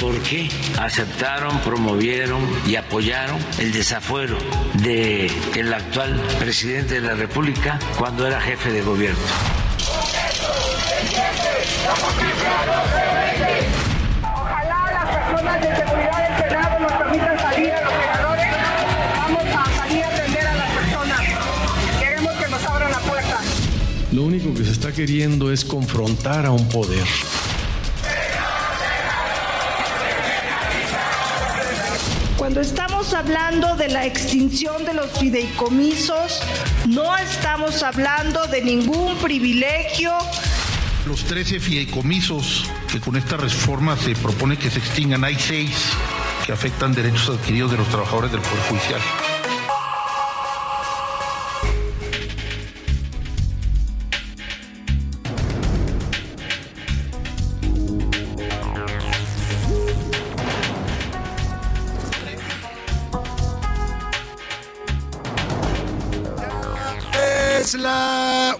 [0.00, 4.36] ¿Por qué aceptaron, promovieron y apoyaron el desafuero
[4.74, 9.18] de el actual presidente de la República cuando era jefe de gobierno?
[14.22, 18.46] Ojalá las personas de seguridad del Senado nos permitan salir a los senadores.
[19.16, 21.20] Vamos a salir a atender a las personas.
[21.98, 23.40] Queremos que nos abran la puerta.
[24.12, 27.06] Lo único que se está queriendo es confrontar a un poder.
[33.14, 36.40] Hablando de la extinción de los fideicomisos,
[36.86, 40.12] no estamos hablando de ningún privilegio.
[41.06, 45.76] Los 13 fideicomisos que con esta reforma se propone que se extingan, hay seis
[46.44, 49.00] que afectan derechos adquiridos de los trabajadores del Poder Judicial.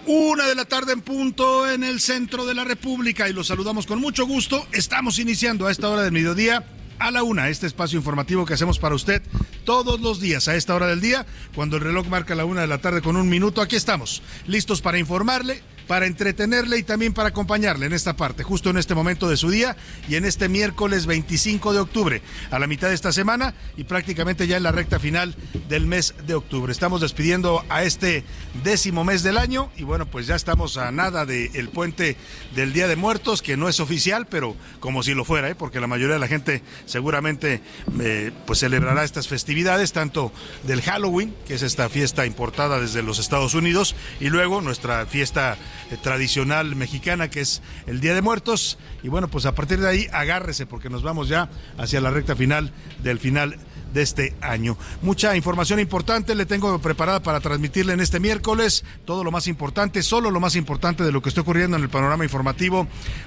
[0.06, 3.86] Una de la tarde en punto en el centro de la República y los saludamos
[3.86, 4.66] con mucho gusto.
[4.72, 6.64] Estamos iniciando a esta hora del mediodía
[6.98, 9.22] a la una este espacio informativo que hacemos para usted
[9.64, 12.66] todos los días a esta hora del día, cuando el reloj marca la una de
[12.66, 13.60] la tarde con un minuto.
[13.60, 18.70] Aquí estamos, listos para informarle para entretenerle y también para acompañarle en esta parte, justo
[18.70, 19.76] en este momento de su día
[20.08, 24.46] y en este miércoles 25 de octubre, a la mitad de esta semana y prácticamente
[24.46, 25.34] ya en la recta final
[25.68, 26.72] del mes de octubre.
[26.72, 28.24] Estamos despidiendo a este
[28.64, 32.16] décimo mes del año y bueno, pues ya estamos a nada del puente
[32.54, 35.54] del Día de Muertos, que no es oficial, pero como si lo fuera, ¿eh?
[35.54, 37.60] porque la mayoría de la gente seguramente
[38.00, 40.32] eh, pues celebrará estas festividades, tanto
[40.64, 45.56] del Halloween, que es esta fiesta importada desde los Estados Unidos, y luego nuestra fiesta
[45.90, 48.78] eh, tradicional mexicana que es el Día de Muertos.
[49.02, 51.48] Y bueno, pues a partir de ahí agárrese porque nos vamos ya
[51.78, 53.58] hacia la recta final del final
[53.92, 54.76] de este año.
[55.02, 58.84] Mucha información importante le tengo preparada para transmitirle en este miércoles.
[59.04, 61.88] Todo lo más importante, solo lo más importante de lo que está ocurriendo en el
[61.88, 62.86] panorama informativo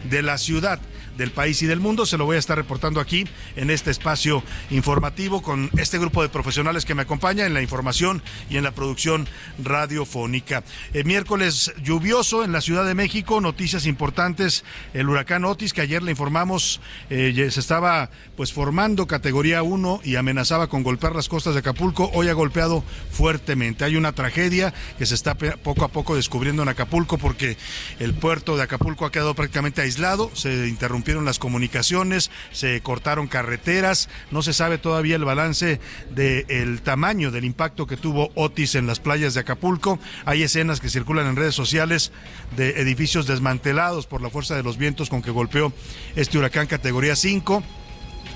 [0.10, 0.80] de la ciudad,
[1.20, 2.08] del país y del mundo.
[2.08, 4.42] Se lo voy a estar reportando aquí en este espacio
[4.72, 8.72] informativo con este grupo de profesionales que me acompaña en la información y en la
[8.72, 9.28] producción
[9.64, 10.64] radiofónica.
[10.94, 14.64] El miércoles lluvioso en la Ciudad de México, noticias importantes.
[14.94, 16.80] El huracán Otis, que ayer le informamos,
[17.10, 22.10] eh, se estaba pues formando categoría 1 y amenazaba con golpear las costas de Acapulco,
[22.14, 23.84] hoy ha golpeado fuertemente.
[23.84, 27.58] Hay una tragedia que se está poco a poco descubriendo en Acapulco porque
[28.00, 30.70] el puerto de Acapulco ha quedado prácticamente aislado, se
[31.10, 35.80] interrumpieron las comunicaciones, se cortaron carreteras, no se sabe todavía el balance
[36.12, 39.98] del tamaño del impacto que tuvo Otis en las playas de Acapulco.
[40.26, 42.12] Hay escenas que circulan en redes sociales
[42.56, 45.74] de edificios desmantelados por la fuerza de los vientos con que golpeó
[46.16, 47.64] este huracán categoría 5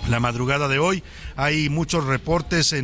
[0.07, 1.03] la madrugada de hoy.
[1.35, 2.75] Hay muchos reportes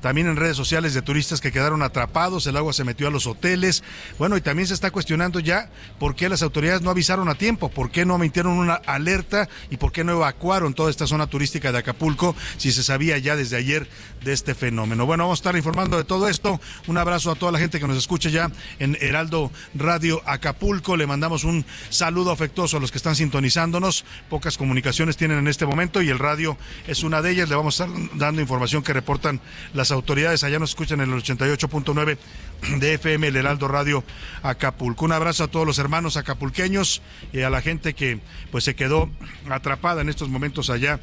[0.00, 3.26] también en redes sociales de turistas que quedaron atrapados, el agua se metió a los
[3.26, 3.84] hoteles.
[4.18, 7.68] Bueno, y también se está cuestionando ya por qué las autoridades no avisaron a tiempo,
[7.68, 11.72] por qué no emitieron una alerta y por qué no evacuaron toda esta zona turística
[11.72, 13.88] de Acapulco si se sabía ya desde ayer
[14.24, 15.06] de este fenómeno.
[15.06, 16.60] Bueno, vamos a estar informando de todo esto.
[16.86, 20.96] Un abrazo a toda la gente que nos escucha ya en Heraldo Radio Acapulco.
[20.96, 24.04] Le mandamos un saludo afectuoso a los que están sintonizándonos.
[24.28, 26.41] Pocas comunicaciones tienen en este momento y el radio
[26.86, 27.48] es una de ellas.
[27.48, 29.40] Le vamos a estar dando información que reportan
[29.74, 30.44] las autoridades.
[30.44, 32.18] Allá nos escuchan en el 88.9
[32.78, 34.04] de FM, el Heraldo Radio
[34.42, 35.04] Acapulco.
[35.04, 37.02] Un abrazo a todos los hermanos acapulqueños
[37.32, 39.10] y a la gente que pues se quedó
[39.50, 41.00] atrapada en estos momentos allá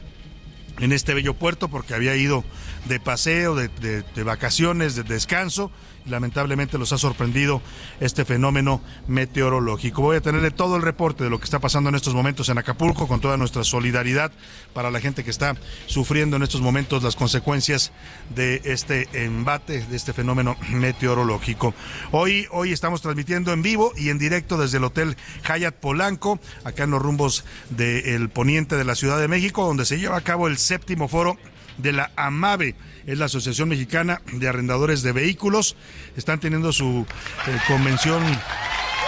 [0.80, 2.44] en este bello puerto porque había ido
[2.86, 5.72] de paseo, de, de vacaciones, de descanso
[6.10, 7.62] lamentablemente los ha sorprendido
[8.00, 10.02] este fenómeno meteorológico.
[10.02, 12.58] Voy a tenerle todo el reporte de lo que está pasando en estos momentos en
[12.58, 14.32] Acapulco, con toda nuestra solidaridad
[14.74, 15.56] para la gente que está
[15.86, 17.92] sufriendo en estos momentos las consecuencias
[18.36, 21.74] de este embate, de este fenómeno meteorológico.
[22.12, 25.16] Hoy, hoy estamos transmitiendo en vivo y en directo desde el Hotel
[25.48, 30.00] Hyatt Polanco, acá en los rumbos del poniente de la Ciudad de México, donde se
[30.00, 31.38] lleva a cabo el séptimo foro
[31.80, 35.76] de la AMAVE, es la Asociación Mexicana de Arrendadores de Vehículos.
[36.16, 37.06] Están teniendo su
[37.48, 38.24] eh, convención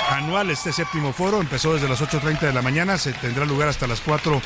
[0.09, 3.87] anual, este séptimo foro, empezó desde las 8.30 de la mañana, se tendrá lugar hasta
[3.87, 4.41] las 4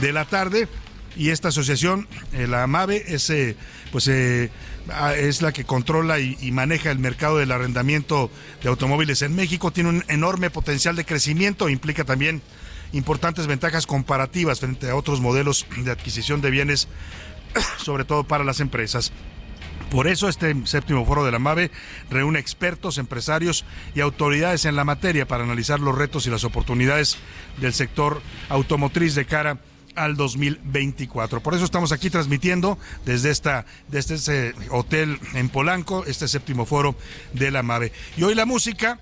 [0.00, 0.68] de la tarde.
[1.14, 3.54] Y esta asociación, eh, la AMAVE, es, eh,
[3.90, 8.30] pues, es la que controla y, y, maneja el mercado del arrendamiento
[8.62, 9.70] de automóviles en México.
[9.70, 12.40] Tiene un enorme potencial de crecimiento, implica también
[12.92, 16.88] importantes ventajas comparativas frente a otros modelos de adquisición de bienes
[17.78, 19.12] sobre todo para las empresas.
[19.90, 21.70] Por eso este séptimo foro de la MAVE
[22.08, 27.18] reúne expertos, empresarios y autoridades en la materia para analizar los retos y las oportunidades
[27.58, 29.58] del sector automotriz de cara
[29.94, 31.42] al 2024.
[31.42, 36.96] Por eso estamos aquí transmitiendo desde esta desde este hotel en Polanco este séptimo foro
[37.34, 37.92] de la MAVE.
[38.16, 38.98] Y hoy la música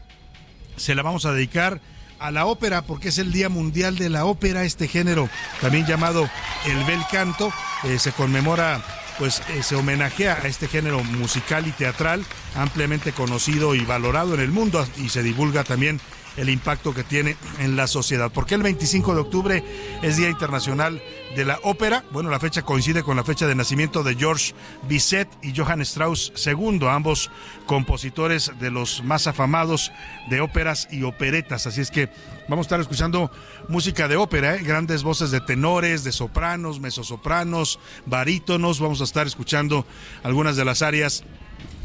[0.76, 1.80] se la vamos a dedicar
[2.20, 5.28] a la ópera, porque es el Día Mundial de la Ópera, este género
[5.60, 6.28] también llamado
[6.66, 7.52] el bel canto,
[7.84, 8.80] eh, se conmemora
[9.18, 12.24] pues eh, se homenajea a este género musical y teatral
[12.54, 16.00] ampliamente conocido y valorado en el mundo y se divulga también
[16.36, 18.30] el impacto que tiene en la sociedad.
[18.30, 19.64] ¿Por qué el 25 de octubre
[20.02, 21.02] es Día Internacional
[21.36, 22.04] de la Ópera?
[22.12, 24.54] Bueno, la fecha coincide con la fecha de nacimiento de George
[24.88, 27.30] Bizet y Johann Strauss II, ambos
[27.66, 29.92] compositores de los más afamados
[30.28, 31.66] de óperas y operetas.
[31.66, 32.08] Así es que
[32.48, 33.30] vamos a estar escuchando
[33.68, 34.62] música de ópera, ¿eh?
[34.62, 38.80] grandes voces de tenores, de sopranos, mesosopranos, barítonos.
[38.80, 39.86] Vamos a estar escuchando
[40.22, 41.24] algunas de las áreas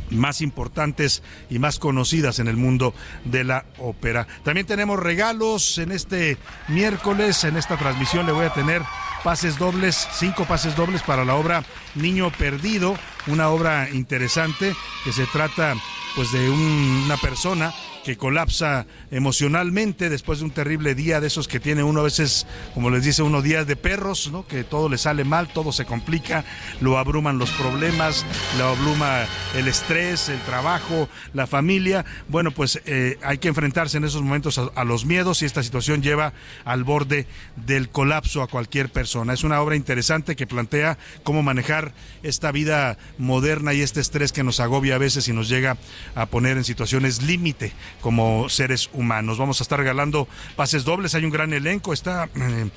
[0.09, 2.93] más importantes y más conocidas en el mundo
[3.23, 4.27] de la ópera.
[4.43, 6.37] También tenemos regalos en este
[6.67, 8.81] miércoles, en esta transmisión le voy a tener
[9.23, 11.63] pases dobles, cinco pases dobles para la obra
[11.95, 12.95] Niño Perdido,
[13.27, 15.75] una obra interesante que se trata
[16.15, 17.73] pues de una persona
[18.05, 22.45] que colapsa emocionalmente después de un terrible día de esos que tiene uno a veces,
[22.75, 24.47] como les dice uno, días de perros, ¿no?
[24.47, 26.45] Que todo le sale mal, todo se complica,
[26.81, 28.23] lo abruman los problemas,
[28.59, 29.25] lo abruma
[29.55, 32.05] el estrés, el trabajo, la familia.
[32.27, 35.63] Bueno, pues eh, hay que enfrentarse en esos momentos a, a los miedos y esta
[35.63, 37.25] situación lleva al borde
[37.55, 39.33] del colapso a cualquier persona.
[39.33, 44.43] Es una obra interesante que plantea cómo manejar esta vida moderna y este estrés que
[44.43, 45.77] nos agobia a veces y nos llega
[46.13, 49.37] a poner en situaciones límite como seres humanos.
[49.37, 52.29] Vamos a estar regalando pases dobles, hay un gran elenco, está...
[52.35, 52.69] Eh,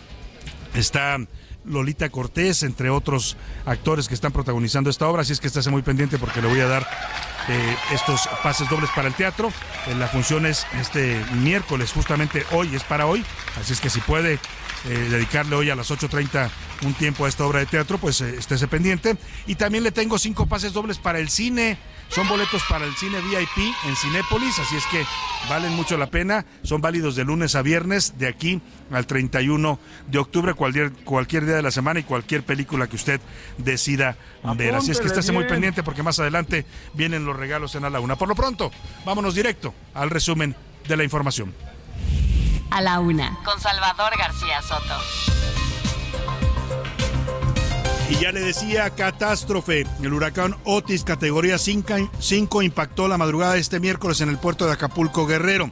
[0.74, 1.18] está
[1.64, 3.36] Lolita Cortés, entre otros
[3.66, 6.60] actores que están protagonizando esta obra, así es que estése muy pendiente porque le voy
[6.60, 6.88] a dar
[7.48, 9.52] eh, estos pases dobles para el teatro.
[9.86, 13.24] Eh, la función es este miércoles, justamente hoy, es para hoy,
[13.60, 14.38] así es que si puede
[14.84, 16.48] eh, dedicarle hoy a las 8.30
[16.82, 19.16] un tiempo a esta obra de teatro, pues eh, estése pendiente.
[19.46, 21.78] Y también le tengo cinco pases dobles para el cine.
[22.08, 25.04] Son boletos para el cine VIP en Cinépolis, así es que
[25.48, 26.46] valen mucho la pena.
[26.62, 31.56] Son válidos de lunes a viernes, de aquí al 31 de octubre, cualquier, cualquier día
[31.56, 33.20] de la semana y cualquier película que usted
[33.58, 34.16] decida
[34.56, 34.74] ver.
[34.74, 36.64] Así es que estése muy pendiente porque más adelante
[36.94, 38.16] vienen los regalos en a la una.
[38.16, 38.70] Por lo pronto,
[39.04, 40.56] vámonos directo al resumen
[40.86, 41.54] de la información.
[42.70, 44.94] A la una, con Salvador García Soto.
[48.10, 49.86] Y ya le decía, catástrofe.
[50.02, 54.72] El huracán Otis, categoría 5, impactó la madrugada de este miércoles en el puerto de
[54.72, 55.70] Acapulco Guerrero.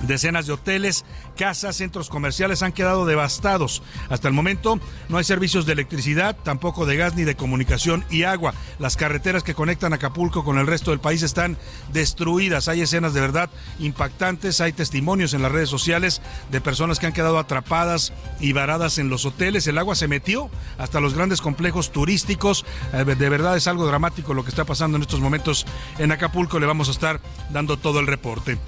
[0.00, 1.04] Decenas de hoteles,
[1.36, 3.82] casas, centros comerciales han quedado devastados.
[4.08, 8.22] Hasta el momento no hay servicios de electricidad, tampoco de gas ni de comunicación y
[8.22, 8.54] agua.
[8.78, 11.58] Las carreteras que conectan Acapulco con el resto del país están
[11.92, 12.68] destruidas.
[12.68, 17.12] Hay escenas de verdad impactantes, hay testimonios en las redes sociales de personas que han
[17.12, 19.66] quedado atrapadas y varadas en los hoteles.
[19.66, 22.64] El agua se metió hasta los grandes complejos turísticos.
[22.92, 25.66] Eh, de verdad es algo dramático lo que está pasando en estos momentos
[25.98, 26.58] en Acapulco.
[26.58, 28.58] Le vamos a estar dando todo el reporte.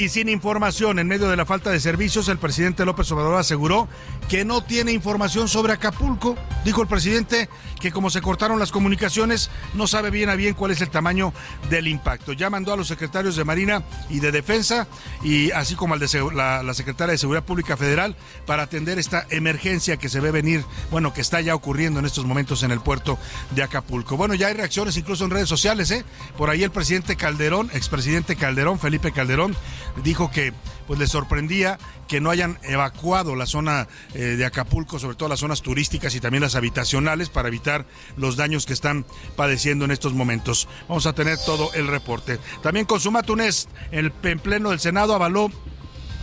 [0.00, 3.86] Y sin información, en medio de la falta de servicios, el presidente López Obrador aseguró
[4.30, 6.38] que no tiene información sobre Acapulco.
[6.64, 10.70] Dijo el presidente que como se cortaron las comunicaciones, no sabe bien a bien cuál
[10.70, 11.34] es el tamaño
[11.68, 12.32] del impacto.
[12.32, 14.88] Ya mandó a los secretarios de Marina y de Defensa,
[15.22, 18.16] y así como al de la, la secretaria de Seguridad Pública Federal,
[18.46, 22.24] para atender esta emergencia que se ve venir, bueno, que está ya ocurriendo en estos
[22.24, 23.18] momentos en el puerto
[23.50, 24.16] de Acapulco.
[24.16, 26.06] Bueno, ya hay reacciones incluso en redes sociales, ¿eh?
[26.38, 29.54] Por ahí el presidente Calderón, expresidente Calderón, Felipe Calderón,
[30.02, 30.52] dijo que
[30.86, 31.78] pues le sorprendía
[32.08, 36.20] que no hayan evacuado la zona eh, de Acapulco, sobre todo las zonas turísticas y
[36.20, 39.06] también las habitacionales, para evitar los daños que están
[39.36, 40.68] padeciendo en estos momentos.
[40.88, 42.38] Vamos a tener todo el reporte.
[42.62, 45.50] También Consumatunés, el en pleno del Senado avaló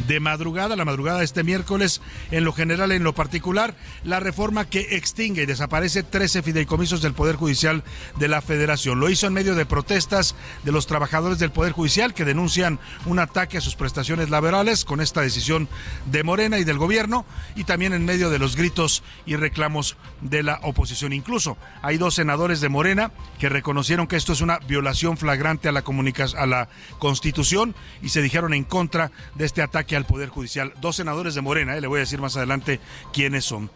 [0.06, 2.02] de madrugada, la madrugada de este miércoles,
[2.32, 7.14] en lo general, en lo particular, la reforma que extingue y desaparece 13 fideicomisos del
[7.14, 7.84] Poder Judicial
[8.20, 9.00] de la Federación.
[9.00, 13.20] Lo hizo en medio de protestas de los trabajadores del Poder Judicial que denuncian un
[13.20, 15.68] ataque a sus prestaciones laborales con esta decisión
[16.06, 17.26] de Morena y del gobierno
[17.56, 21.14] y también en medio de los gritos y reclamos de la oposición.
[21.14, 25.72] Incluso hay dos senadores de Morena que reconocieron que esto es una violación flagrante a
[25.72, 25.84] la,
[26.38, 30.74] a la Constitución y se dijeron en contra de este ataque al Poder Judicial.
[30.82, 32.80] Dos senadores de Morena, eh, le voy a decir más adelante
[33.14, 33.70] quiénes son.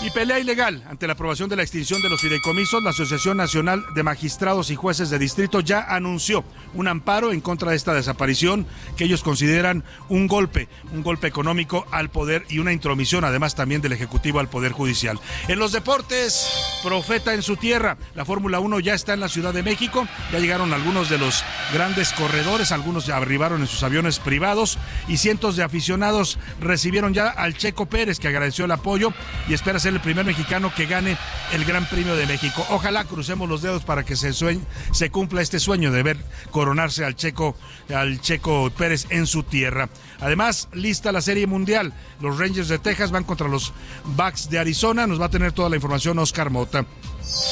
[0.00, 3.84] Y pelea ilegal ante la aprobación de la extinción de los fideicomisos, la Asociación Nacional
[3.96, 8.64] de Magistrados y Jueces de Distrito ya anunció un amparo en contra de esta desaparición
[8.96, 13.80] que ellos consideran un golpe, un golpe económico al poder y una intromisión además también
[13.80, 15.18] del Ejecutivo al Poder Judicial.
[15.48, 16.48] En los deportes,
[16.84, 17.98] profeta en su tierra.
[18.14, 21.42] La Fórmula 1 ya está en la Ciudad de México, ya llegaron algunos de los
[21.74, 24.78] grandes corredores, algunos ya arribaron en sus aviones privados
[25.08, 29.12] y cientos de aficionados recibieron ya al Checo Pérez que agradeció el apoyo
[29.48, 31.16] y espera el primer mexicano que gane
[31.52, 32.66] el Gran Premio de México.
[32.70, 36.18] Ojalá crucemos los dedos para que se, se cumpla este sueño de ver
[36.50, 37.56] coronarse al Checo,
[37.94, 39.88] al Checo Pérez en su tierra.
[40.20, 41.92] Además, lista la Serie Mundial.
[42.20, 43.72] Los Rangers de Texas van contra los
[44.04, 45.06] Bucks de Arizona.
[45.06, 46.84] Nos va a tener toda la información Oscar Mota.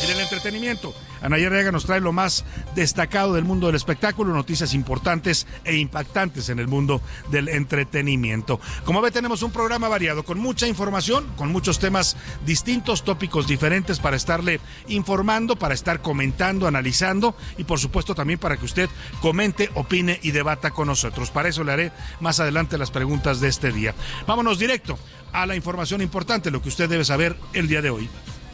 [0.02, 4.72] En el entretenimiento, Anaya Rega nos trae lo más destacado del mundo del espectáculo, noticias
[4.72, 8.58] importantes e impactantes en el mundo del entretenimiento.
[8.84, 12.16] Como ve, tenemos un programa variado con mucha información, con muchos temas
[12.46, 18.56] distintos, tópicos diferentes para estarle informando, para estar comentando, analizando y por supuesto también para
[18.56, 18.88] que usted
[19.20, 21.30] comente, opine y debata con nosotros.
[21.30, 23.94] Para eso le haré más adelante las preguntas de este día.
[24.26, 24.98] Vámonos directo
[25.32, 28.08] a la información importante, lo que usted debe saber el día de hoy.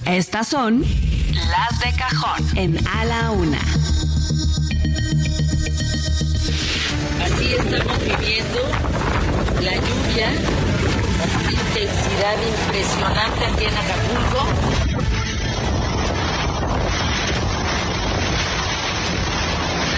[0.06, 3.58] Estas son las de cajón en A la Una.
[7.24, 8.60] Así estamos viviendo
[9.62, 10.32] la lluvia,
[11.40, 14.46] una intensidad impresionante aquí en Acapulco.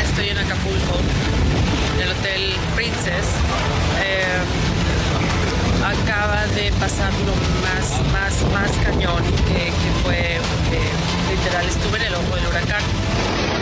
[0.02, 1.00] Estoy en Acapulco,
[1.96, 3.26] en el Hotel Princess.
[4.02, 4.63] Eh,
[5.84, 9.70] acaba de pasar lo más, más, más cañón que,
[10.02, 10.38] fue,
[11.30, 13.53] literal, estuve en el ojo del huracán.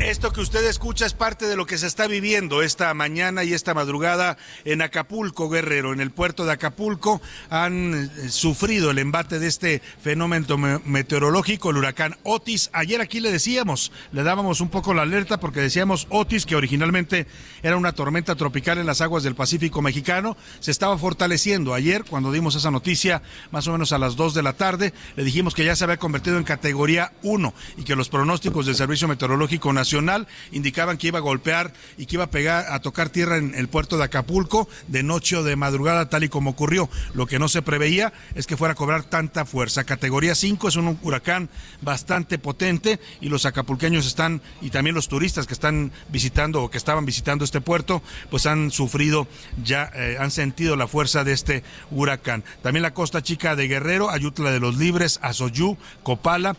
[0.00, 3.54] Esto que usted escucha es parte de lo que se está viviendo esta mañana y
[3.54, 5.92] esta madrugada en Acapulco, Guerrero.
[5.92, 11.76] En el puerto de Acapulco han eh, sufrido el embate de este fenómeno meteorológico, el
[11.76, 12.70] huracán Otis.
[12.72, 17.26] Ayer aquí le decíamos, le dábamos un poco la alerta porque decíamos Otis, que originalmente
[17.62, 21.72] era una tormenta tropical en las aguas del Pacífico mexicano, se estaba fortaleciendo.
[21.72, 23.22] Ayer, cuando dimos esa noticia,
[23.52, 25.98] más o menos a las 2 de la tarde, le dijimos que ya se había
[25.98, 29.83] convertido en categoría 1 y que los pronósticos del Servicio Meteorológico Nacional
[30.52, 33.68] indicaban que iba a golpear y que iba a pegar a tocar tierra en el
[33.68, 36.88] puerto de Acapulco de noche o de madrugada tal y como ocurrió.
[37.14, 39.84] Lo que no se preveía es que fuera a cobrar tanta fuerza.
[39.84, 41.48] Categoría 5 es un huracán
[41.82, 46.78] bastante potente y los acapulqueños están y también los turistas que están visitando o que
[46.78, 49.26] estaban visitando este puerto pues han sufrido
[49.62, 52.44] ya eh, han sentido la fuerza de este huracán.
[52.62, 56.56] También la costa chica de Guerrero, Ayutla de los Libres, Azoyú, Copala,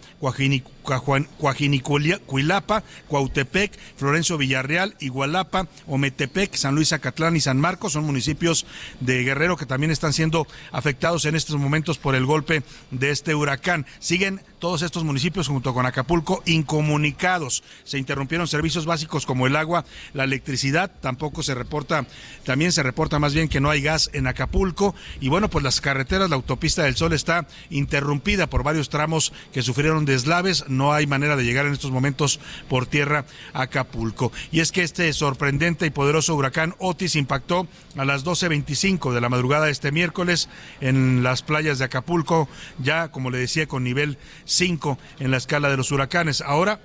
[0.86, 8.66] Cuajinicuilapa, Cuautepec, Florencio Villarreal, Igualapa, Ometepec, San Luis Acatlán y San Marcos son municipios
[9.00, 13.36] de Guerrero que también están siendo afectados en estos momentos por el golpe de este
[13.36, 13.86] huracán.
[14.00, 17.64] Siguen todos estos municipios junto con Acapulco incomunicados.
[17.84, 22.08] Se interrumpieron servicios básicos como el agua, la electricidad, tampoco se reporta,
[22.46, 25.82] también se reporta más bien que no hay gas en Acapulco y bueno, pues las
[25.82, 31.06] carreteras, la autopista del Sol está interrumpida por varios tramos que sufrieron deslaves, no hay
[31.06, 34.32] manera de llegar en estos momentos por tierra a Acapulco.
[34.52, 37.68] Y es que este sorprendente y poderoso huracán Otis impactó
[37.98, 40.50] a las 12.25 de la madrugada de este miércoles
[40.82, 44.18] en las playas de Acapulco, ya como le decía con nivel
[44.56, 46.42] 5 en la escala de los huracanes.
[46.42, 46.80] Ahora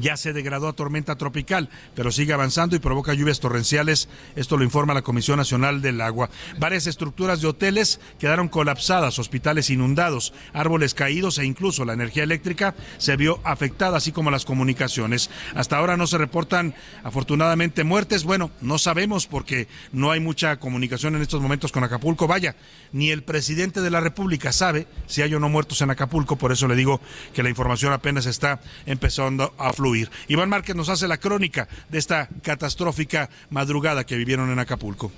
[0.00, 4.08] ya se degradó a tormenta tropical, pero sigue avanzando y provoca lluvias torrenciales.
[4.34, 6.30] Esto lo informa la Comisión Nacional del Agua.
[6.58, 12.74] Varias estructuras de hoteles quedaron colapsadas, hospitales inundados, árboles caídos e incluso la energía eléctrica
[12.98, 15.30] se vio afectada, así como las comunicaciones.
[15.54, 18.24] Hasta ahora no se reportan, afortunadamente, muertes.
[18.24, 22.26] Bueno, no sabemos porque no hay mucha comunicación en estos momentos con Acapulco.
[22.26, 22.56] Vaya,
[22.92, 26.52] ni el presidente de la República sabe si hay o no muertos en Acapulco, por
[26.52, 27.00] eso le digo
[27.34, 29.85] que la información apenas está empezando a fluir.
[30.28, 35.12] Iván Márquez nos hace la crónica de esta catastrófica madrugada que vivieron en Acapulco.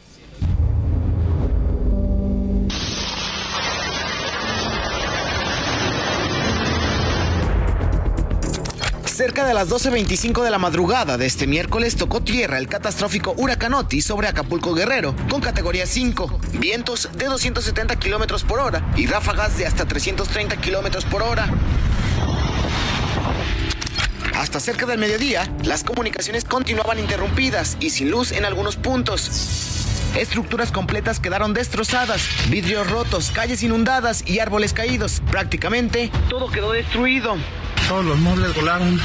[9.04, 13.74] Cerca de las 12.25 de la madrugada de este miércoles tocó tierra el catastrófico huracán
[13.74, 19.58] Otis sobre Acapulco Guerrero, con categoría 5, vientos de 270 kilómetros por hora y ráfagas
[19.58, 21.50] de hasta 330 kilómetros por hora.
[24.34, 29.76] Hasta cerca del mediodía, las comunicaciones continuaban interrumpidas y sin luz en algunos puntos.
[30.16, 35.22] Estructuras completas quedaron destrozadas, vidrios rotos, calles inundadas y árboles caídos.
[35.30, 37.36] Prácticamente todo quedó destruido.
[37.88, 39.00] Todos los muebles volaron.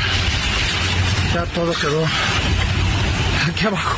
[1.33, 2.05] Ya todo quedó
[3.47, 3.97] aquí abajo.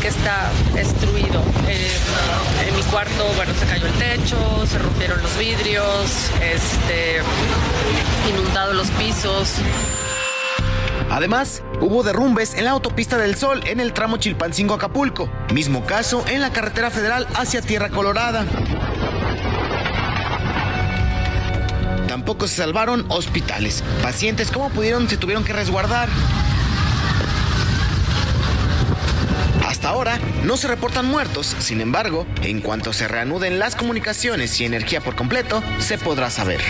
[0.00, 1.42] Que está destruido.
[1.68, 1.96] Eh,
[2.68, 7.20] en mi cuarto, bueno, se cayó el techo, se rompieron los vidrios, este,
[8.28, 9.54] inundado los pisos.
[11.10, 15.30] Además, hubo derrumbes en la autopista del Sol en el tramo Chilpancingo-Acapulco.
[15.52, 18.44] Mismo caso en la carretera federal hacia Tierra Colorada.
[22.08, 23.84] Tampoco se salvaron hospitales.
[24.02, 26.08] Pacientes como pudieron se tuvieron que resguardar.
[29.66, 34.64] Hasta ahora no se reportan muertos, sin embargo, en cuanto se reanuden las comunicaciones y
[34.64, 36.60] energía por completo, se podrá saber.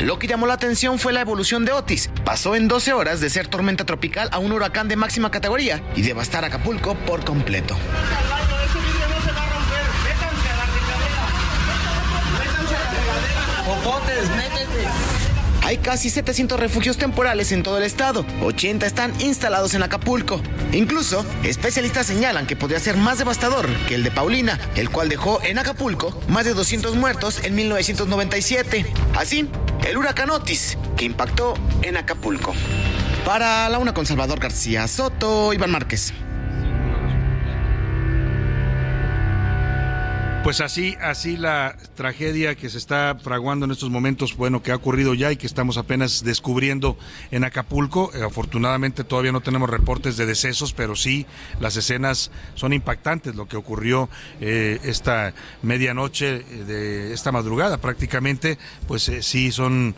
[0.00, 2.09] Lo que llamó la atención fue la evolución de Otis.
[2.30, 6.02] Pasó en 12 horas de ser tormenta tropical a un huracán de máxima categoría y
[6.02, 7.76] devastar Acapulco por completo.
[15.64, 20.40] Hay casi 700 refugios temporales en todo el estado, 80 están instalados en Acapulco.
[20.70, 25.42] Incluso, especialistas señalan que podría ser más devastador que el de Paulina, el cual dejó
[25.42, 28.86] en Acapulco más de 200 muertos en 1997.
[29.16, 29.48] Así,
[29.90, 32.54] el huracán Otis, que impactó en Acapulco.
[33.24, 36.14] Para la una con Salvador García Soto, Iván Márquez.
[40.42, 44.76] Pues así, así la tragedia que se está fraguando en estos momentos, bueno, que ha
[44.76, 46.96] ocurrido ya y que estamos apenas descubriendo
[47.30, 48.10] en Acapulco.
[48.14, 51.26] Eh, afortunadamente todavía no tenemos reportes de decesos, pero sí
[51.60, 53.34] las escenas son impactantes.
[53.34, 54.08] Lo que ocurrió
[54.40, 58.56] eh, esta medianoche eh, de esta madrugada prácticamente,
[58.88, 59.94] pues sí son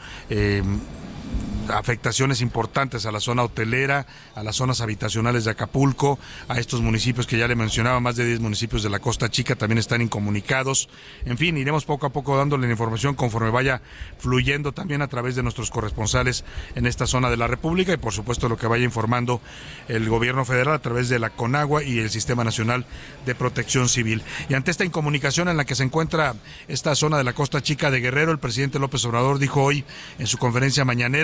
[1.68, 6.18] afectaciones importantes a la zona hotelera, a las zonas habitacionales de Acapulco,
[6.48, 9.56] a estos municipios que ya le mencionaba, más de 10 municipios de la Costa Chica
[9.56, 10.88] también están incomunicados.
[11.24, 13.82] En fin, iremos poco a poco dándole la información conforme vaya
[14.18, 18.12] fluyendo también a través de nuestros corresponsales en esta zona de la República y por
[18.12, 19.40] supuesto lo que vaya informando
[19.88, 22.86] el gobierno federal a través de la CONAGUA y el Sistema Nacional
[23.26, 24.22] de Protección Civil.
[24.48, 26.34] Y ante esta incomunicación en la que se encuentra
[26.68, 29.84] esta zona de la Costa Chica de Guerrero, el presidente López Obrador dijo hoy
[30.18, 31.21] en su conferencia mañanera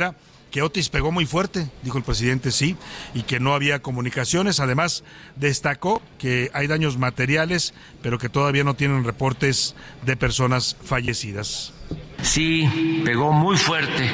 [0.51, 2.77] que Otis pegó muy fuerte, dijo el presidente, sí,
[3.15, 4.61] y que no había comunicaciones.
[4.61, 5.05] Además,
[5.37, 11.75] destacó que hay daños materiales, pero que todavía no tienen reportes de personas fallecidas.
[12.23, 14.11] Sí, pegó muy fuerte,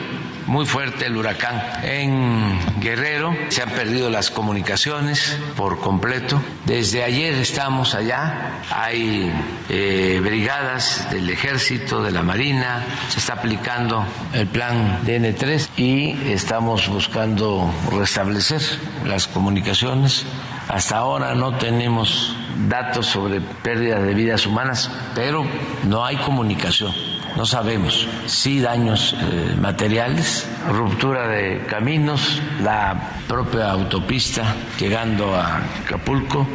[0.47, 3.35] muy fuerte el huracán en Guerrero.
[3.49, 6.41] Se han perdido las comunicaciones por completo.
[6.67, 8.61] Desde ayer estamos allá.
[8.71, 9.33] Hay
[9.71, 12.85] eh, brigadas del ejército, de la marina.
[13.09, 18.61] Se está aplicando el plan DN3 y estamos buscando restablecer
[19.07, 20.27] las comunicaciones.
[20.69, 22.37] Hasta ahora no tenemos
[22.69, 25.45] datos sobre pérdida de vidas humanas, pero
[25.85, 34.55] no hay comunicación no sabemos si daños eh, materiales, ruptura de caminos, la propia autopista
[34.79, 36.47] llegando a Acapulco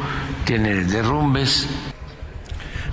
[0.46, 1.68] tiene derrumbes.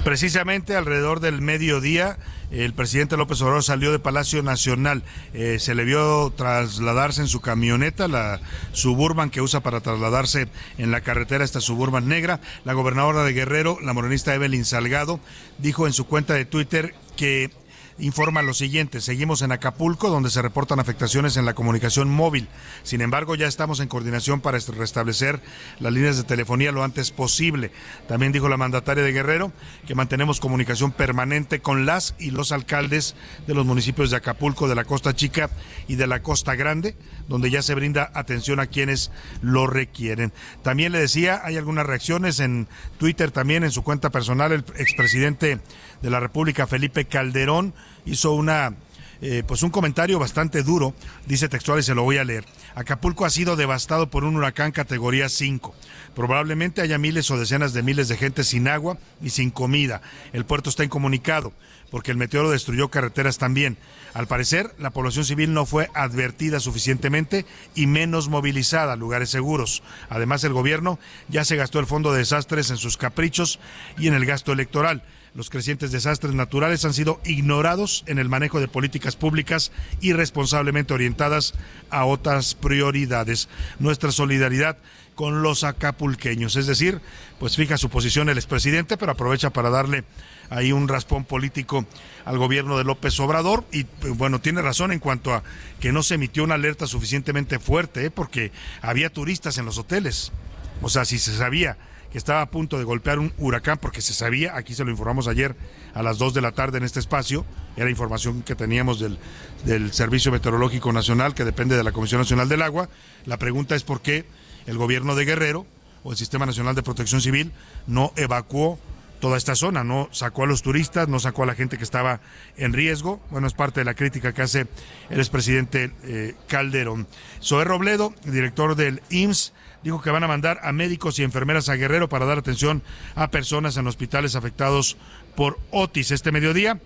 [0.02, 2.16] Precisamente alrededor del mediodía,
[2.50, 5.02] el presidente López Obrador salió de Palacio Nacional.
[5.34, 8.40] Eh, se le vio trasladarse en su camioneta, la
[8.72, 12.40] Suburban que usa para trasladarse en la carretera, esta Suburban negra.
[12.64, 15.18] La gobernadora de Guerrero, la morenista Evelyn Salgado,
[15.58, 17.50] dijo en su cuenta de Twitter que
[17.98, 22.48] informa lo siguiente, seguimos en Acapulco donde se reportan afectaciones en la comunicación móvil.
[22.82, 25.40] Sin embargo, ya estamos en coordinación para restablecer
[25.80, 27.70] las líneas de telefonía lo antes posible.
[28.08, 29.52] También dijo la mandataria de Guerrero
[29.86, 33.14] que mantenemos comunicación permanente con las y los alcaldes
[33.46, 35.50] de los municipios de Acapulco, de la Costa Chica
[35.88, 36.96] y de la Costa Grande,
[37.28, 40.32] donde ya se brinda atención a quienes lo requieren.
[40.62, 45.60] También le decía, hay algunas reacciones en Twitter también, en su cuenta personal, el expresidente
[46.02, 47.74] de la República, Felipe Calderón,
[48.06, 48.74] hizo una
[49.22, 50.94] eh, pues un comentario bastante duro,
[51.26, 52.44] dice textual y se lo voy a leer.
[52.74, 55.74] Acapulco ha sido devastado por un huracán categoría 5.
[56.14, 60.02] Probablemente haya miles o decenas de miles de gente sin agua y sin comida.
[60.34, 61.54] El puerto está incomunicado
[61.90, 63.78] porque el meteoro destruyó carreteras también.
[64.12, 69.82] Al parecer, la población civil no fue advertida suficientemente y menos movilizada a lugares seguros.
[70.10, 73.60] Además, el gobierno ya se gastó el fondo de desastres en sus caprichos
[73.98, 75.02] y en el gasto electoral.
[75.36, 79.70] Los crecientes desastres naturales han sido ignorados en el manejo de políticas públicas
[80.00, 81.52] irresponsablemente orientadas
[81.90, 83.50] a otras prioridades.
[83.78, 84.78] Nuestra solidaridad
[85.14, 87.02] con los acapulqueños, es decir,
[87.38, 90.04] pues fija su posición el expresidente, pero aprovecha para darle
[90.48, 91.84] ahí un raspón político
[92.24, 95.42] al gobierno de López Obrador y bueno, tiene razón en cuanto a
[95.80, 98.10] que no se emitió una alerta suficientemente fuerte, ¿eh?
[98.10, 100.32] porque había turistas en los hoteles.
[100.80, 101.76] O sea, si se sabía
[102.10, 105.28] que estaba a punto de golpear un huracán, porque se sabía, aquí se lo informamos
[105.28, 105.56] ayer
[105.94, 107.44] a las 2 de la tarde en este espacio,
[107.76, 109.18] era información que teníamos del,
[109.64, 112.88] del Servicio Meteorológico Nacional, que depende de la Comisión Nacional del Agua.
[113.26, 114.24] La pregunta es por qué
[114.66, 115.66] el gobierno de Guerrero
[116.04, 117.52] o el Sistema Nacional de Protección Civil
[117.86, 118.78] no evacuó
[119.20, 122.20] toda esta zona, no sacó a los turistas, no sacó a la gente que estaba
[122.56, 123.20] en riesgo.
[123.30, 124.66] Bueno, es parte de la crítica que hace
[125.10, 127.06] el expresidente eh, Calderón.
[127.42, 129.52] Zoé Robledo, director del IMSS,
[129.86, 132.82] dijo que van a mandar a médicos y enfermeras a Guerrero para dar atención
[133.14, 134.96] a personas en hospitales afectados
[135.36, 136.10] por Otis.
[136.10, 136.80] Este mediodía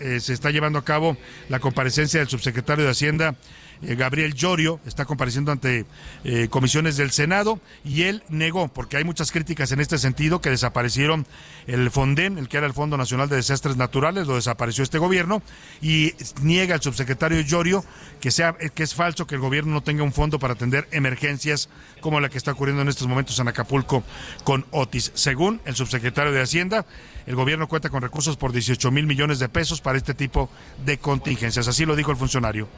[0.00, 1.18] eh, se está llevando a cabo
[1.50, 3.34] la comparecencia del subsecretario de Hacienda
[3.82, 5.86] Gabriel Llorio está compareciendo ante
[6.24, 10.50] eh, comisiones del Senado y él negó, porque hay muchas críticas en este sentido, que
[10.50, 11.26] desaparecieron
[11.66, 15.42] el Fonden, el que era el Fondo Nacional de Desastres Naturales, lo desapareció este gobierno,
[15.80, 17.84] y niega el subsecretario Llorio
[18.20, 21.68] que, sea, que es falso que el gobierno no tenga un fondo para atender emergencias
[22.00, 24.02] como la que está ocurriendo en estos momentos en Acapulco
[24.44, 25.12] con Otis.
[25.14, 26.86] Según el subsecretario de Hacienda,
[27.26, 30.48] el gobierno cuenta con recursos por 18 mil millones de pesos para este tipo
[30.84, 31.68] de contingencias.
[31.68, 32.68] Así lo dijo el funcionario.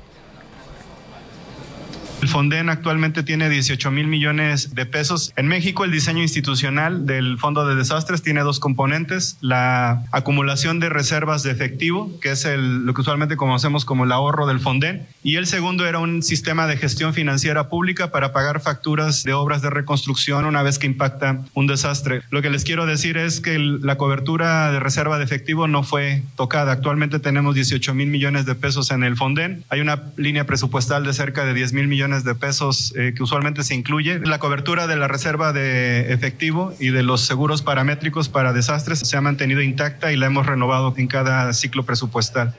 [2.20, 5.32] El Fonden actualmente tiene 18 mil millones de pesos.
[5.36, 10.88] En México, el diseño institucional del Fondo de Desastres tiene dos componentes: la acumulación de
[10.88, 15.06] reservas de efectivo, que es el, lo que usualmente conocemos como el ahorro del Fonden,
[15.22, 19.62] y el segundo era un sistema de gestión financiera pública para pagar facturas de obras
[19.62, 22.22] de reconstrucción una vez que impacta un desastre.
[22.30, 26.24] Lo que les quiero decir es que la cobertura de reserva de efectivo no fue
[26.36, 26.72] tocada.
[26.72, 29.62] Actualmente tenemos 18 mil millones de pesos en el Fonden.
[29.68, 33.62] Hay una línea presupuestal de cerca de 10 mil millones de pesos eh, que usualmente
[33.62, 34.18] se incluye.
[34.20, 39.16] La cobertura de la reserva de efectivo y de los seguros paramétricos para desastres se
[39.16, 42.54] ha mantenido intacta y la hemos renovado en cada ciclo presupuestal.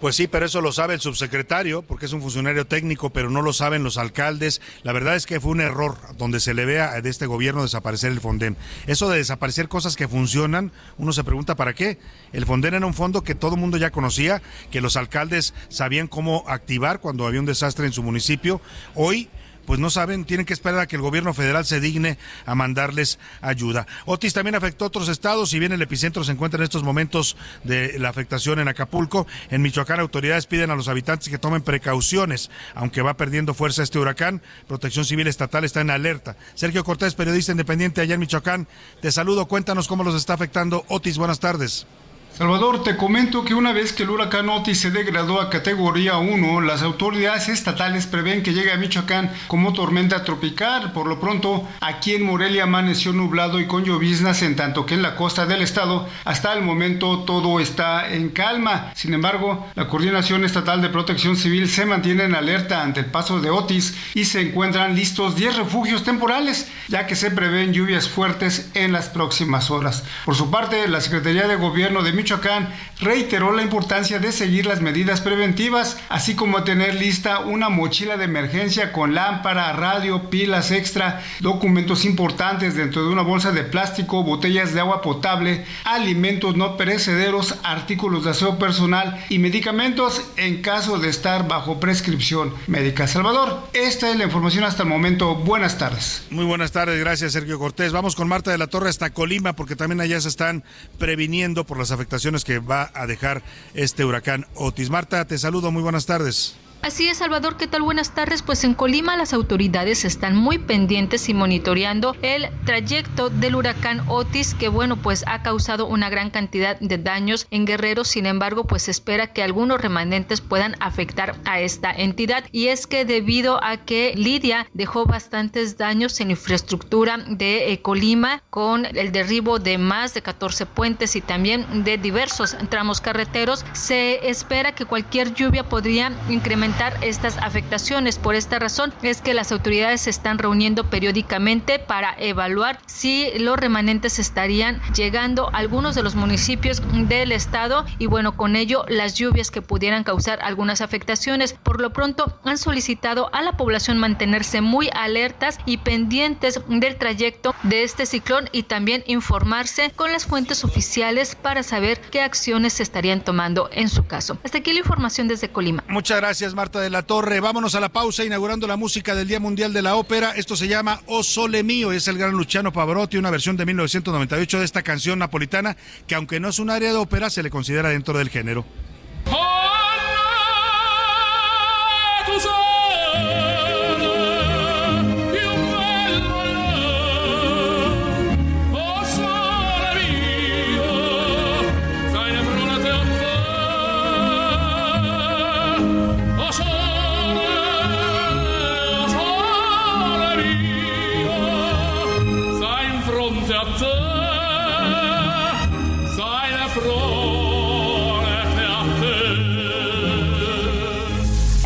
[0.00, 3.42] Pues sí, pero eso lo sabe el subsecretario, porque es un funcionario técnico, pero no
[3.42, 4.62] lo saben los alcaldes.
[4.82, 8.10] La verdad es que fue un error donde se le vea de este gobierno desaparecer
[8.10, 8.56] el Fonden.
[8.86, 11.98] Eso de desaparecer cosas que funcionan, uno se pregunta para qué.
[12.32, 16.08] El Fonden era un fondo que todo el mundo ya conocía, que los alcaldes sabían
[16.08, 18.62] cómo activar cuando había un desastre en su municipio.
[18.94, 19.28] Hoy
[19.70, 23.20] pues no saben, tienen que esperar a que el gobierno federal se digne a mandarles
[23.40, 23.86] ayuda.
[24.04, 27.36] Otis también afectó a otros estados, si bien el epicentro se encuentra en estos momentos
[27.62, 32.50] de la afectación en Acapulco, en Michoacán autoridades piden a los habitantes que tomen precauciones,
[32.74, 36.36] aunque va perdiendo fuerza este huracán, Protección Civil Estatal está en alerta.
[36.56, 38.66] Sergio Cortés, periodista independiente allá en Michoacán,
[39.00, 40.84] te saludo, cuéntanos cómo los está afectando.
[40.88, 41.86] Otis, buenas tardes.
[42.32, 46.62] Salvador, te comento que una vez que el huracán Otis se degradó a categoría 1,
[46.62, 50.92] las autoridades estatales prevén que llegue a Michoacán como tormenta tropical.
[50.92, 55.02] Por lo pronto, aquí en Morelia amaneció nublado y con lloviznas, en tanto que en
[55.02, 58.92] la costa del estado, hasta el momento todo está en calma.
[58.94, 63.40] Sin embargo, la Coordinación Estatal de Protección Civil se mantiene en alerta ante el paso
[63.40, 68.70] de Otis y se encuentran listos 10 refugios temporales, ya que se prevén lluvias fuertes
[68.72, 70.04] en las próximas horas.
[70.24, 72.68] Por su parte, la Secretaría de Gobierno de Michoacán
[73.00, 78.24] reiteró la importancia de seguir las medidas preventivas, así como tener lista una mochila de
[78.24, 84.74] emergencia con lámpara, radio, pilas extra, documentos importantes dentro de una bolsa de plástico, botellas
[84.74, 91.08] de agua potable, alimentos no perecederos, artículos de aseo personal y medicamentos en caso de
[91.08, 93.06] estar bajo prescripción médica.
[93.06, 95.36] Salvador, esta es la información hasta el momento.
[95.36, 96.26] Buenas tardes.
[96.28, 97.92] Muy buenas tardes, gracias Sergio Cortés.
[97.92, 100.64] Vamos con Marta de la Torre hasta Colima porque también allá se están
[100.98, 102.09] previniendo por las afectaciones
[102.44, 103.42] que va a dejar
[103.74, 104.90] este huracán Otis.
[104.90, 106.56] Marta, te saludo, muy buenas tardes.
[106.82, 107.82] Así es, Salvador, ¿qué tal?
[107.82, 108.40] Buenas tardes.
[108.40, 114.54] Pues en Colima las autoridades están muy pendientes y monitoreando el trayecto del huracán Otis,
[114.54, 118.04] que bueno, pues ha causado una gran cantidad de daños en Guerrero.
[118.04, 122.44] Sin embargo, pues espera que algunos remanentes puedan afectar a esta entidad.
[122.50, 128.42] Y es que debido a que Lidia dejó bastantes daños en infraestructura de eh, Colima
[128.48, 134.30] con el derribo de más de 14 puentes y también de diversos tramos carreteros, se
[134.30, 136.69] espera que cualquier lluvia podría incrementar
[137.00, 138.18] estas afectaciones.
[138.18, 143.58] Por esta razón es que las autoridades se están reuniendo periódicamente para evaluar si los
[143.58, 149.14] remanentes estarían llegando a algunos de los municipios del estado y bueno, con ello las
[149.14, 151.54] lluvias que pudieran causar algunas afectaciones.
[151.54, 157.54] Por lo pronto han solicitado a la población mantenerse muy alertas y pendientes del trayecto
[157.62, 162.82] de este ciclón y también informarse con las fuentes oficiales para saber qué acciones se
[162.82, 164.38] estarían tomando en su caso.
[164.44, 165.84] Hasta aquí la información desde Colima.
[165.88, 167.40] Muchas gracias, Marta de la Torre.
[167.40, 170.32] Vámonos a la pausa inaugurando la música del Día Mundial de la Ópera.
[170.36, 171.90] Esto se llama O Sole Mío.
[171.90, 175.74] Es el gran Luciano Pavarotti, una versión de 1998 de esta canción napolitana
[176.06, 178.66] que aunque no es un área de ópera, se le considera dentro del género.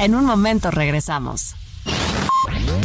[0.05, 1.55] En un momento regresamos.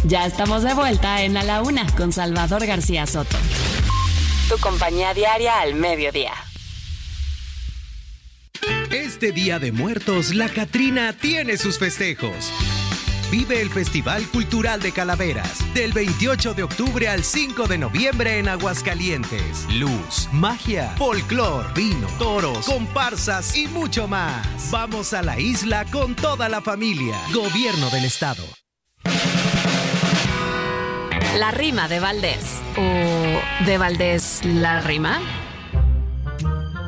[0.05, 3.35] Ya estamos de vuelta en A la Una con Salvador García Soto.
[4.47, 6.31] Tu compañía diaria al mediodía.
[8.89, 12.51] Este Día de Muertos, la Catrina tiene sus festejos.
[13.31, 18.47] Vive el Festival Cultural de Calaveras del 28 de octubre al 5 de noviembre en
[18.47, 19.67] Aguascalientes.
[19.75, 24.71] Luz, magia, folclor, vino, toros, comparsas y mucho más.
[24.71, 27.15] Vamos a la isla con toda la familia.
[27.31, 28.43] Gobierno del Estado.
[31.37, 32.59] La rima de Valdés.
[32.77, 35.19] ¿O de Valdés la rima?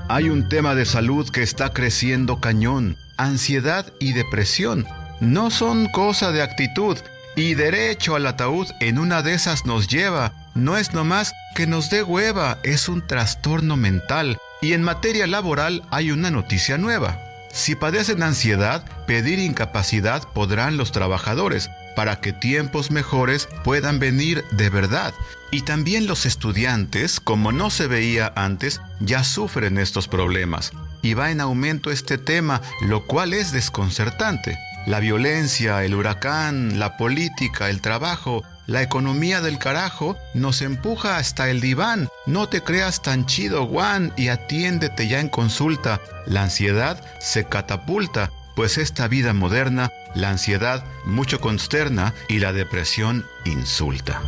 [0.10, 2.98] Hay un tema de salud que está creciendo cañón.
[3.20, 4.88] Ansiedad y depresión
[5.22, 6.98] no son cosa de actitud
[7.36, 10.34] y derecho al ataúd en una de esas nos lleva.
[10.56, 14.38] No es nomás que nos dé hueva, es un trastorno mental.
[14.62, 17.20] Y en materia laboral hay una noticia nueva.
[17.54, 24.70] Si padecen ansiedad, pedir incapacidad podrán los trabajadores para que tiempos mejores puedan venir de
[24.70, 25.14] verdad.
[25.52, 30.72] Y también los estudiantes, como no se veía antes, ya sufren estos problemas.
[31.04, 34.58] Y va en aumento este tema, lo cual es desconcertante.
[34.88, 41.50] La violencia, el huracán, la política, el trabajo, la economía del carajo nos empuja hasta
[41.50, 42.10] el diván.
[42.26, 46.00] No te creas tan chido, Juan, y atiéndete ya en consulta.
[46.26, 53.26] La ansiedad se catapulta, pues esta vida moderna, la ansiedad mucho consterna y la depresión
[53.46, 54.22] insulta.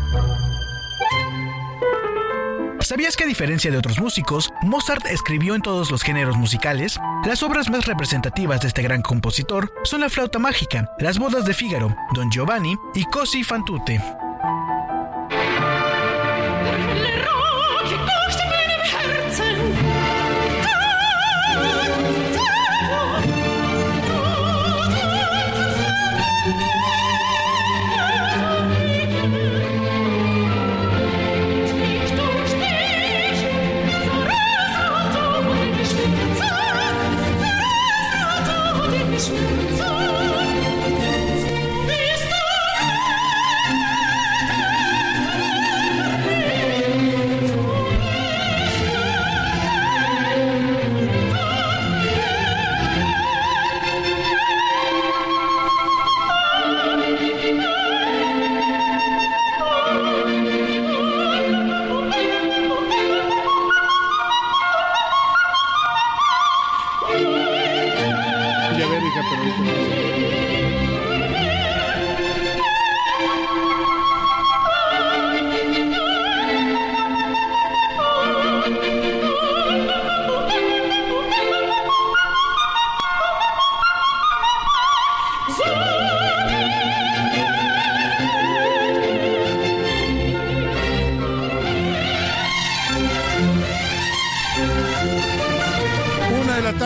[2.84, 7.00] ¿Sabías que a diferencia de otros músicos, Mozart escribió en todos los géneros musicales?
[7.26, 11.54] Las obras más representativas de este gran compositor son La flauta mágica, Las bodas de
[11.54, 14.02] Fígaro, Don Giovanni y Cosi fan tutte.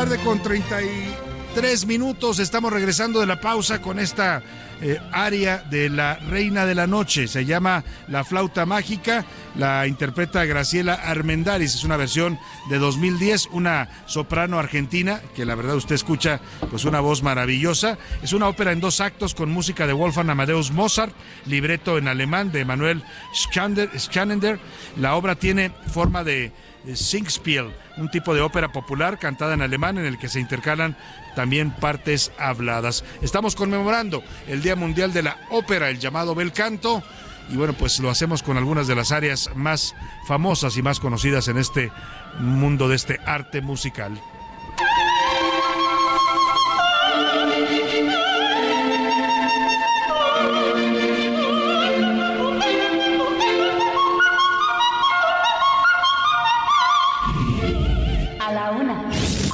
[0.10, 2.40] Tarde con 33 minutos.
[2.40, 4.42] Estamos regresando de la pausa con esta
[4.82, 7.28] eh, área de la Reina de la Noche.
[7.28, 9.26] Se llama La Flauta Mágica.
[9.58, 11.76] La interpreta Graciela Armendaris.
[11.76, 12.40] Es una versión
[12.70, 16.40] de 2010, una soprano argentina, que la verdad usted escucha
[16.70, 17.98] pues una voz maravillosa.
[18.24, 21.14] Es una ópera en dos actos con música de Wolfgang Amadeus Mozart,
[21.46, 24.60] libreto en alemán de Manuel Schanender.
[24.96, 26.54] La obra tiene forma de
[26.96, 30.96] Singspiel, un tipo de ópera popular cantada en alemán en el que se intercalan
[31.36, 33.04] también partes habladas.
[33.22, 37.04] Estamos conmemorando el Día Mundial de la Ópera, el llamado Bel Canto.
[37.50, 39.96] Y bueno, pues lo hacemos con algunas de las áreas más
[40.28, 41.92] famosas y más conocidas en este
[42.40, 44.20] mundo de este arte musical.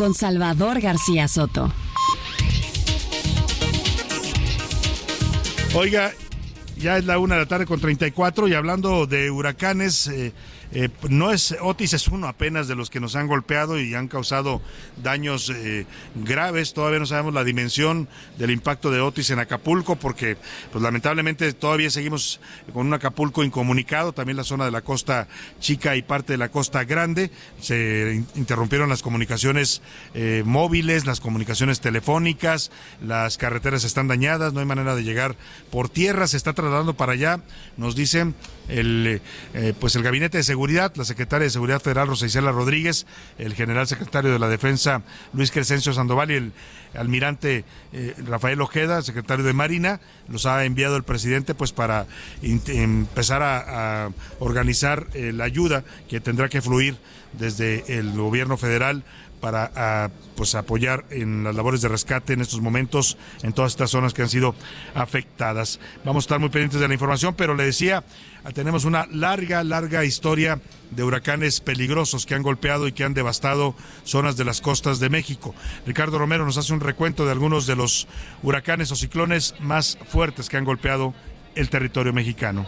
[0.04, 1.72] Con Salvador García Soto.
[5.76, 6.12] Oiga,
[6.76, 10.34] ya es la una de la tarde con 34 y hablando de huracanes, eh,
[10.75, 14.07] eh, no es Otis es uno apenas de los que nos han golpeado y han
[14.07, 14.59] causado
[15.03, 16.73] daños eh, graves.
[16.73, 18.09] Todavía no sabemos la dimensión
[18.39, 20.36] del impacto de Otis en Acapulco porque
[20.71, 22.39] pues lamentablemente todavía seguimos
[22.73, 25.27] con un Acapulco incomunicado, también la zona de la costa
[25.59, 27.29] chica y parte de la costa grande.
[27.62, 29.83] Se interrumpieron las comunicaciones
[30.15, 35.36] eh, móviles, las comunicaciones telefónicas, las carreteras están dañadas, no hay manera de llegar
[35.69, 37.41] por tierra, se está trasladando para allá,
[37.77, 38.33] nos dicen
[38.67, 39.21] el
[39.80, 43.06] pues el gabinete de seguridad, la secretaria de Seguridad Federal Rosa Isela Rodríguez,
[43.38, 46.54] el general secretario de la Defensa Luis Crescencio Sandoval y el
[46.95, 52.06] almirante eh, Rafael Ojeda, secretario de Marina, los ha enviado el presidente pues para
[52.41, 56.97] empezar a, a organizar eh, la ayuda que tendrá que fluir
[57.34, 59.04] desde el gobierno federal
[59.43, 64.13] para pues apoyar en las labores de rescate en estos momentos en todas estas zonas
[64.13, 64.56] que han sido
[64.95, 65.82] afectadas.
[66.06, 68.06] Vamos a estar muy pendientes de la información, pero le decía,
[68.53, 73.75] tenemos una larga, larga historia de huracanes peligrosos que han golpeado y que han devastado
[74.06, 75.53] zonas de las costas de México.
[75.86, 78.08] Ricardo Romero nos hace un recuento de algunos de los
[78.43, 81.13] huracanes o ciclones más fuertes que han golpeado
[81.56, 82.65] el territorio mexicano.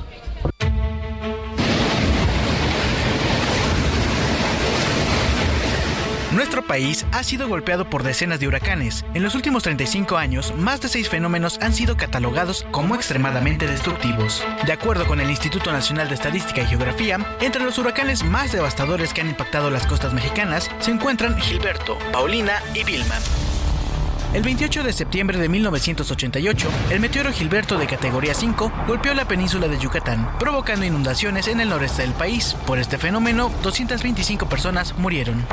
[6.36, 9.06] Nuestro país ha sido golpeado por decenas de huracanes.
[9.14, 14.44] En los últimos 35 años, más de seis fenómenos han sido catalogados como extremadamente destructivos.
[14.66, 19.14] De acuerdo con el Instituto Nacional de Estadística y Geografía, entre los huracanes más devastadores
[19.14, 23.16] que han impactado las costas mexicanas se encuentran Gilberto, Paulina y Vilma.
[24.34, 29.70] El 28 de septiembre de 1988, el meteoro Gilberto de categoría 5 golpeó la península
[29.70, 32.58] de Yucatán, provocando inundaciones en el noreste del país.
[32.68, 35.46] Por este fenómeno, 225 personas murieron.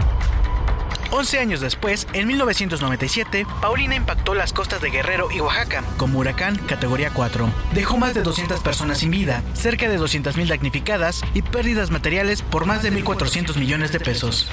[1.12, 6.56] 11 años después, en 1997, Paulina impactó las costas de Guerrero y Oaxaca como huracán
[6.56, 7.48] categoría 4.
[7.74, 12.64] Dejó más de 200 personas sin vida, cerca de 200.000 damnificadas y pérdidas materiales por
[12.64, 14.50] más de 1.400 millones de pesos.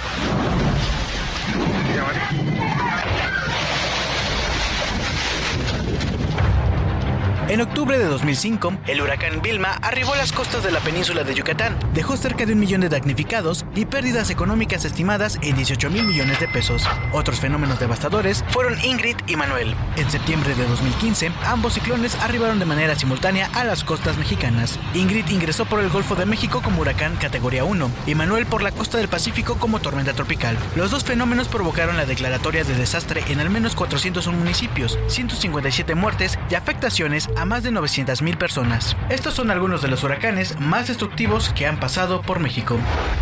[7.50, 11.34] En octubre de 2005, el huracán Vilma arribó a las costas de la península de
[11.34, 16.04] Yucatán, dejó cerca de un millón de damnificados y pérdidas económicas estimadas en 18 mil
[16.04, 16.84] millones de pesos.
[17.12, 19.74] Otros fenómenos devastadores fueron Ingrid y Manuel.
[19.96, 24.80] En septiembre de 2015, ambos ciclones arribaron de manera simultánea a las costas mexicanas.
[24.94, 28.72] Ingrid ingresó por el Golfo de México como huracán categoría 1 y Manuel por la
[28.72, 30.56] costa del Pacífico como tormenta tropical.
[30.76, 36.38] Los dos fenómenos provocaron la declaratoria de desastre en al menos 401 municipios, 157 muertes
[36.52, 38.98] y afectaciones a más de 900.000 personas.
[39.10, 42.78] Estos son algunos de los huracanes más destructivos que han pasado por México.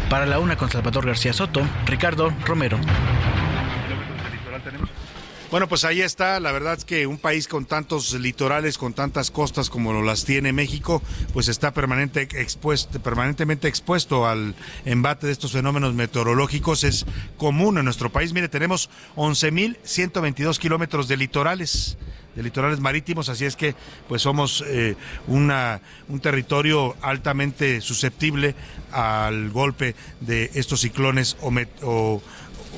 [0.10, 2.80] Para la una con Salvador García Soto, Ricardo Romero.
[5.52, 6.40] Bueno, pues ahí está.
[6.40, 10.52] La verdad es que un país con tantos litorales, con tantas costas como las tiene
[10.52, 11.02] México,
[11.32, 16.84] pues está permanentemente expuesto al embate de estos fenómenos meteorológicos.
[16.84, 17.06] Es
[17.38, 18.34] común en nuestro país.
[18.34, 21.98] Mire, tenemos 11.122 kilómetros de litorales
[22.38, 23.74] de litorales marítimos, así es que
[24.08, 24.96] pues somos eh,
[25.26, 28.54] una, un territorio altamente susceptible
[28.92, 31.36] al golpe de estos ciclones
[31.82, 32.22] o,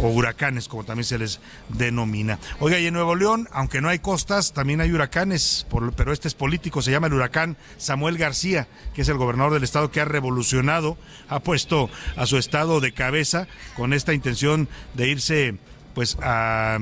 [0.01, 2.39] huracanes, como también se les denomina.
[2.61, 5.67] Oiga, y en Nuevo León, aunque no hay costas, también hay huracanes,
[5.97, 9.65] pero este es político, se llama el huracán Samuel García, que es el gobernador del
[9.65, 15.09] estado que ha revolucionado, ha puesto a su estado de cabeza con esta intención de
[15.09, 15.57] irse
[15.95, 16.79] pues a...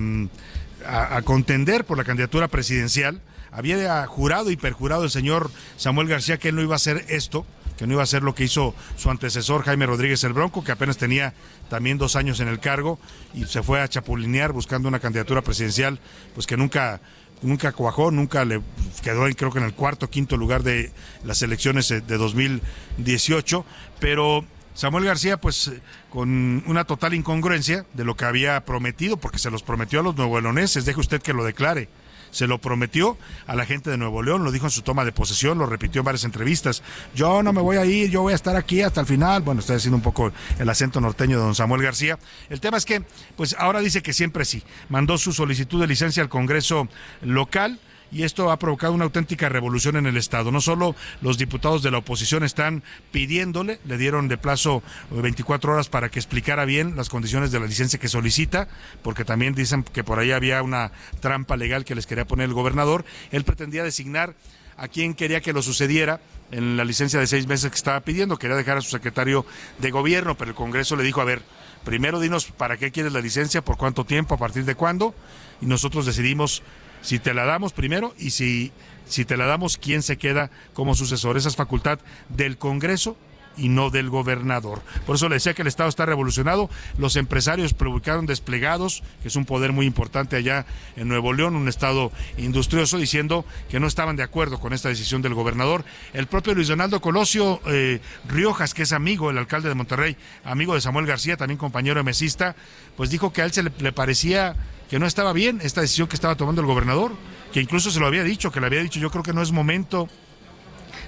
[0.87, 3.21] A, contender por la candidatura presidencial.
[3.51, 7.45] Había jurado y perjurado el señor Samuel García que él no iba a hacer esto,
[7.77, 10.71] que no iba a hacer lo que hizo su antecesor Jaime Rodríguez el Bronco, que
[10.71, 11.33] apenas tenía
[11.69, 12.99] también dos años en el cargo
[13.33, 15.99] y se fue a chapulinear buscando una candidatura presidencial,
[16.33, 17.01] pues que nunca
[17.41, 18.61] nunca cuajó, nunca le
[19.03, 20.91] quedó creo que en el cuarto quinto lugar de
[21.23, 23.65] las elecciones de 2018,
[23.99, 24.45] pero
[24.77, 25.71] Samuel García, pues
[26.11, 30.15] con una total incongruencia de lo que había prometido, porque se los prometió a los
[30.15, 31.89] nuevoleoneses, deje usted que lo declare
[32.29, 35.11] se lo prometió a la gente de Nuevo León, lo dijo en su toma de
[35.11, 36.83] posesión, lo repitió en varias entrevistas.
[37.15, 39.41] Yo no me voy a ir, yo voy a estar aquí hasta el final.
[39.41, 42.19] Bueno, estoy haciendo un poco el acento norteño de don Samuel García.
[42.49, 43.01] El tema es que,
[43.35, 44.61] pues ahora dice que siempre sí.
[44.89, 46.87] Mandó su solicitud de licencia al Congreso
[47.21, 47.79] local
[48.11, 50.51] y esto ha provocado una auténtica revolución en el Estado.
[50.51, 55.89] No solo los diputados de la oposición están pidiéndole, le dieron de plazo 24 horas
[55.89, 58.67] para que explicara bien las condiciones de la licencia que solicita,
[59.01, 62.53] porque también dicen que por ahí había una trampa legal que les quería poner el
[62.53, 63.05] gobernador.
[63.31, 64.35] Él pretendía designar
[64.77, 68.37] a quien quería que lo sucediera en la licencia de seis meses que estaba pidiendo.
[68.37, 69.45] Quería dejar a su secretario
[69.79, 71.41] de gobierno, pero el Congreso le dijo, a ver,
[71.83, 75.13] primero dinos para qué quieres la licencia, por cuánto tiempo, a partir de cuándo,
[75.61, 76.61] y nosotros decidimos
[77.07, 78.73] si te la damos primero y si,
[79.05, 81.37] si te la damos, quién se queda como sucesor.
[81.37, 83.15] Esa es facultad del Congreso
[83.55, 84.81] y no del gobernador.
[85.05, 86.69] Por eso le decía que el Estado está revolucionado.
[86.97, 90.65] Los empresarios publicaron desplegados, que es un poder muy importante allá
[90.97, 95.21] en Nuevo León, un Estado industrioso, diciendo que no estaban de acuerdo con esta decisión
[95.21, 95.85] del gobernador.
[96.11, 100.75] El propio Luis Donaldo Colosio eh, Riojas, que es amigo, el alcalde de Monterrey, amigo
[100.75, 102.57] de Samuel García, también compañero de mesista,
[102.97, 104.57] pues dijo que a él se le parecía
[104.89, 107.11] que no estaba bien esta decisión que estaba tomando el gobernador,
[107.51, 109.51] que incluso se lo había dicho, que le había dicho yo creo que no es
[109.51, 110.07] momento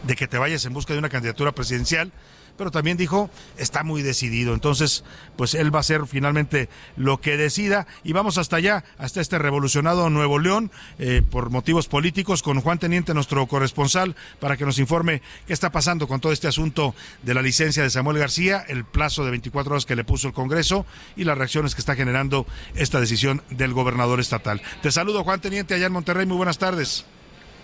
[0.03, 2.11] de que te vayas en busca de una candidatura presidencial,
[2.59, 4.53] pero también dijo, está muy decidido.
[4.53, 5.05] Entonces,
[5.37, 7.87] pues él va a ser finalmente lo que decida.
[8.03, 12.77] Y vamos hasta allá, hasta este revolucionado Nuevo León, eh, por motivos políticos, con Juan
[12.77, 16.93] Teniente, nuestro corresponsal, para que nos informe qué está pasando con todo este asunto
[17.23, 20.33] de la licencia de Samuel García, el plazo de 24 horas que le puso el
[20.33, 20.85] Congreso
[21.15, 22.45] y las reacciones que está generando
[22.75, 24.61] esta decisión del gobernador estatal.
[24.81, 26.25] Te saludo, Juan Teniente, allá en Monterrey.
[26.25, 27.05] Muy buenas tardes.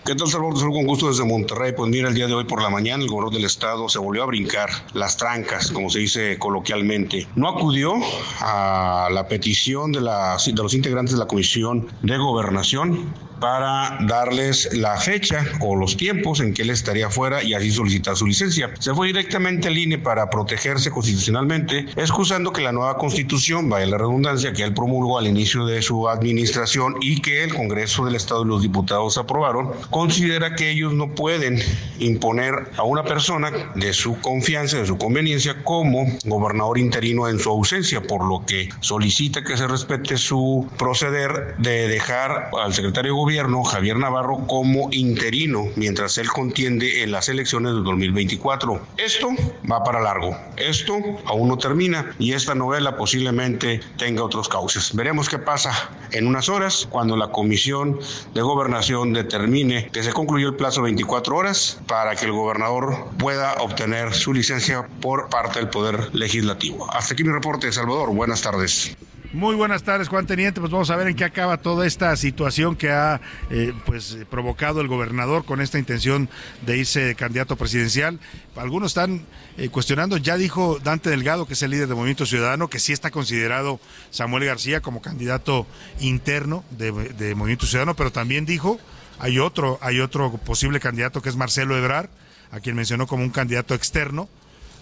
[0.06, 0.56] ¿Qué tal, Salvador?
[0.56, 1.72] Saludo con gusto desde Monterrey.
[1.76, 4.22] Pues mira, el día de hoy por la mañana el gobernador del estado se volvió
[4.22, 7.26] a brincar las trancas, como se dice coloquialmente.
[7.34, 7.94] No acudió
[8.40, 14.68] a la petición de, la, de los integrantes de la Comisión de Gobernación para darles
[14.72, 18.70] la fecha o los tiempos en que él estaría fuera y así solicitar su licencia.
[18.78, 23.98] Se fue directamente al INE para protegerse constitucionalmente, excusando que la nueva constitución, vaya la
[23.98, 28.44] redundancia, que él promulgó al inicio de su administración y que el Congreso del Estado
[28.44, 31.60] y los diputados aprobaron, considera que ellos no pueden
[31.98, 37.50] imponer a una persona de su confianza, de su conveniencia, como gobernador interino en su
[37.50, 43.16] ausencia, por lo que solicita que se respete su proceder de dejar al secretario de
[43.26, 48.80] gobierno, Javier Navarro, como interino mientras él contiende en las elecciones del 2024.
[48.98, 49.30] Esto
[49.68, 50.38] va para largo.
[50.56, 54.94] Esto aún no termina y esta novela posiblemente tenga otros cauces.
[54.94, 57.98] Veremos qué pasa en unas horas cuando la Comisión
[58.32, 63.08] de Gobernación determine que se concluyó el plazo de 24 horas para que el gobernador
[63.18, 66.88] pueda obtener su licencia por parte del Poder Legislativo.
[66.92, 68.14] Hasta aquí mi reporte, Salvador.
[68.14, 68.96] Buenas tardes.
[69.36, 70.62] Muy buenas tardes, Juan Teniente.
[70.62, 73.20] Pues vamos a ver en qué acaba toda esta situación que ha
[73.50, 76.30] eh, pues provocado el gobernador con esta intención
[76.64, 78.18] de irse candidato presidencial.
[78.56, 79.26] Algunos están
[79.58, 82.94] eh, cuestionando, ya dijo Dante Delgado, que es el líder del Movimiento Ciudadano, que sí
[82.94, 83.78] está considerado
[84.10, 85.66] Samuel García como candidato
[86.00, 88.80] interno de, de Movimiento Ciudadano, pero también dijo,
[89.18, 92.08] hay otro, hay otro posible candidato que es Marcelo Ebrar,
[92.52, 94.30] a quien mencionó como un candidato externo.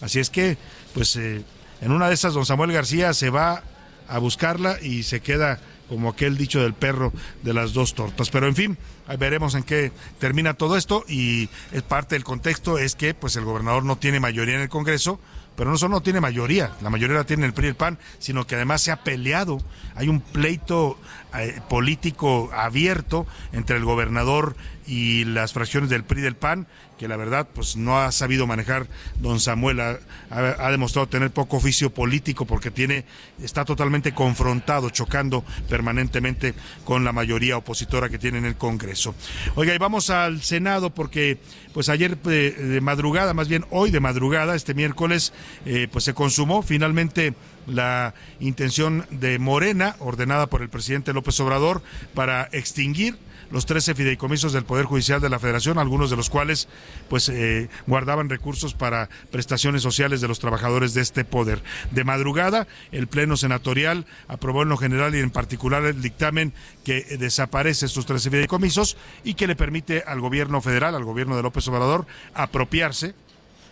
[0.01, 0.59] Así es que,
[0.95, 1.43] pues, eh,
[1.81, 3.65] en una de esas, don Samuel García se va
[4.09, 8.31] a buscarla y se queda como aquel dicho del perro de las dos tortas.
[8.31, 8.79] Pero en fin,
[9.19, 11.49] veremos en qué termina todo esto y
[11.89, 15.21] parte del contexto es que pues el gobernador no tiene mayoría en el Congreso,
[15.57, 17.99] pero no solo no tiene mayoría, la mayoría la tiene el PRI y el PAN,
[18.19, 19.59] sino que además se ha peleado,
[19.95, 20.99] hay un pleito
[21.39, 26.67] eh, político abierto entre el gobernador y las fracciones del PRI del PAN,
[26.99, 28.87] que la verdad pues no ha sabido manejar
[29.21, 33.05] don Samuel, ha, demostrado tener poco oficio político porque tiene,
[33.43, 39.15] está totalmente confrontado, chocando permanentemente con la mayoría opositora que tiene en el Congreso.
[39.55, 41.39] Oiga, y vamos al Senado porque
[41.73, 45.33] pues ayer de, de madrugada, más bien hoy de madrugada, este miércoles,
[45.67, 47.35] eh, pues se consumó finalmente
[47.67, 51.83] la intención de Morena, ordenada por el presidente López Obrador,
[52.15, 53.17] para extinguir
[53.51, 56.69] los 13 fideicomisos del Poder Judicial de la Federación, algunos de los cuales
[57.09, 61.63] pues eh, guardaban recursos para prestaciones sociales de los trabajadores de este poder.
[61.91, 66.53] De madrugada, el Pleno Senatorial aprobó en lo general y en particular el dictamen
[66.85, 71.43] que desaparece estos 13 fideicomisos y que le permite al gobierno federal, al gobierno de
[71.43, 73.15] López Obrador, apropiarse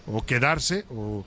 [0.06, 1.24] o quedarse o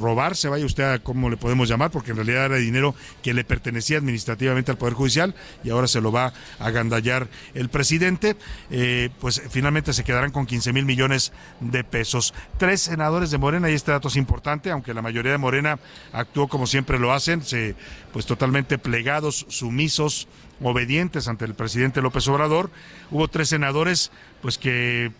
[0.00, 3.44] robarse, vaya usted a cómo le podemos llamar, porque en realidad era dinero que le
[3.44, 8.36] pertenecía administrativamente al Poder Judicial y ahora se lo va a agandallar el presidente,
[8.70, 12.34] eh, pues finalmente se quedarán con 15 mil millones de pesos.
[12.58, 15.78] Tres senadores de Morena, y este dato es importante, aunque la mayoría de Morena
[16.12, 17.74] actuó como siempre lo hacen, se,
[18.12, 20.28] pues totalmente plegados, sumisos,
[20.62, 22.70] obedientes ante el presidente López Obrador.
[23.10, 24.10] Hubo tres senadores,
[24.42, 25.12] pues que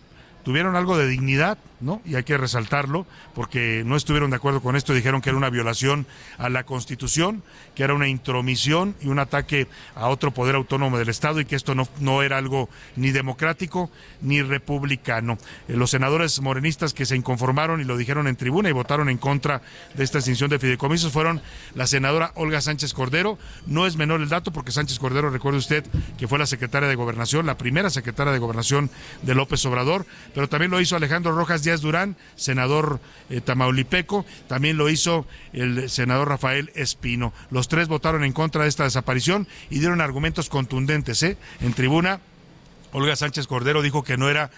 [0.43, 1.57] tuvieron algo de dignidad,
[2.05, 5.49] Y hay que resaltarlo, porque no estuvieron de acuerdo con esto, dijeron que era una
[5.49, 6.05] violación
[6.37, 7.43] a la Constitución,
[7.75, 11.55] que era una intromisión y un ataque a otro poder autónomo del Estado y que
[11.55, 13.89] esto no, no era algo ni democrático
[14.21, 15.37] ni republicano.
[15.67, 19.17] Eh, los senadores morenistas que se inconformaron y lo dijeron en tribuna y votaron en
[19.17, 19.61] contra
[19.95, 21.41] de esta extinción de fideicomisos fueron
[21.73, 23.37] la senadora Olga Sánchez Cordero.
[23.65, 25.85] No es menor el dato, porque Sánchez Cordero, recuerde usted,
[26.17, 28.89] que fue la secretaria de Gobernación, la primera secretaria de Gobernación
[29.21, 32.99] de López Obrador, pero también lo hizo Alejandro Rojas Díaz Durán, senador
[33.29, 37.31] eh, tamaulipeco, también lo hizo el senador Rafael Espino.
[37.51, 41.23] Los tres votaron en contra de esta desaparición y dieron argumentos contundentes.
[41.23, 41.37] ¿eh?
[41.61, 42.19] En tribuna,
[42.91, 44.51] Olga Sánchez Cordero dijo que no era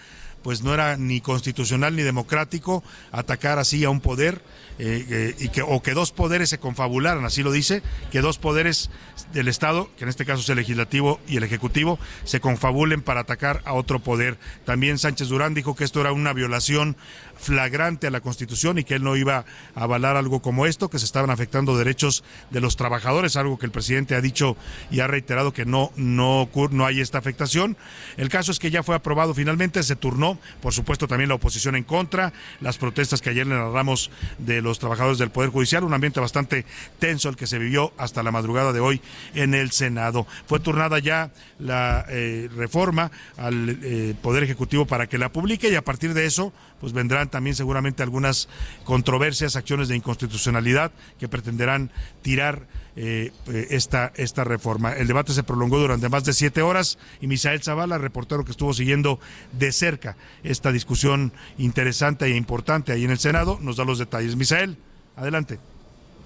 [0.44, 4.42] pues no era ni constitucional ni democrático atacar así a un poder
[4.78, 7.82] eh, eh, y que, o que dos poderes se confabularan, así lo dice,
[8.12, 8.90] que dos poderes
[9.32, 13.20] del Estado, que en este caso es el legislativo y el ejecutivo, se confabulen para
[13.20, 14.36] atacar a otro poder.
[14.66, 16.96] También Sánchez Durán dijo que esto era una violación
[17.36, 20.98] flagrante a la Constitución y que él no iba a avalar algo como esto, que
[20.98, 24.56] se estaban afectando derechos de los trabajadores, algo que el presidente ha dicho
[24.90, 27.76] y ha reiterado que no, no, no hay esta afectación.
[28.16, 31.76] El caso es que ya fue aprobado finalmente, se turnó, por supuesto también la oposición
[31.76, 35.94] en contra, las protestas que ayer le narramos de los trabajadores del Poder Judicial, un
[35.94, 36.64] ambiente bastante
[36.98, 39.00] tenso el que se vivió hasta la madrugada de hoy
[39.34, 40.26] en el Senado.
[40.46, 45.74] Fue turnada ya la eh, reforma al eh, Poder Ejecutivo para que la publique y
[45.74, 46.52] a partir de eso
[46.84, 48.46] pues vendrán también seguramente algunas
[48.84, 54.92] controversias, acciones de inconstitucionalidad que pretenderán tirar eh, eh, esta, esta reforma.
[54.92, 58.74] El debate se prolongó durante más de siete horas y Misael Zavala, reportero que estuvo
[58.74, 59.18] siguiendo
[59.52, 64.36] de cerca esta discusión interesante e importante ahí en el Senado, nos da los detalles.
[64.36, 64.76] Misael,
[65.16, 65.58] adelante.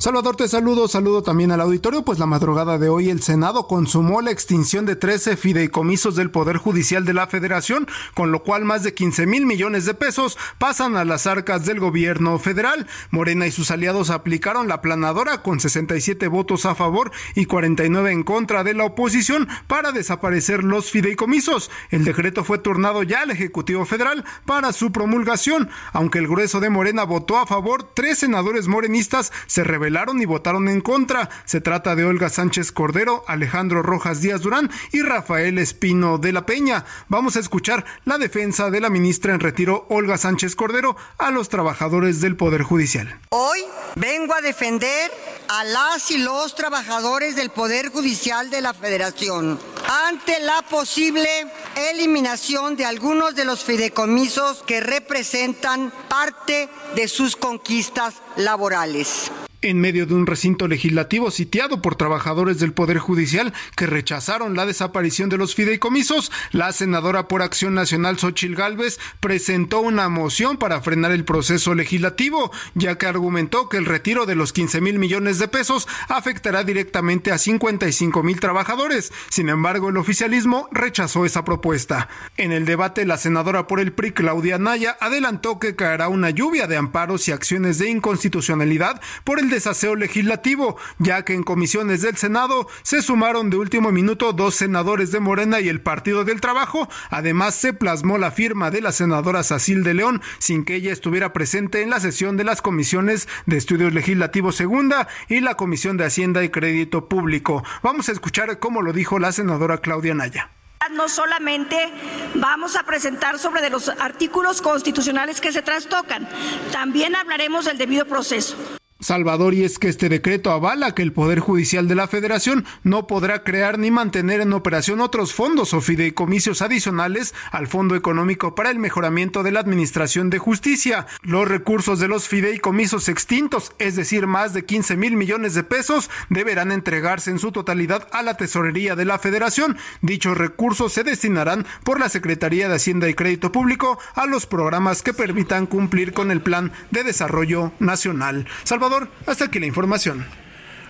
[0.00, 4.22] Salvador, te saludo, saludo también al auditorio, pues la madrugada de hoy el Senado consumó
[4.22, 8.84] la extinción de 13 fideicomisos del Poder Judicial de la Federación, con lo cual más
[8.84, 12.86] de 15 mil millones de pesos pasan a las arcas del gobierno federal.
[13.10, 18.22] Morena y sus aliados aplicaron la planadora con 67 votos a favor y 49 en
[18.22, 21.72] contra de la oposición para desaparecer los fideicomisos.
[21.90, 25.70] El decreto fue turnado ya al Ejecutivo Federal para su promulgación.
[25.92, 30.82] Aunque el grueso de Morena votó a favor, tres senadores morenistas se y votaron en
[30.82, 31.30] contra.
[31.46, 36.44] Se trata de Olga Sánchez Cordero, Alejandro Rojas Díaz Durán y Rafael Espino de la
[36.44, 36.84] Peña.
[37.08, 41.48] Vamos a escuchar la defensa de la ministra en retiro, Olga Sánchez Cordero, a los
[41.48, 43.18] trabajadores del Poder Judicial.
[43.30, 43.60] Hoy
[43.94, 45.10] vengo a defender
[45.48, 49.58] a las y los trabajadores del Poder Judicial de la Federación
[49.88, 51.46] ante la posible
[51.90, 59.30] eliminación de algunos de los fideicomisos que representan parte de sus conquistas laborales
[59.62, 64.66] en medio de un recinto legislativo sitiado por trabajadores del Poder Judicial que rechazaron la
[64.66, 70.80] desaparición de los fideicomisos, la senadora por Acción Nacional Xochil Gálvez presentó una moción para
[70.80, 75.38] frenar el proceso legislativo, ya que argumentó que el retiro de los 15 mil millones
[75.38, 79.12] de pesos afectará directamente a 55 mil trabajadores.
[79.28, 82.08] Sin embargo, el oficialismo rechazó esa propuesta.
[82.36, 86.66] En el debate, la senadora por el PRI, Claudia Naya, adelantó que caerá una lluvia
[86.66, 92.16] de amparos y acciones de inconstitucionalidad por el desaseo legislativo, ya que en comisiones del
[92.16, 96.88] Senado se sumaron de último minuto dos senadores de Morena y el Partido del Trabajo.
[97.10, 101.32] Además, se plasmó la firma de la senadora Sacil de León sin que ella estuviera
[101.32, 106.04] presente en la sesión de las comisiones de Estudios Legislativos Segunda y la Comisión de
[106.04, 107.64] Hacienda y Crédito Público.
[107.82, 110.50] Vamos a escuchar cómo lo dijo la senadora Claudia Naya
[110.90, 111.92] no solamente
[112.34, 116.28] vamos a presentar sobre los artículos constitucionales que se trastocan,
[116.72, 118.56] también hablaremos del debido proceso.
[119.00, 123.06] Salvador, y es que este decreto avala que el Poder Judicial de la Federación no
[123.06, 128.70] podrá crear ni mantener en operación otros fondos o fideicomisos adicionales al Fondo Económico para
[128.70, 131.06] el Mejoramiento de la Administración de Justicia.
[131.22, 136.10] Los recursos de los fideicomisos extintos, es decir, más de 15 mil millones de pesos,
[136.28, 139.78] deberán entregarse en su totalidad a la Tesorería de la Federación.
[140.02, 145.02] Dichos recursos se destinarán por la Secretaría de Hacienda y Crédito Público a los programas
[145.02, 148.48] que permitan cumplir con el Plan de Desarrollo Nacional.
[148.64, 148.87] Salvador
[149.26, 150.26] hasta aquí la información.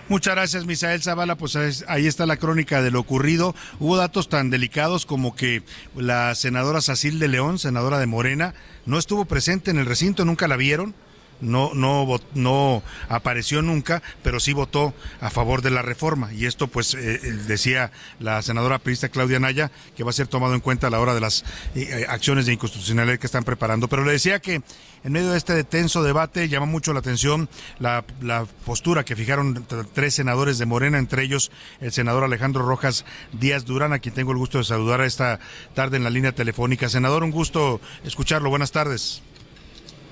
[0.07, 1.35] Muchas gracias, Misael Zavala.
[1.35, 1.55] Pues
[1.87, 3.55] ahí está la crónica de lo ocurrido.
[3.79, 5.61] Hubo datos tan delicados como que
[5.95, 8.55] la senadora Sacil de León, senadora de Morena,
[8.87, 10.95] no estuvo presente en el recinto, nunca la vieron
[11.41, 16.33] no, no, no apareció nunca, pero sí votó a favor de la reforma.
[16.33, 20.27] Y esto, pues, eh, eh, decía la senadora periodista Claudia Naya, que va a ser
[20.27, 23.87] tomado en cuenta a la hora de las eh, acciones de inconstitucionalidad que están preparando.
[23.87, 24.61] Pero le decía que
[25.03, 29.65] en medio de este tenso debate llama mucho la atención la, la postura que fijaron
[29.93, 34.31] tres senadores de Morena, entre ellos el senador Alejandro Rojas Díaz Durán, a quien tengo
[34.31, 35.39] el gusto de saludar esta
[35.73, 36.89] tarde en la línea telefónica.
[36.89, 38.49] Senador, un gusto escucharlo.
[38.49, 39.21] Buenas tardes.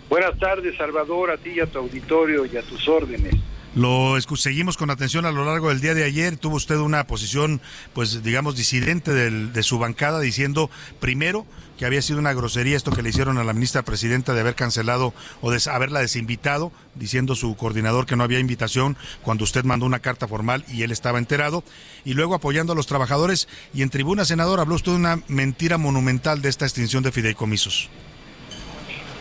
[0.09, 3.35] Buenas tardes, Salvador, a ti y a tu auditorio y a tus órdenes.
[3.75, 6.37] Lo seguimos con atención a lo largo del día de ayer.
[6.37, 7.61] Tuvo usted una posición,
[7.93, 11.45] pues digamos, disidente de su bancada, diciendo primero
[11.77, 14.55] que había sido una grosería esto que le hicieron a la ministra presidenta de haber
[14.55, 19.85] cancelado o de haberla desinvitado, diciendo su coordinador que no había invitación cuando usted mandó
[19.85, 21.63] una carta formal y él estaba enterado.
[22.03, 25.77] Y luego apoyando a los trabajadores y en tribuna senador habló usted de una mentira
[25.77, 27.91] monumental de esta extinción de fideicomisos.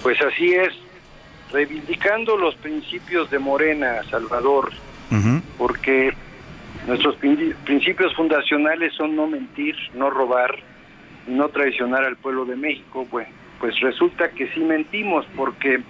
[0.06, 0.72] Pues así es,
[1.50, 4.70] reivindicando los principios de Morena, Salvador,
[5.58, 6.12] porque
[6.86, 10.54] nuestros principios fundacionales son no mentir, no robar,
[11.26, 13.04] no traicionar al pueblo de México.
[13.10, 15.82] Bueno, pues resulta que sí mentimos porque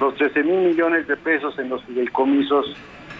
[0.00, 2.74] los 13 mil millones de pesos en los fideicomisos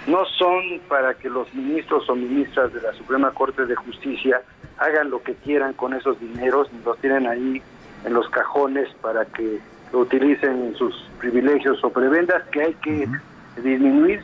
[0.08, 4.42] no son para que los ministros o ministras de la Suprema Corte de Justicia
[4.78, 7.62] hagan lo que quieran con esos dineros, ni los tienen ahí
[8.04, 9.60] en los cajones para que
[9.94, 13.08] utilicen sus privilegios o prebendas que hay que
[13.56, 14.22] disminuir,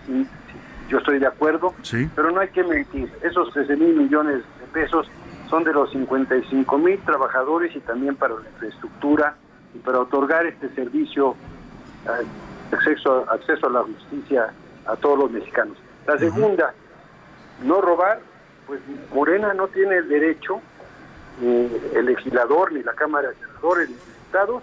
[0.89, 1.75] yo estoy de acuerdo,
[2.15, 5.09] pero no hay que mentir, esos 13 mil millones de pesos
[5.49, 9.37] son de los 55 mil trabajadores y también para la infraestructura
[9.75, 11.35] y para otorgar este servicio,
[12.07, 12.27] eh,
[12.73, 14.53] acceso, acceso a la justicia
[14.87, 15.77] a todos los mexicanos.
[16.07, 16.73] La segunda,
[17.65, 18.21] no robar,
[18.67, 18.81] pues
[19.13, 20.61] Morena no tiene el derecho,
[21.41, 24.63] ni el legislador, ni la Cámara de Senadores, ni diputados,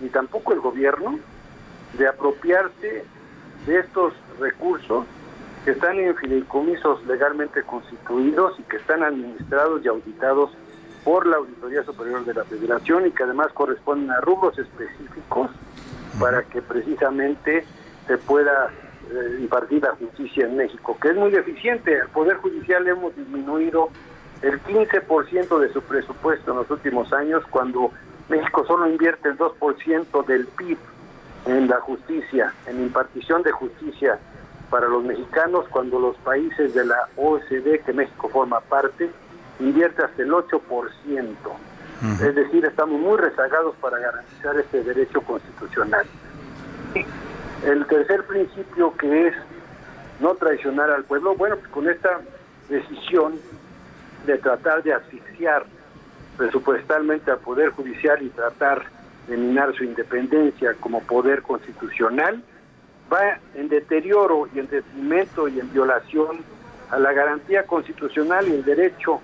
[0.00, 1.18] ni tampoco el gobierno
[1.98, 3.04] de apropiarse
[3.66, 5.06] de estos recursos
[5.64, 10.50] que están en fideicomisos legalmente constituidos y que están administrados y auditados
[11.04, 15.50] por la Auditoría Superior de la Federación y que además corresponden a rubros específicos
[16.20, 17.64] para que precisamente
[18.06, 18.70] se pueda
[19.10, 21.96] eh, impartir la justicia en México, que es muy deficiente.
[21.96, 23.90] El Poder Judicial hemos disminuido
[24.42, 27.90] el 15% de su presupuesto en los últimos años cuando
[28.28, 30.78] México solo invierte el 2% del PIB
[31.46, 34.18] en la justicia, en impartición de justicia
[34.70, 39.10] para los mexicanos, cuando los países de la OECD, que México forma parte,
[39.60, 40.60] invierte hasta el 8%.
[42.20, 46.04] Es decir, estamos muy rezagados para garantizar este derecho constitucional.
[47.64, 49.34] El tercer principio que es
[50.20, 52.20] no traicionar al pueblo, bueno, pues con esta
[52.68, 53.34] decisión
[54.26, 55.64] de tratar de asfixiar
[56.36, 58.84] presupuestalmente al Poder Judicial y tratar
[59.28, 62.42] de minar su independencia como poder constitucional,
[63.12, 66.44] va en deterioro y en detrimento y en violación
[66.90, 69.20] a la garantía constitucional y el derecho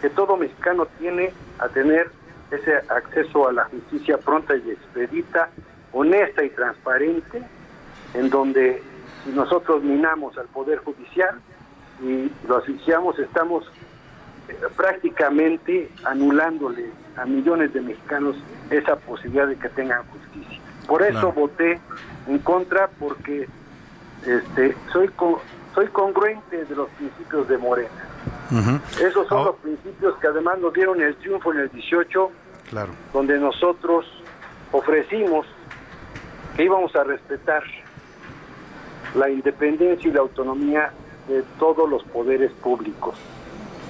[0.00, 2.10] que todo mexicano tiene a tener
[2.50, 5.48] ese acceso a la justicia pronta y expedita,
[5.92, 7.42] honesta y transparente,
[8.14, 8.82] en donde
[9.24, 11.40] si nosotros minamos al Poder Judicial
[12.02, 13.70] y lo asfixiamos, estamos
[14.76, 18.36] prácticamente anulándole a millones de mexicanos
[18.70, 20.60] esa posibilidad de que tengan justicia.
[20.86, 21.78] Por eso voté
[22.26, 23.48] en contra porque
[24.26, 25.10] este soy
[25.74, 28.08] soy congruente de los principios de Morena.
[29.00, 32.30] Esos son los principios que además nos dieron el triunfo en el 18,
[32.70, 32.92] claro.
[33.12, 34.06] donde nosotros
[34.72, 35.46] ofrecimos
[36.56, 37.62] que íbamos a respetar
[39.14, 40.90] la independencia y la autonomía
[41.28, 43.14] de todos los poderes públicos.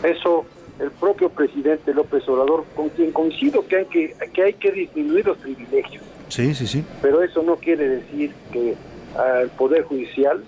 [0.03, 0.47] Eso
[0.79, 5.27] el propio presidente López Obrador, con quien coincido que hay que, que hay que disminuir
[5.27, 6.05] los privilegios.
[6.29, 6.85] Sí, sí, sí.
[7.03, 8.77] Pero eso no quiere decir que
[9.17, 10.45] al Poder Judicial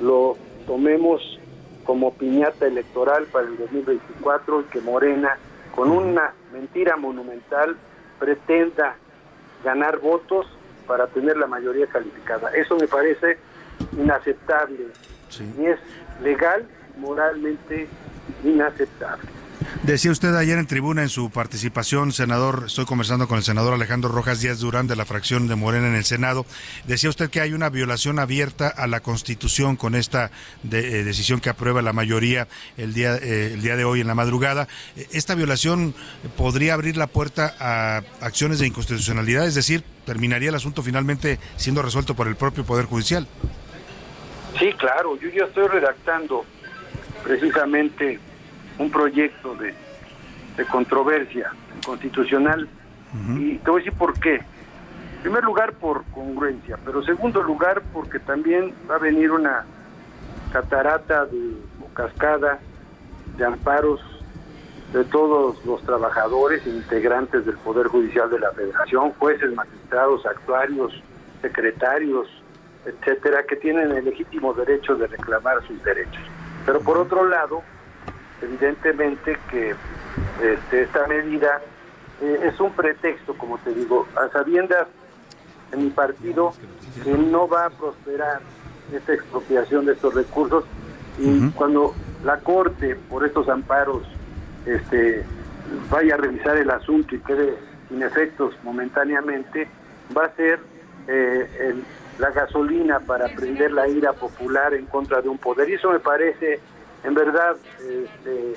[0.00, 0.36] lo
[0.66, 1.38] tomemos
[1.84, 5.38] como piñata electoral para el 2024 y que Morena,
[5.74, 7.76] con una mentira monumental,
[8.18, 8.96] pretenda
[9.64, 10.46] ganar votos
[10.86, 12.50] para tener la mayoría calificada.
[12.50, 13.38] Eso me parece
[13.96, 14.86] inaceptable.
[15.58, 15.78] y es
[16.22, 16.66] legal,
[16.98, 17.86] moralmente
[18.44, 19.36] inaceptable.
[19.82, 24.10] Decía usted ayer en tribuna en su participación, senador, estoy conversando con el senador Alejandro
[24.10, 26.46] Rojas Díaz Durán de la fracción de Morena en el Senado,
[26.86, 30.30] decía usted que hay una violación abierta a la Constitución con esta
[30.64, 34.14] eh, decisión que aprueba la mayoría el día, eh, el día de hoy en la
[34.14, 34.68] madrugada.
[35.12, 35.94] ¿Esta violación
[36.36, 39.46] podría abrir la puerta a acciones de inconstitucionalidad?
[39.46, 43.26] Es decir, ¿terminaría el asunto finalmente siendo resuelto por el propio Poder Judicial?
[44.58, 46.44] Sí, claro, yo ya estoy redactando
[47.26, 48.20] precisamente
[48.78, 49.74] un proyecto de,
[50.56, 51.50] de controversia
[51.84, 52.68] constitucional
[53.36, 54.34] y te voy a decir por qué.
[54.36, 59.64] En primer lugar por congruencia, pero segundo lugar porque también va a venir una
[60.52, 62.60] catarata de, o cascada
[63.36, 64.00] de amparos
[64.92, 70.92] de todos los trabajadores e integrantes del Poder Judicial de la Federación, jueces, magistrados, actuarios,
[71.42, 72.28] secretarios,
[72.84, 76.22] etcétera, que tienen el legítimo derecho de reclamar sus derechos.
[76.66, 77.62] Pero por otro lado,
[78.42, 79.74] evidentemente que
[80.42, 81.60] este, esta medida
[82.20, 84.88] eh, es un pretexto, como te digo, a sabiendas
[85.72, 86.52] en mi partido
[87.02, 88.40] que no va a prosperar
[88.92, 90.64] esta expropiación de estos recursos.
[91.18, 91.94] Y cuando
[92.24, 94.02] la Corte, por estos amparos,
[94.66, 95.24] este,
[95.90, 97.56] vaya a revisar el asunto y quede
[97.88, 99.68] sin efectos momentáneamente,
[100.16, 100.60] va a ser
[101.08, 101.84] eh, el,
[102.18, 105.68] la gasolina para prender la ira popular en contra de un poder.
[105.68, 106.60] Y eso me parece,
[107.04, 108.54] en verdad, este,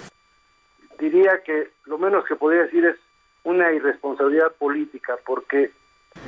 [0.99, 2.95] diría que lo menos que podría decir es
[3.43, 5.71] una irresponsabilidad política, porque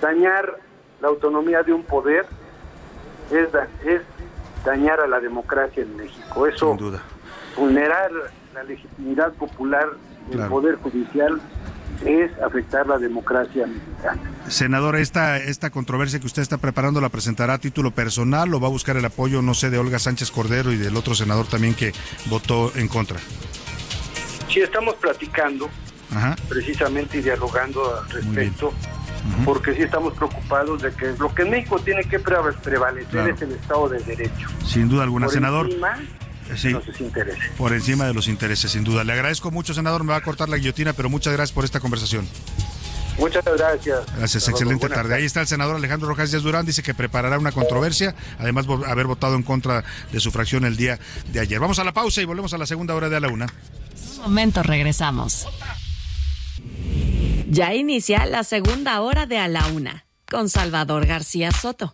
[0.02, 0.58] dañar
[1.02, 2.26] la autonomía de un poder
[3.32, 3.50] es,
[3.86, 4.02] es
[4.66, 6.48] dañar a la democracia en México.
[6.48, 6.78] Eso,
[7.56, 8.12] vulnerar
[8.54, 9.90] la legitimidad popular
[10.30, 11.42] del Poder Judicial
[12.06, 14.22] es afectar la democracia mexicana.
[14.48, 18.68] Senador, esta, esta controversia que usted está preparando la presentará a título personal o va
[18.68, 21.74] a buscar el apoyo, no sé, de Olga Sánchez Cordero y del otro senador también
[21.74, 21.94] que
[22.26, 23.20] votó en contra.
[24.50, 25.70] Sí, estamos platicando
[26.50, 28.74] precisamente y dialogando al respecto,
[29.46, 33.52] porque sí estamos preocupados de que lo que en México tiene que prevalecer es el
[33.54, 34.50] Estado de Derecho.
[34.66, 35.68] Sin duda alguna, Por senador.
[35.68, 35.98] encima
[36.56, 36.74] Sí.
[36.74, 37.44] de sus intereses.
[37.58, 39.04] Por encima de los intereses, sin duda.
[39.04, 40.04] Le agradezco mucho, senador.
[40.04, 42.28] Me va a cortar la guillotina, pero muchas gracias por esta conversación.
[43.18, 44.00] Muchas gracias.
[44.18, 44.50] Gracias, Salvador.
[44.52, 45.16] excelente Buenas tarde.
[45.16, 48.74] Ahí está el senador Alejandro Rojas Díaz Durán, dice que preparará una controversia, además de
[48.88, 51.00] haber votado en contra de su fracción el día
[51.32, 51.60] de ayer.
[51.60, 53.48] Vamos a la pausa y volvemos a la segunda hora de a la una.
[54.18, 55.48] Un momento, regresamos.
[57.50, 61.94] Ya inicia la segunda hora de A la Una con Salvador García Soto.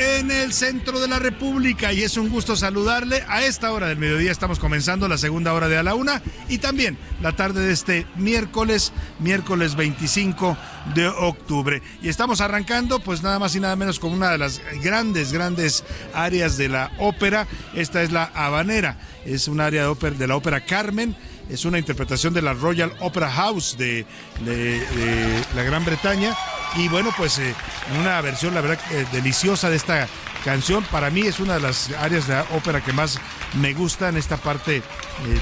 [0.00, 3.22] En el centro de la República y es un gusto saludarle.
[3.28, 6.58] A esta hora del mediodía estamos comenzando la segunda hora de a la una y
[6.58, 10.56] también la tarde de este miércoles, miércoles 25
[10.94, 11.82] de octubre.
[12.02, 15.84] Y estamos arrancando pues nada más y nada menos con una de las grandes, grandes
[16.14, 17.46] áreas de la ópera.
[17.74, 18.96] Esta es la Habanera,
[19.26, 21.14] es un área de, la ópera Carmen.
[21.50, 24.06] Es una interpretación de la Royal Opera House de
[25.54, 26.34] la Gran Bretaña.
[26.76, 27.54] Y bueno, pues eh,
[27.98, 30.08] una versión, la verdad, eh, deliciosa de esta
[30.44, 30.84] canción.
[30.90, 33.18] Para mí es una de las áreas de la ópera que más
[33.60, 34.82] me gusta en esta parte eh,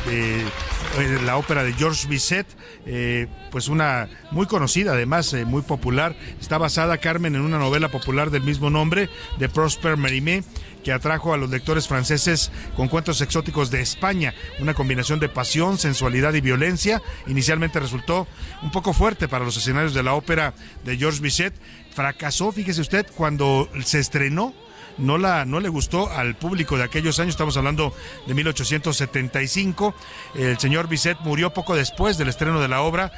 [0.07, 2.46] de, eh, la ópera de Georges Bizet,
[2.86, 6.16] eh, pues una muy conocida, además muy popular.
[6.40, 10.42] Está basada, Carmen, en una novela popular del mismo nombre de Prosper Mérimée
[10.84, 15.76] que atrajo a los lectores franceses con cuentos exóticos de España, una combinación de pasión,
[15.76, 17.03] sensualidad y violencia.
[17.26, 18.26] Inicialmente resultó
[18.62, 21.55] un poco fuerte para los escenarios de la ópera de Georges Bizet.
[21.94, 24.55] Fracasó, fíjese usted, cuando se estrenó
[24.99, 27.94] no, la, no le gustó al público de aquellos años, estamos hablando
[28.26, 29.94] de 1875.
[30.34, 33.12] El señor Bizet murió poco después del estreno de la obra,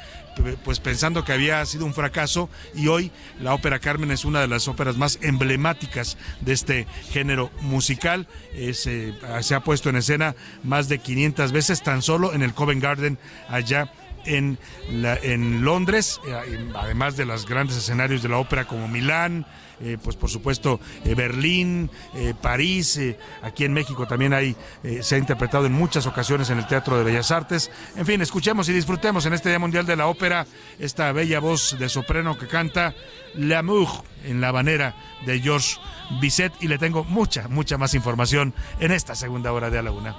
[0.63, 3.11] pues pensando que había sido un fracaso y hoy
[3.41, 8.27] la ópera Carmen es una de las óperas más emblemáticas de este género musical.
[8.53, 12.81] Eh, se ha puesto en escena más de 500 veces tan solo en el Covent
[12.81, 13.17] Garden
[13.49, 13.91] allá
[14.25, 14.57] en,
[14.91, 19.45] la, en Londres, eh, además de los grandes escenarios de la ópera como Milán,
[19.83, 22.99] eh, pues por supuesto eh, Berlín, eh, París,
[23.41, 24.55] aquí en México también hay,
[25.01, 27.71] se ha interpretado en muchas ocasiones en el Teatro de Bellas Artes.
[27.95, 30.45] En fin, escuchemos y disfrutemos en este Día Mundial de la Ópera
[30.79, 32.93] esta bella voz de soprano que canta
[33.35, 33.89] L'amour
[34.25, 35.79] en la habanera de Georges
[36.19, 39.91] Bizet y le tengo mucha, mucha más información en esta segunda hora de A la
[39.91, 40.15] Una.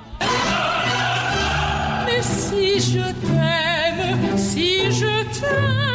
[4.55, 4.95] y
[5.45, 5.92] a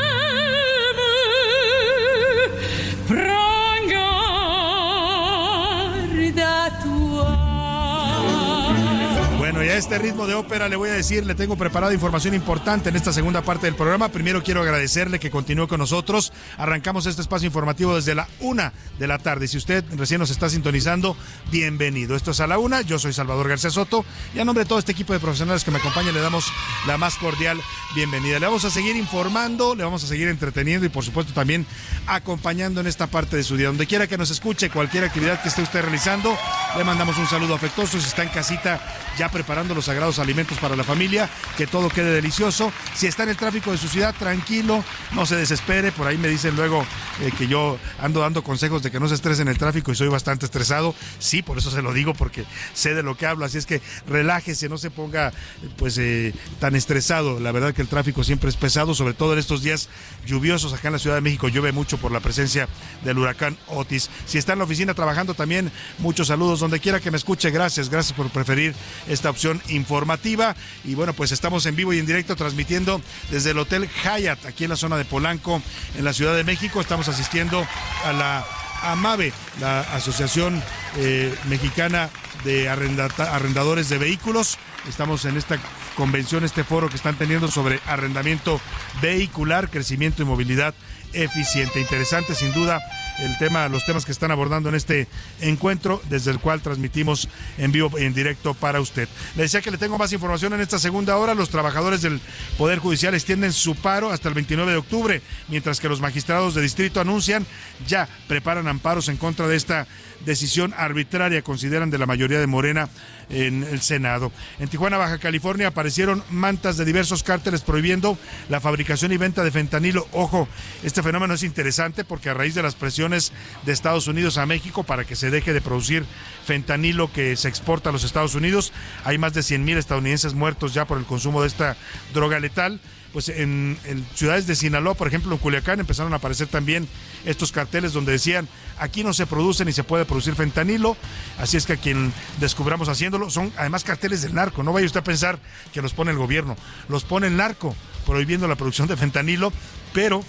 [9.78, 13.14] este ritmo de ópera le voy a decir, le tengo preparada información importante en esta
[13.14, 14.10] segunda parte del programa.
[14.10, 16.34] Primero quiero agradecerle que continúe con nosotros.
[16.58, 19.48] Arrancamos este espacio informativo desde la una de la tarde.
[19.48, 21.16] Si usted recién nos está sintonizando,
[21.52, 22.16] bienvenido.
[22.16, 22.82] Esto es a la una.
[22.82, 24.04] Yo soy Salvador García Soto
[24.34, 26.46] y a nombre de todo este equipo de profesionales que me acompañan le damos
[26.88, 27.62] la más cordial
[27.94, 28.40] bienvenida.
[28.40, 31.68] Le vamos a seguir informando, le vamos a seguir entreteniendo y por supuesto también
[32.08, 33.68] acompañando en esta parte de su día.
[33.68, 36.36] Donde quiera que nos escuche, cualquier actividad que esté usted realizando,
[36.76, 38.00] le mandamos un saludo afectuoso.
[38.00, 38.82] Si está en casita
[39.18, 42.72] ya preparado los sagrados alimentos para la familia, que todo quede delicioso.
[42.96, 45.92] Si está en el tráfico de su ciudad, tranquilo, no se desespere.
[45.92, 46.86] Por ahí me dicen luego
[47.22, 49.96] eh, que yo ando dando consejos de que no se estrese en el tráfico y
[49.96, 50.94] soy bastante estresado.
[51.20, 53.46] Sí, por eso se lo digo, porque sé de lo que hablo.
[53.46, 55.34] Así es que relájese, no se ponga
[55.78, 57.40] pues eh, tan estresado.
[57.40, 59.90] La verdad que el tráfico siempre es pesado, sobre todo en estos días
[60.26, 61.48] lluviosos acá en la Ciudad de México.
[61.48, 62.68] Llueve mucho por la presencia
[63.04, 64.10] del huracán Otis.
[64.26, 67.52] Si está en la oficina trabajando también, muchos saludos donde quiera que me escuche.
[67.52, 68.74] Gracias, gracias por preferir
[69.08, 70.56] esta opción informativa.
[70.84, 73.02] Y bueno, pues estamos en vivo y en directo transmitiendo
[73.32, 75.62] desde el Hotel Hyatt, aquí en la zona de Polanco,
[75.98, 76.82] en la Ciudad de México.
[76.82, 77.66] Estamos asistiendo
[78.06, 78.46] a la
[78.84, 80.62] AMAVE, la Asociación
[80.98, 82.10] eh, Mexicana
[82.44, 84.58] de Arrendadores de Vehículos.
[84.88, 85.58] Estamos en esta
[85.96, 88.62] convención, este foro que están teniendo sobre arrendamiento
[89.02, 90.74] vehicular, crecimiento y movilidad
[91.14, 91.80] eficiente.
[91.80, 92.82] Interesante, sin duda,
[93.20, 95.08] el tema, los temas que están abordando en este
[95.42, 97.28] encuentro, desde el cual transmitimos
[97.58, 99.08] en vivo y en directo para usted.
[99.36, 101.34] Le decía que le tengo más información en esta segunda hora.
[101.34, 102.22] Los trabajadores del
[102.58, 106.62] Poder Judicial extienden su paro hasta el 29 de octubre, mientras que los magistrados de
[106.62, 107.46] distrito anuncian
[107.88, 109.88] ya preparan amparos en contra de esta
[110.26, 112.90] decisión arbitraria, consideran de la mayoría de Morena
[113.30, 114.32] en el Senado.
[114.60, 118.18] En Tijuana, Baja California, aparecieron mantas de diversos cárteles prohibiendo
[118.50, 120.08] la fabricación y venta de fentanilo.
[120.12, 120.48] Ojo,
[120.84, 123.32] este fenómeno es interesante porque a raíz de las presiones
[123.66, 126.06] de Estados Unidos a México para que se deje de producir
[126.46, 128.72] fentanilo que se exporta a los Estados Unidos,
[129.04, 131.76] hay más de 100 mil estadounidenses muertos ya por el consumo de esta
[132.14, 132.80] droga letal
[133.14, 133.78] pues en,
[134.16, 136.88] ciudades de Sinaloa, por ejemplo, en Culiacán, empezaron a aparecer también
[137.26, 138.48] estos carteles donde decían,
[138.80, 140.98] aquí no se produce ni se puede producir fentanilo,
[141.40, 145.00] así es que a quien descubramos haciéndolo, son además carteles del narco, no vaya usted
[145.00, 145.40] a pensar
[145.74, 146.56] que los pone el gobierno,
[146.90, 149.52] los pone el narco, prohibiendo la producción de fentanilo,
[149.94, 150.24] pero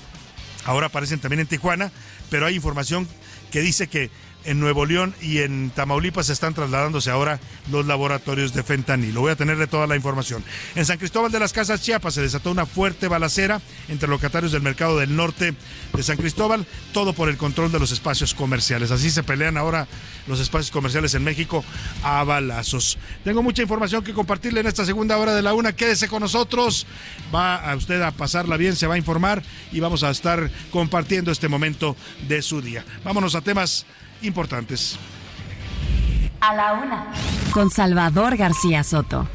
[0.65, 1.93] ahora aparecen también en Tijuana,
[2.31, 3.09] pero hay información
[3.51, 4.11] que dice que
[4.49, 7.39] en Nuevo León y en Tamaulipas están trasladándose ahora
[7.71, 9.21] los laboratorios de fentanilo.
[9.21, 10.43] Voy a tenerle toda la información.
[10.75, 14.63] En San Cristóbal de las Casas, Chiapas, se desató una fuerte balacera entre locatarios del
[14.63, 15.55] mercado del norte
[15.93, 18.91] de San Cristóbal, todo por el control de los espacios comerciales.
[18.91, 19.87] Así se pelean ahora
[20.27, 21.63] los espacios comerciales en México
[22.03, 22.99] a balazos.
[23.25, 25.75] Tengo mucha información que compartirle en esta segunda hora de la una.
[25.75, 26.87] Quédese con nosotros.
[27.35, 29.43] Va a usted a pasarla bien, se va a informar
[29.73, 31.97] y vamos a estar compartiendo este momento
[32.27, 32.85] de su día.
[33.05, 33.85] Vámonos a temas
[34.23, 34.99] importantes.
[36.41, 37.13] A la una.
[37.53, 39.29] Con Salvador García Soto.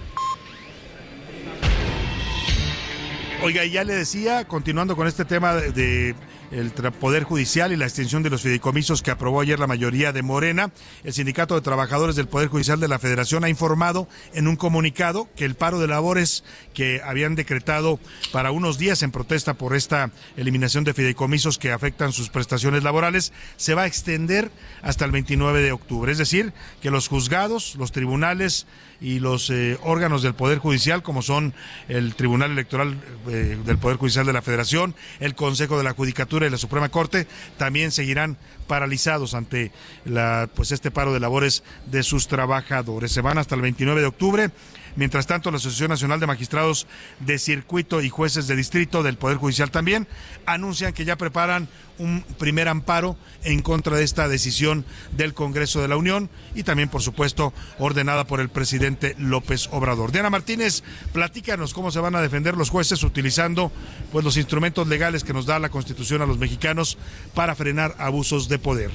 [3.43, 6.15] Oiga, ya le decía, continuando con este tema de,
[6.53, 10.21] el Poder Judicial y la extensión de los fideicomisos que aprobó ayer la mayoría de
[10.21, 10.71] Morena.
[11.03, 15.27] El Sindicato de Trabajadores del Poder Judicial de la Federación ha informado en un comunicado
[15.35, 16.43] que el paro de labores
[16.73, 17.99] que habían decretado
[18.31, 23.33] para unos días en protesta por esta eliminación de fideicomisos que afectan sus prestaciones laborales
[23.57, 24.51] se va a extender
[24.81, 26.11] hasta el 29 de octubre.
[26.11, 28.67] Es decir, que los juzgados, los tribunales
[29.01, 31.53] y los eh, órganos del Poder Judicial, como son
[31.89, 32.97] el Tribunal Electoral
[33.27, 36.89] eh, del Poder Judicial de la Federación, el Consejo de la Judicatura y la Suprema
[36.89, 37.27] Corte,
[37.57, 38.37] también seguirán
[38.67, 39.71] paralizados ante
[40.05, 43.11] la, pues este paro de labores de sus trabajadores.
[43.11, 44.51] Se van hasta el 29 de octubre.
[44.95, 46.87] Mientras tanto, la Asociación Nacional de Magistrados
[47.19, 50.07] de Circuito y Jueces de Distrito del Poder Judicial también
[50.45, 51.67] anuncian que ya preparan
[51.97, 56.89] un primer amparo en contra de esta decisión del Congreso de la Unión y también,
[56.89, 60.11] por supuesto, ordenada por el presidente López Obrador.
[60.11, 63.71] Diana Martínez, platícanos cómo se van a defender los jueces utilizando
[64.11, 66.97] pues los instrumentos legales que nos da la Constitución a los mexicanos
[67.33, 68.91] para frenar abusos de poder.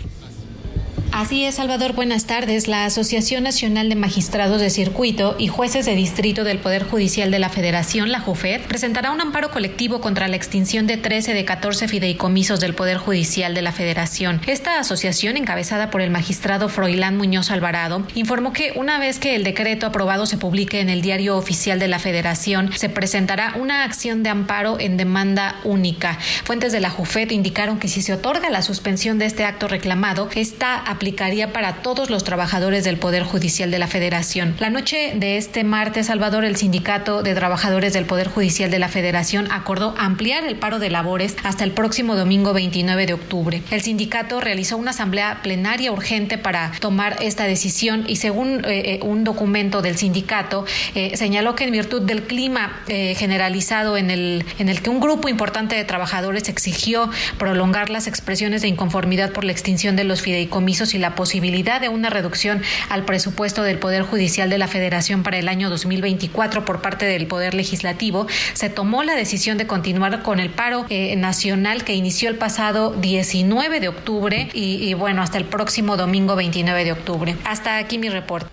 [1.10, 1.94] Así es, Salvador.
[1.94, 2.68] Buenas tardes.
[2.68, 7.38] La Asociación Nacional de Magistrados de Circuito y Jueces de Distrito del Poder Judicial de
[7.38, 11.88] la Federación, la JUFED, presentará un amparo colectivo contra la extinción de 13 de 14
[11.88, 14.42] fideicomisos del Poder Judicial de la Federación.
[14.46, 19.44] Esta asociación, encabezada por el magistrado Froilán Muñoz Alvarado, informó que una vez que el
[19.44, 24.22] decreto aprobado se publique en el Diario Oficial de la Federación, se presentará una acción
[24.22, 26.18] de amparo en demanda única.
[26.44, 30.28] Fuentes de la JUFED indicaron que si se otorga la suspensión de este acto reclamado,
[30.34, 34.56] esta aplicaría para todos los trabajadores del Poder Judicial de la Federación.
[34.58, 38.88] La noche de este martes, Salvador, el Sindicato de Trabajadores del Poder Judicial de la
[38.88, 43.62] Federación acordó ampliar el paro de labores hasta el próximo domingo 29 de octubre.
[43.70, 49.00] El sindicato realizó una asamblea plenaria urgente para tomar esta decisión y según eh, eh,
[49.04, 50.64] un documento del sindicato
[50.96, 55.28] eh, señaló que en virtud del clima generalizado en el, en el que un grupo
[55.28, 60.87] importante de trabajadores exigió prolongar las expresiones de inconformidad por la extinción de los fideicomisos
[60.94, 65.38] y la posibilidad de una reducción al presupuesto del Poder Judicial de la Federación para
[65.38, 70.40] el año 2024 por parte del Poder Legislativo, se tomó la decisión de continuar con
[70.40, 75.44] el paro eh, nacional que inició el pasado 19 de octubre y, bueno, hasta el
[75.44, 77.36] próximo domingo 29 de octubre.
[77.44, 78.48] Hasta aquí mi reporte.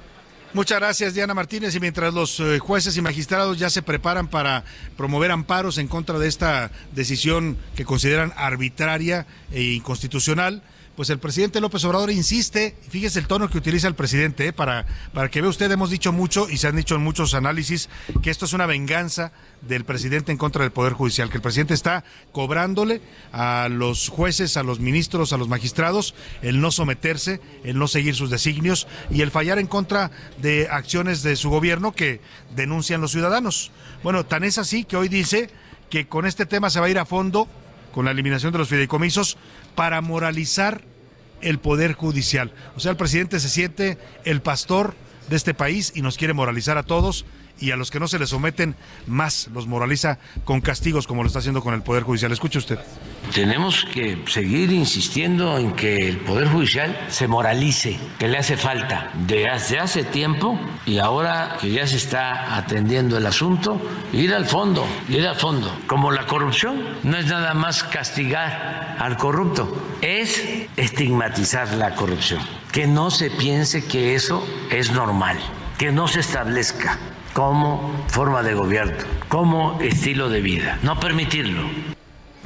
[0.53, 1.75] Muchas gracias, Diana Martínez.
[1.75, 4.63] Y mientras los eh, jueces y magistrados ya se preparan para
[4.95, 10.61] promover amparos en contra de esta decisión que consideran arbitraria e inconstitucional,
[10.95, 14.85] pues el presidente López Obrador insiste, fíjese el tono que utiliza el presidente, eh, para,
[15.13, 17.89] para que vea usted, hemos dicho mucho y se han dicho en muchos análisis
[18.21, 19.31] que esto es una venganza
[19.61, 23.01] del presidente en contra del Poder Judicial, que el presidente está cobrándole
[23.33, 28.15] a los jueces, a los ministros, a los magistrados, el no someterse, el no seguir
[28.15, 32.21] sus designios y el fallar en contra de acciones de su gobierno que
[32.55, 33.71] denuncian los ciudadanos.
[34.01, 35.49] Bueno, tan es así que hoy dice
[35.89, 37.47] que con este tema se va a ir a fondo
[37.95, 39.37] con la eliminación de los fideicomisos
[39.73, 40.81] para moralizar
[41.39, 42.51] el poder judicial.
[42.75, 44.95] O sea, el presidente se siente el pastor
[45.29, 47.25] de este país y nos quiere moralizar a todos
[47.59, 48.75] y a los que no se les someten
[49.07, 52.31] más los moraliza con castigos como lo está haciendo con el Poder Judicial.
[52.31, 52.79] Escuche usted.
[53.33, 59.11] Tenemos que seguir insistiendo en que el Poder Judicial se moralice, que le hace falta
[59.27, 63.81] desde hace tiempo y ahora que ya se está atendiendo el asunto,
[64.13, 65.75] ir al fondo, ir al fondo.
[65.87, 70.43] Como la corrupción no es nada más castigar al corrupto, es
[70.77, 72.41] estigmatizar la corrupción.
[72.71, 75.37] Que no se piense que eso es normal,
[75.77, 76.99] que no se establezca
[77.35, 78.95] como forma de gobierno,
[79.27, 80.79] como estilo de vida.
[80.83, 81.63] No permitirlo.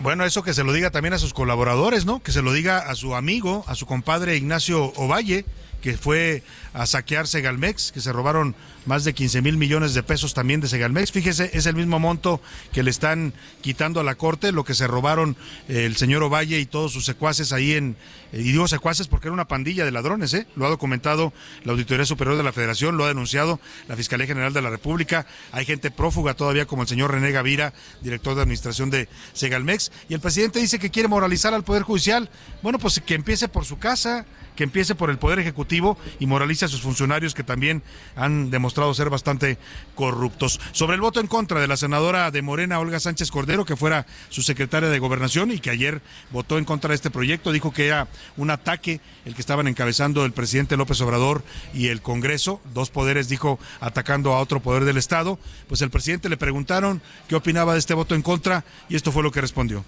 [0.02, 2.24] Bueno, eso que se lo diga también a sus colaboradores, ¿no?
[2.24, 5.46] Que se lo diga a su amigo, a su compadre Ignacio Ovalle,
[5.84, 6.42] que fue
[6.74, 10.67] a saquear Segalmex, que se robaron más de 15 mil millones de pesos también de
[10.67, 11.11] Segalmex.
[11.11, 14.88] Fíjese, es el mismo monto que le están quitando a la Corte, lo que se
[14.88, 15.36] robaron
[15.67, 17.95] eh, el señor Ovalle y todos sus secuaces ahí en,
[18.32, 20.47] eh, y digo secuaces porque era una pandilla de ladrones, ¿eh?
[20.55, 24.53] Lo ha documentado la Auditoría Superior de la Federación, lo ha denunciado la Fiscalía General
[24.53, 25.25] de la República.
[25.51, 29.91] Hay gente prófuga todavía como el señor René Gavira, director de administración de Segalmex.
[30.07, 32.30] Y el presidente dice que quiere moralizar al Poder Judicial.
[32.61, 34.25] Bueno, pues que empiece por su casa
[34.59, 37.82] que empiece por el Poder Ejecutivo y moralice a sus funcionarios que también
[38.17, 39.57] han demostrado ser bastante
[39.95, 40.59] corruptos.
[40.72, 44.05] Sobre el voto en contra de la senadora de Morena, Olga Sánchez Cordero, que fuera
[44.30, 46.01] su secretaria de Gobernación y que ayer
[46.32, 48.07] votó en contra de este proyecto, dijo que era
[48.38, 51.43] un ataque el que estaban encabezando el presidente López Obrador
[51.74, 55.39] y el Congreso, dos poderes, dijo, atacando a otro poder del Estado.
[55.67, 59.24] Pues el presidente le preguntaron qué opinaba de este voto en contra y esto fue
[59.24, 59.84] lo que respondió.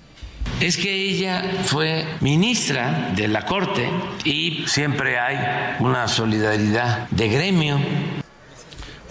[0.60, 3.90] Es que ella fue ministra de la Corte
[4.24, 5.38] y siempre hay
[5.80, 7.80] una solidaridad de gremio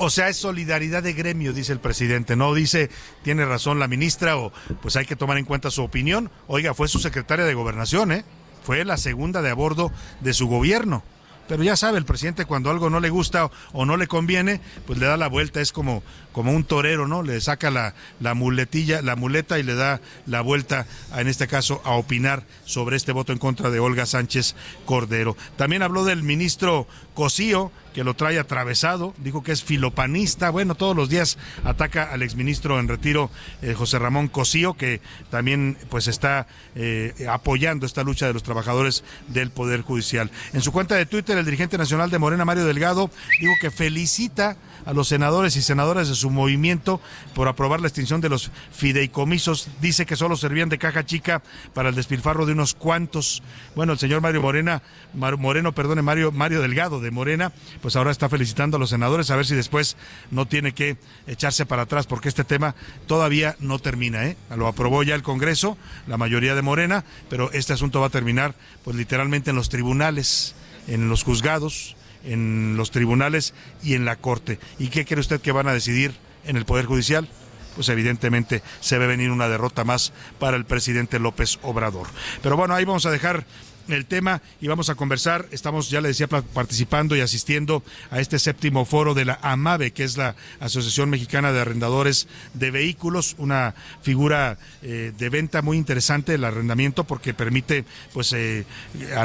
[0.03, 2.35] O sea, es solidaridad de gremio, dice el presidente.
[2.35, 2.89] No dice,
[3.23, 6.31] tiene razón la ministra o pues hay que tomar en cuenta su opinión.
[6.47, 8.25] Oiga, fue su secretaria de gobernación, ¿eh?
[8.65, 9.93] Fue la segunda de a bordo
[10.23, 11.03] de su gobierno
[11.51, 15.01] pero ya sabe, el presidente cuando algo no le gusta o no le conviene, pues
[15.01, 17.25] le da la vuelta, es como, como un torero, ¿no?
[17.25, 20.87] Le saca la, la muletilla, la muleta y le da la vuelta,
[21.17, 25.37] en este caso, a opinar sobre este voto en contra de Olga Sánchez Cordero.
[25.57, 30.97] También habló del ministro Cosío, que lo trae atravesado, dijo que es filopanista, bueno, todos
[30.97, 33.31] los días ataca al exministro en retiro
[33.63, 39.05] eh, José Ramón Cosío, que también pues está eh, apoyando esta lucha de los trabajadores
[39.29, 40.31] del Poder Judicial.
[40.53, 43.11] En su cuenta de Twitter, el dirigente nacional de Morena, Mario Delgado,
[43.41, 47.01] dijo que felicita a los senadores y senadoras de su movimiento
[47.35, 49.69] por aprobar la extinción de los fideicomisos.
[49.81, 51.43] Dice que solo servían de caja chica
[51.75, 53.43] para el despilfarro de unos cuantos.
[53.75, 54.83] Bueno, el señor Mario Morena,
[55.15, 57.53] Moreno, perdone, Mario, Mario Delgado de Morena,
[57.83, 59.97] pues ahora está felicitando a los senadores a ver si después
[60.31, 62.75] no tiene que echarse para atrás porque este tema
[63.07, 64.37] todavía no termina, ¿eh?
[64.57, 65.77] Lo aprobó ya el Congreso,
[66.07, 68.55] la mayoría de Morena, pero este asunto va a terminar
[68.85, 70.55] pues literalmente en los tribunales,
[70.87, 74.59] en los juzgados, en los tribunales y en la Corte.
[74.79, 76.13] ¿Y qué cree usted que van a decidir
[76.45, 77.29] en el Poder Judicial?
[77.75, 82.09] pues evidentemente se ve venir una derrota más para el presidente López Obrador.
[82.43, 83.47] Pero bueno, ahí vamos a dejar
[83.89, 85.47] el tema y vamos a conversar.
[85.51, 90.05] Estamos, ya le decía, participando y asistiendo a este séptimo foro de la AMAVE, que
[90.05, 96.35] es la Asociación Mexicana de Arrendadores de Vehículos, una figura eh, de venta muy interesante
[96.35, 98.65] el arrendamiento porque permite, pues, eh,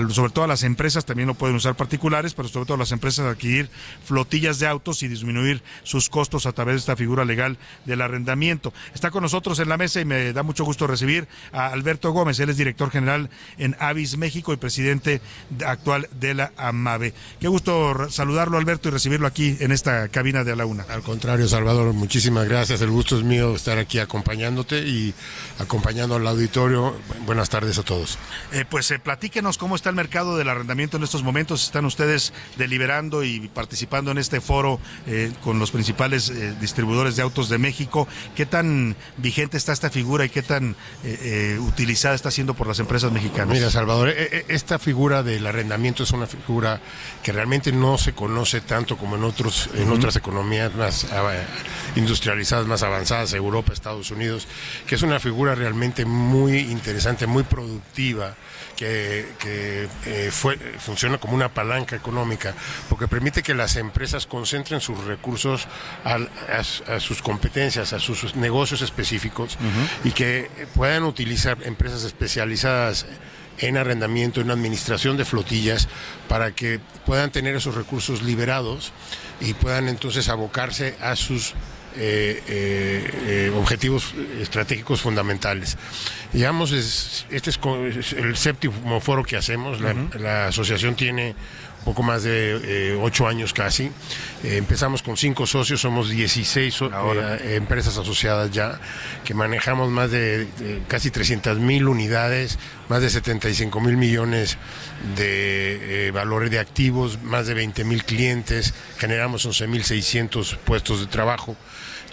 [0.09, 2.91] sobre todo a las empresas, también lo pueden usar particulares, pero sobre todo a las
[2.91, 3.69] empresas adquirir
[4.05, 8.73] flotillas de autos y disminuir sus costos a través de esta figura legal del arrendamiento.
[8.93, 12.39] Está con nosotros en la mesa y me da mucho gusto recibir a Alberto Gómez,
[12.39, 15.21] él es director general en Avis México presidente
[15.65, 17.13] actual de la AMAVE.
[17.39, 20.83] Qué gusto saludarlo, Alberto, y recibirlo aquí en esta cabina de a la una.
[20.83, 22.81] Al contrario, Salvador, muchísimas gracias.
[22.81, 25.13] El gusto es mío estar aquí acompañándote y
[25.59, 26.95] acompañando al auditorio.
[27.25, 28.17] Buenas tardes a todos.
[28.51, 31.63] Eh, pues eh, platíquenos cómo está el mercado del arrendamiento en estos momentos.
[31.63, 37.49] Están ustedes deliberando y participando en este foro eh, con los principales distribuidores de autos
[37.49, 38.07] de México.
[38.35, 40.75] ¿Qué tan vigente está esta figura y qué tan
[41.59, 43.55] utilizada está siendo por las empresas mexicanas?
[43.55, 44.13] Mira, Salvador,
[44.47, 46.81] esta figura del arrendamiento es una figura
[47.23, 51.33] que realmente no se conoce tanto como en otros en otras economías más ah,
[51.95, 54.47] industrializadas, más avanzadas, Europa, Estados Unidos,
[54.87, 58.35] que es una figura realmente muy interesante, muy productiva
[58.75, 62.53] que, eh, fue, funciona como una palanca económica,
[62.89, 65.67] porque permite que las empresas concentren sus recursos
[66.03, 69.57] a, sus competencias, a sus negocios específicos
[70.03, 73.05] y que puedan utilizar empresas especializadas
[73.59, 75.87] en arrendamiento, en administración de flotillas,
[76.27, 78.91] para que puedan tener esos recursos liberados
[79.39, 81.53] y puedan entonces abocarse a sus
[81.97, 85.77] eh, eh, eh, objetivos estratégicos fundamentales.
[86.33, 91.35] Digamos, este es el séptimo foro que hacemos, la asociación tiene
[91.85, 93.85] poco más de eh, ocho años casi.
[94.43, 98.79] Eh, empezamos con cinco socios, somos 16 eh, empresas asociadas ya,
[99.23, 100.47] que manejamos más de,
[100.87, 102.57] casi 300 mil unidades,
[102.89, 104.57] más de 75 mil millones
[105.15, 111.07] de valores de activos, más de 20 mil clientes, generamos 11 mil 600 puestos de
[111.07, 111.55] trabajo.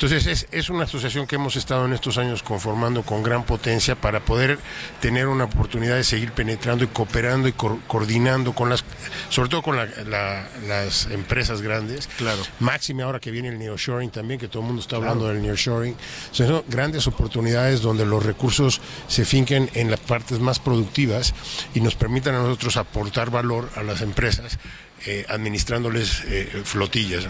[0.02, 4.18] Entonces es, una asociación que hemos estado en estos años conformando con gran potencia para
[4.18, 4.58] poder
[5.00, 8.84] tener una oportunidad de seguir penetrando y cooperando y coordinando con las,
[9.28, 12.08] sobre todo con las empresas grandes.
[12.18, 12.42] Claro.
[12.58, 15.94] Máxime ahora que viene el nearshoring también, que todo el mundo está hablando del nearshoring.
[16.32, 21.32] Son grandes oportunidades donde los recursos se finquen en las partes más productivas
[21.74, 24.58] y nos permitan a nosotros aportar valor a las empresas
[25.04, 27.26] eh, administrándoles eh, flotillas.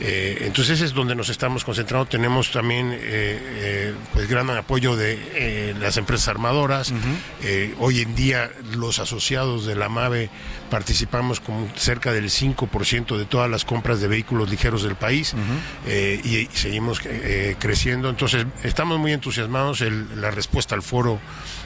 [0.00, 2.06] Eh, entonces es donde nos estamos concentrando.
[2.06, 2.98] Tenemos también
[4.12, 6.92] pues gran apoyo de las empresas armadoras.
[7.78, 10.30] hoy en día los asociados de la MAVE
[10.70, 15.34] participamos con cerca del 5% de todas las compras de vehículos ligeros del país
[15.86, 17.00] y, seguimos
[17.58, 18.08] creciendo.
[18.08, 19.80] Entonces estamos muy entusiasmados.
[19.80, 21.20] la respuesta al foro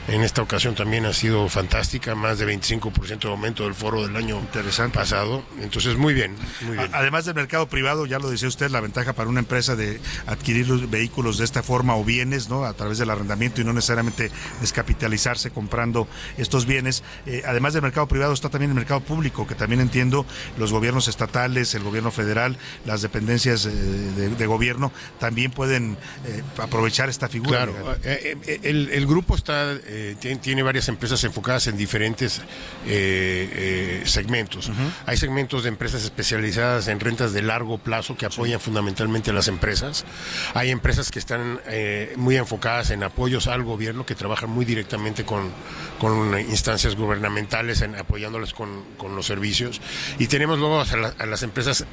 [0.07, 4.15] en esta ocasión también ha sido fantástica, más de 25% de aumento del foro del
[4.15, 4.39] año
[4.93, 5.43] pasado.
[5.61, 6.89] Entonces, muy bien, muy bien.
[6.93, 10.67] Además del mercado privado, ya lo decía usted, la ventaja para una empresa de adquirir
[10.67, 12.65] los vehículos de esta forma o bienes, ¿no?
[12.65, 14.31] A través del arrendamiento y no necesariamente
[14.61, 17.03] descapitalizarse comprando estos bienes.
[17.25, 20.25] Eh, además del mercado privado está también el mercado público, que también entiendo
[20.57, 27.09] los gobiernos estatales, el gobierno federal, las dependencias eh, de, gobierno también pueden eh, aprovechar
[27.09, 27.65] esta figura.
[27.65, 32.41] Claro, el, el, grupo está eh, tiene, varias empresas enfocadas en diferentes eh,
[32.85, 34.71] eh, segmentos.
[35.05, 39.47] Hay segmentos de empresas especializadas en rentas de largo plazo que apoyan fundamentalmente a las
[39.47, 40.05] empresas.
[40.53, 45.25] Hay empresas que están eh, muy enfocadas en apoyos al gobierno, que trabajan muy directamente
[45.25, 45.51] con,
[45.99, 49.81] con instancias gubernamentales, en, apoyándoles con, con, los servicios.
[50.19, 51.85] Y tenemos luego a, las empresas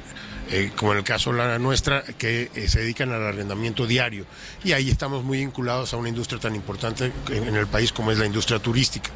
[0.51, 4.25] eh, como en el caso la nuestra, que eh, se dedican al arrendamiento diario.
[4.63, 8.17] Y ahí estamos muy vinculados a una industria tan importante en, el país como es
[8.17, 9.09] la industria turística.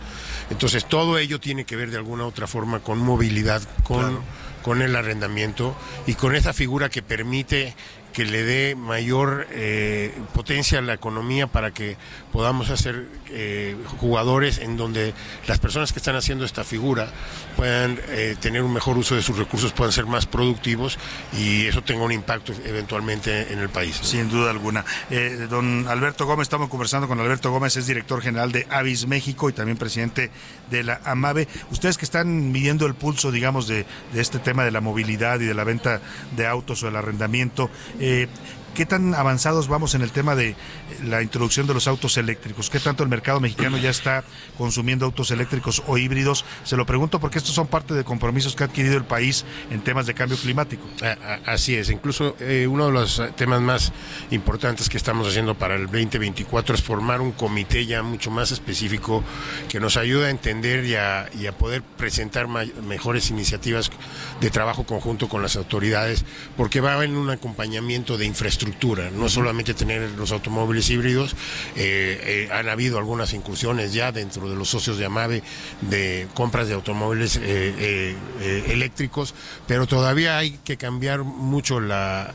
[0.49, 4.21] Entonces, todo ello tiene que ver de alguna u otra forma con movilidad, con,
[4.63, 5.75] con el arrendamiento
[6.07, 7.75] y con esa figura que permite
[8.17, 11.97] que le dé mayor eh, potencia a la economía para que
[12.31, 15.13] podamos hacer eh, jugadores en donde
[15.45, 17.11] las personas que están haciendo esta figura
[17.55, 20.97] puedan eh, tener un mejor uso de sus recursos, puedan ser más productivos
[21.37, 23.99] y eso tenga un impacto eventualmente en el país.
[24.01, 24.83] Sin duda alguna.
[25.47, 29.53] don Alberto Gómez, estamos conversando con Alberto Gómez, es director general de Avis México y
[29.53, 30.31] también presidente
[30.71, 31.47] de la AMAVE.
[31.69, 35.45] Ustedes que están midiendo el pulso, digamos, de, de este tema de la movilidad y
[35.45, 36.01] de la venta
[36.35, 37.69] de autos o el arrendamiento,
[38.77, 40.55] ¿Qué tan avanzados vamos en el tema de
[41.03, 42.69] la introducción de los autos eléctricos?
[42.69, 44.23] ¿Qué tanto el mercado mexicano ya está
[44.57, 46.45] consumiendo autos eléctricos o híbridos?
[46.63, 49.81] Se lo pregunto porque estos son parte de compromisos que ha adquirido el país en
[49.81, 50.83] temas de cambio climático.
[51.45, 53.93] Así es, incluso eh, uno de los temas más
[54.31, 59.23] importantes que estamos haciendo para el 2024 es formar un comité ya mucho más específico
[59.69, 63.89] que nos ayude a entender y a, poder presentar mejores iniciativas
[64.41, 66.25] de trabajo conjunto con las autoridades,
[66.55, 71.33] porque va a haber un acompañamiento de infraestructura no solamente tener los automóviles híbridos,
[71.75, 75.43] eh, eh, han habido algunas incursiones ya dentro de los socios de Amave
[75.81, 78.15] de compras de automóviles eh,
[78.67, 79.33] eléctricos,
[79.67, 82.33] pero todavía hay que cambiar mucho la,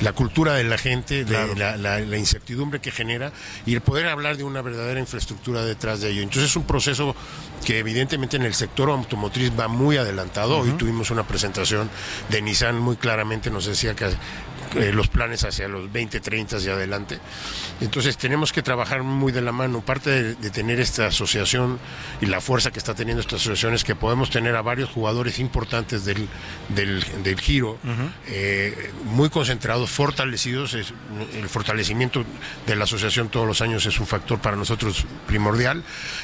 [0.00, 3.32] la cultura de la gente, de la, incertidumbre que genera
[3.66, 6.22] y el poder hablar de una verdadera infraestructura detrás de ello.
[6.22, 7.14] Entonces es un proceso
[7.64, 10.58] que evidentemente en el sector automotriz va muy adelantado.
[10.58, 11.90] Hoy tuvimos una presentación
[12.28, 14.06] de Nissan muy claramente nos decía que
[14.74, 17.18] eh, los planes hacia los 20, 30 y adelante.
[17.80, 19.80] Entonces tenemos que trabajar muy de la mano.
[19.80, 21.78] Parte de, tener esta asociación
[22.20, 25.38] y la fuerza que está teniendo esta asociación es que podemos tener a varios jugadores
[25.38, 26.28] importantes del,
[26.68, 27.78] del, giro,
[28.28, 30.74] eh, muy concentrados, fortalecidos.
[30.74, 32.24] el fortalecimiento
[32.66, 35.82] de la asociación todos los años es un factor para nosotros primordial.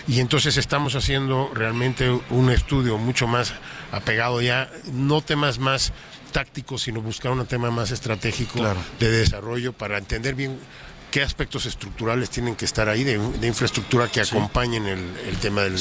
[0.08, 3.54] Y entonces estamos haciendo realmente un estudio mucho más
[3.90, 5.92] apegado ya, no temas más
[6.32, 8.58] táctico, sino buscar un tema más estratégico
[8.98, 10.58] de desarrollo para entender bien
[11.12, 15.76] qué aspectos estructurales tienen que estar ahí de, infraestructura que acompañen el, tema del,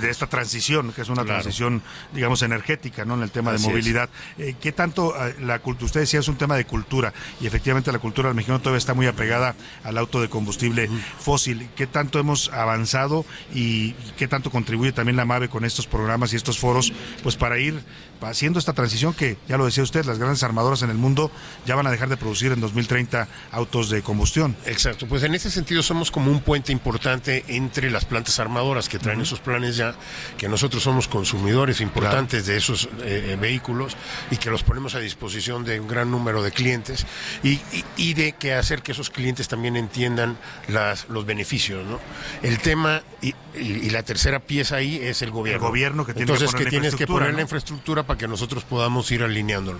[0.00, 1.82] de esta transición, que es una transición,
[2.14, 3.14] digamos, energética, ¿no?
[3.14, 4.08] En el tema de movilidad.
[4.38, 7.90] Eh, ¿Qué tanto eh, la cultura, usted decía, es un tema de cultura, y efectivamente
[7.90, 10.88] la cultura del mexicano todavía está muy apegada al auto de combustible
[11.18, 11.68] fósil.
[11.74, 16.36] ¿Qué tanto hemos avanzado y, qué tanto contribuye también la MAVE con estos programas y
[16.36, 16.92] estos foros,
[17.24, 17.82] pues para ir
[18.20, 21.32] haciendo esta transición que, ya lo decía usted, las grandes armadoras en el mundo
[21.66, 24.56] ya van a dejar de producir en 2030 autos de combustión?
[24.68, 28.98] Exacto, pues en ese sentido somos como un puente importante entre las plantas armadoras que
[28.98, 29.94] traen esos planes ya,
[30.36, 33.96] que nosotros somos consumidores importantes de esos eh, eh, vehículos
[34.30, 37.06] y que los ponemos a disposición de un gran número de clientes
[37.42, 37.60] y,
[37.96, 40.36] y, de que hacer que esos clientes también entiendan
[40.68, 41.86] las, los beneficios.
[41.86, 41.98] ¿no?
[42.42, 45.64] El tema y, y, la tercera pieza ahí es el gobierno.
[45.64, 48.64] El gobierno que tiene Entonces, que, que tienes que poner la infraestructura para que nosotros
[48.64, 49.78] podamos ir alineándolo.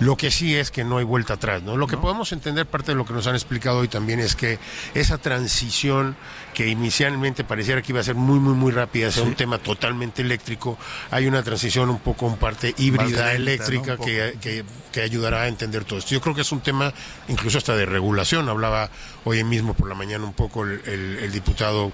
[0.00, 1.62] Lo que sí es que no hay vuelta atrás.
[1.62, 1.76] ¿no?
[1.76, 4.58] Lo que podemos entender, parte de lo que nos han explicado hoy también es que
[4.94, 6.16] esa transición
[6.54, 10.22] que inicialmente pareciera que iba a ser muy, muy, muy rápida hacia un tema totalmente
[10.22, 10.78] eléctrico,
[11.10, 14.64] hay una transición un poco en parte híbrida eléctrica que, que,
[14.96, 16.10] ayudará a entender todo esto.
[16.10, 16.92] Yo creo que es un tema
[17.28, 18.48] incluso hasta de regulación.
[18.48, 18.90] Hablaba
[19.24, 21.92] hoy mismo por la mañana un poco el, el diputado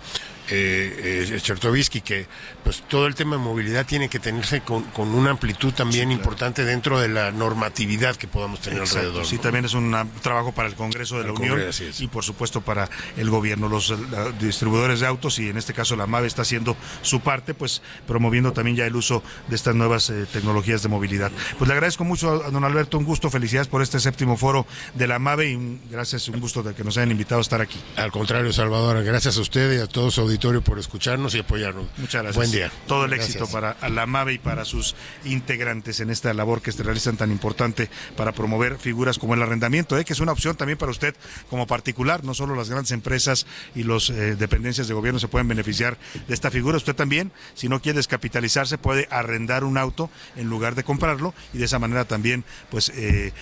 [0.49, 2.27] eh, eh que
[2.63, 7.01] pues todo el tema de movilidad tiene que tenerse con, una amplitud también importante dentro
[7.01, 9.25] de la normatividad que podamos tener alrededor.
[9.27, 11.61] Sí, también es un trabajo para el Congreso de la Unión
[11.99, 13.95] y por supuesto para el gobierno, los
[14.41, 18.53] distribuidores de autos y en este caso la MAVE está haciendo su parte, pues promoviendo
[18.53, 21.33] también ya el uso de estas nuevas eh, tecnologías de movilidad.
[21.59, 25.07] Pues le agradezco mucho a don Alberto, un gusto, felicidades por este séptimo foro de
[25.07, 27.79] la MAVE y gracias, un gusto de que nos hayan invitado a estar aquí.
[27.97, 30.27] Al contrario, Salvador, gracias a usted y a todos sus
[30.65, 31.87] por escucharnos y apoyarnos.
[31.97, 32.37] Muchas gracias.
[32.37, 32.71] Buen día.
[32.87, 34.95] Todo el éxito para la MAVE y para sus
[35.25, 39.99] integrantes en esta labor que se realizan tan importante para promover figuras como el arrendamiento,
[39.99, 40.05] ¿eh?
[40.05, 41.15] que es una opción también para usted
[41.49, 42.23] como particular.
[42.25, 45.97] No solo las grandes empresas y las eh, dependencias de gobierno se pueden beneficiar
[46.29, 46.77] de esta figura.
[46.77, 51.59] Usted también, si no quiere descapitalizarse, puede arrendar un auto en lugar de comprarlo y
[51.59, 53.33] de esa manera también pues eh,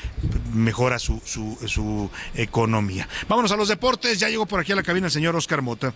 [0.52, 3.08] mejora su, su, su economía.
[3.28, 4.18] Vámonos a los deportes.
[4.18, 5.92] Ya llegó por aquí a la cabina el señor Oscar Mota.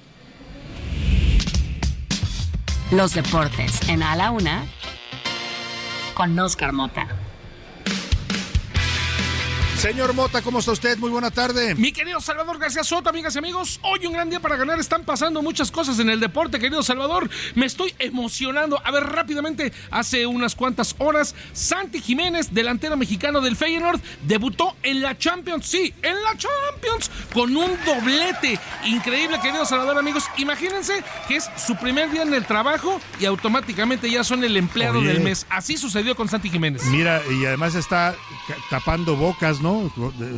[2.91, 4.65] Los deportes en A la Una
[6.15, 7.07] con Oscar Mota.
[9.79, 10.99] Señor Mota, ¿cómo está usted?
[10.99, 11.77] Muy buena tarde.
[11.77, 14.81] Mi querido Salvador García Soto, amigas y amigos, hoy un gran día para ganar.
[14.81, 17.31] Están pasando muchas cosas en el deporte, querido Salvador.
[17.55, 18.83] Me estoy emocionando.
[18.85, 25.01] A ver, rápidamente, hace unas cuantas horas, Santi Jiménez, delantero mexicano del Feyenoord, debutó en
[25.01, 25.67] la Champions.
[25.67, 28.59] Sí, en la Champions, con un doblete.
[28.85, 30.25] Increíble, querido Salvador, amigos.
[30.39, 35.01] Imagínense que es su primer día en el trabajo y automáticamente ya son el empleado
[35.01, 35.47] del mes.
[35.51, 36.83] Así sucedió con Santi Jiménez.
[36.87, 38.17] Mira, y además está
[38.71, 39.68] tapando bocas, ¿no?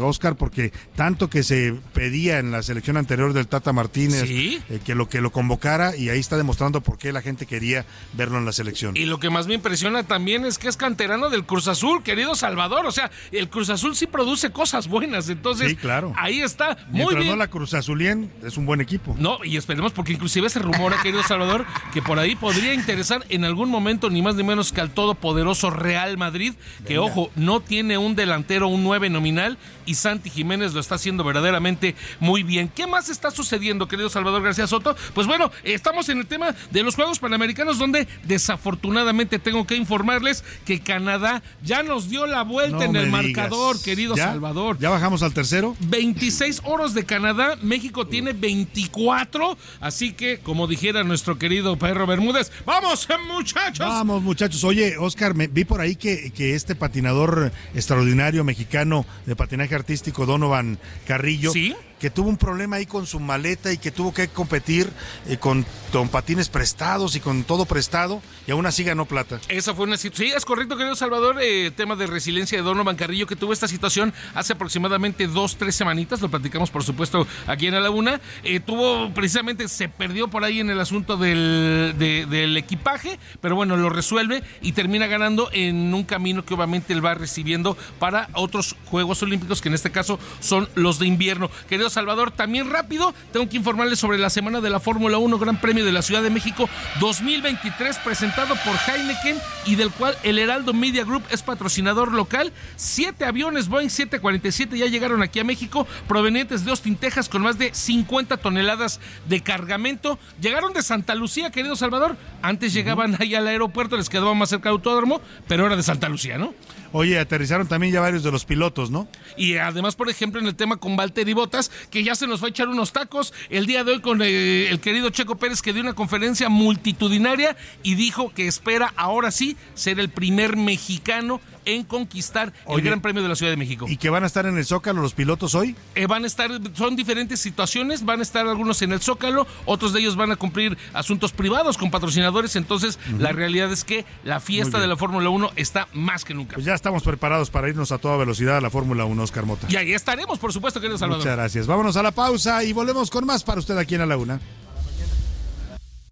[0.01, 4.95] Oscar, porque tanto que se pedía en la selección anterior del Tata Martínez eh, que
[4.95, 8.45] lo que lo convocara y ahí está demostrando por qué la gente quería verlo en
[8.45, 8.97] la selección.
[8.97, 12.35] Y lo que más me impresiona también es que es canterano del Cruz Azul, querido
[12.35, 12.87] Salvador.
[12.87, 16.13] O sea, el Cruz Azul sí produce cosas buenas, entonces claro.
[16.17, 16.77] ahí está.
[16.91, 17.29] Muy bien.
[17.29, 19.17] no la Cruz Azulien es un buen equipo.
[19.19, 23.45] No, y esperemos porque inclusive se rumora, querido Salvador, que por ahí podría interesar en
[23.45, 26.55] algún momento ni más ni menos que al todopoderoso Real Madrid,
[26.87, 31.25] que ojo, no tiene un delantero, un 9 nominal y Santi Jiménez lo está haciendo
[31.25, 32.69] verdaderamente muy bien.
[32.69, 34.97] ¿Qué más está sucediendo, querido Salvador García Soto?
[35.15, 40.43] Pues bueno, estamos en el tema de los Juegos Panamericanos donde desafortunadamente tengo que informarles
[40.65, 44.79] que Canadá ya nos dio la vuelta en el marcador, querido Salvador.
[44.79, 45.77] ¿Ya bajamos al tercero?
[45.81, 52.51] 26 oros de Canadá, México tiene 24, así que como dijera nuestro querido Perro Bermúdez,
[52.65, 53.87] vamos muchachos.
[53.87, 54.65] Vamos muchachos.
[54.65, 60.27] Oye, Oscar, me vi por ahí que, que este patinador extraordinario mexicano de patinaje artístico
[60.27, 61.53] Donovan Carrillo.
[61.53, 61.75] ¿Sí?
[62.01, 64.91] Que tuvo un problema ahí con su maleta y que tuvo que competir
[65.29, 65.67] eh, con,
[66.11, 69.39] patines prestados y con todo prestado y aún así ganó plata.
[69.49, 70.31] Esa fue una situación.
[70.31, 71.37] Sí, es correcto, querido Salvador.
[71.43, 75.75] Eh, tema de resiliencia de Donovan Carrillo que tuvo esta situación hace aproximadamente dos, tres
[75.75, 76.21] semanitas.
[76.21, 78.21] Lo platicamos, por supuesto, aquí en la Laguna.
[78.45, 83.77] Eh, tuvo precisamente, se perdió por ahí en el asunto del, del equipaje, pero bueno,
[83.77, 88.77] lo resuelve y termina ganando en un camino que obviamente él va recibiendo para otros
[88.87, 91.51] Juegos Olímpicos, que en este caso son los de invierno.
[91.91, 95.61] Querido Salvador, también rápido, tengo que informarles sobre la semana de la Fórmula 1 Gran
[95.61, 99.37] Premio de la Ciudad de México 2023 presentado por Heineken
[99.67, 102.53] y del cual el Heraldo Media Group es patrocinador local.
[102.77, 107.59] Siete aviones Boeing 747 ya llegaron aquí a México provenientes de Austin, Texas con más
[107.59, 110.17] de 50 toneladas de cargamento.
[110.41, 112.17] Llegaron de Santa Lucía, querido Salvador.
[112.41, 116.09] Antes llegaban ahí al aeropuerto, les quedaba más cerca del autódromo, pero ahora de Santa
[116.09, 116.55] Lucía, ¿no?
[116.93, 119.07] Oye, aterrizaron también ya varios de los pilotos, ¿no?
[119.37, 122.47] Y además, por ejemplo, en el tema con Valtteri Bottas, que ya se nos va
[122.47, 125.73] a echar unos tacos el día de hoy con eh, el querido Checo Pérez, que
[125.73, 131.85] dio una conferencia multitudinaria y dijo que espera ahora sí ser el primer mexicano en
[131.85, 133.87] conquistar el Gran Premio de la Ciudad de México.
[133.89, 135.77] ¿Y que van a estar en el Zócalo los pilotos hoy?
[135.95, 139.93] Eh, van a estar, son diferentes situaciones, van a estar algunos en el Zócalo, otros
[139.93, 144.41] de ellos van a cumplir asuntos privados con patrocinadores, entonces la realidad es que la
[144.41, 146.55] fiesta de la Fórmula 1 está más que nunca.
[146.55, 149.67] Pues ya estamos preparados para irnos a toda velocidad a la Fórmula 1, Oscar Mota.
[149.71, 151.23] Y ahí estaremos, por supuesto, querido Salvador.
[151.23, 151.67] Muchas gracias.
[151.67, 154.41] Vámonos a la pausa y volvemos con más para usted aquí en la Laguna.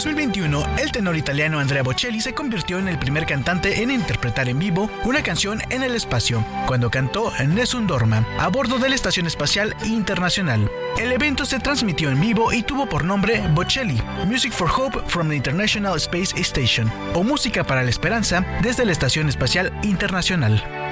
[0.00, 4.48] En 2021, el tenor italiano Andrea Bocelli se convirtió en el primer cantante en interpretar
[4.48, 8.94] en vivo una canción en el espacio, cuando cantó Nessun Dorma a bordo de la
[8.94, 10.70] Estación Espacial Internacional.
[10.98, 15.28] El evento se transmitió en vivo y tuvo por nombre Bocelli, Music for Hope from
[15.28, 20.89] the International Space Station, o Música para la Esperanza desde la Estación Espacial Internacional.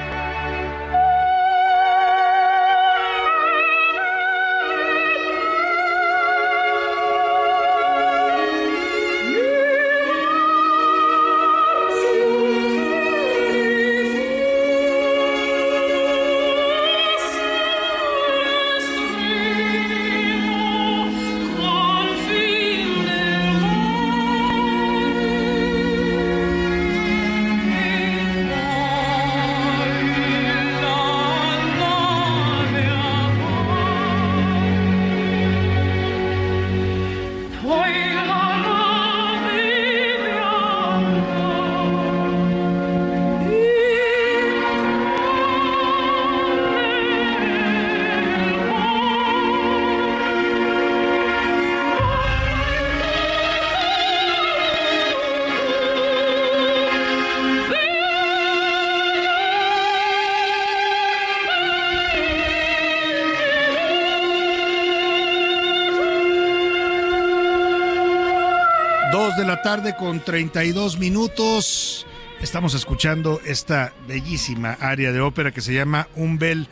[69.97, 72.07] Con 32 minutos.
[72.41, 76.69] Estamos escuchando esta bellísima área de ópera que se llama Un bel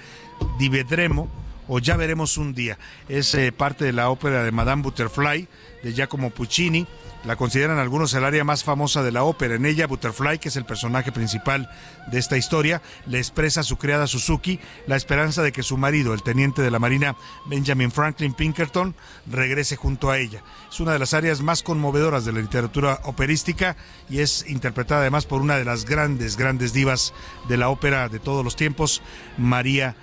[0.58, 1.28] di vedremo
[1.68, 2.78] o Ya veremos un día.
[3.08, 5.48] Es eh, parte de la ópera de Madame Butterfly
[5.82, 6.86] de Giacomo Puccini.
[7.26, 9.56] La consideran algunos el área más famosa de la ópera.
[9.56, 11.68] En ella, Butterfly, que es el personaje principal
[12.06, 16.14] de esta historia, le expresa a su criada Suzuki la esperanza de que su marido,
[16.14, 17.16] el teniente de la Marina
[17.46, 18.94] Benjamin Franklin Pinkerton,
[19.26, 20.44] regrese junto a ella.
[20.70, 23.76] Es una de las áreas más conmovedoras de la literatura operística
[24.08, 27.12] y es interpretada además por una de las grandes, grandes divas
[27.48, 29.02] de la ópera de todos los tiempos,
[29.36, 29.96] María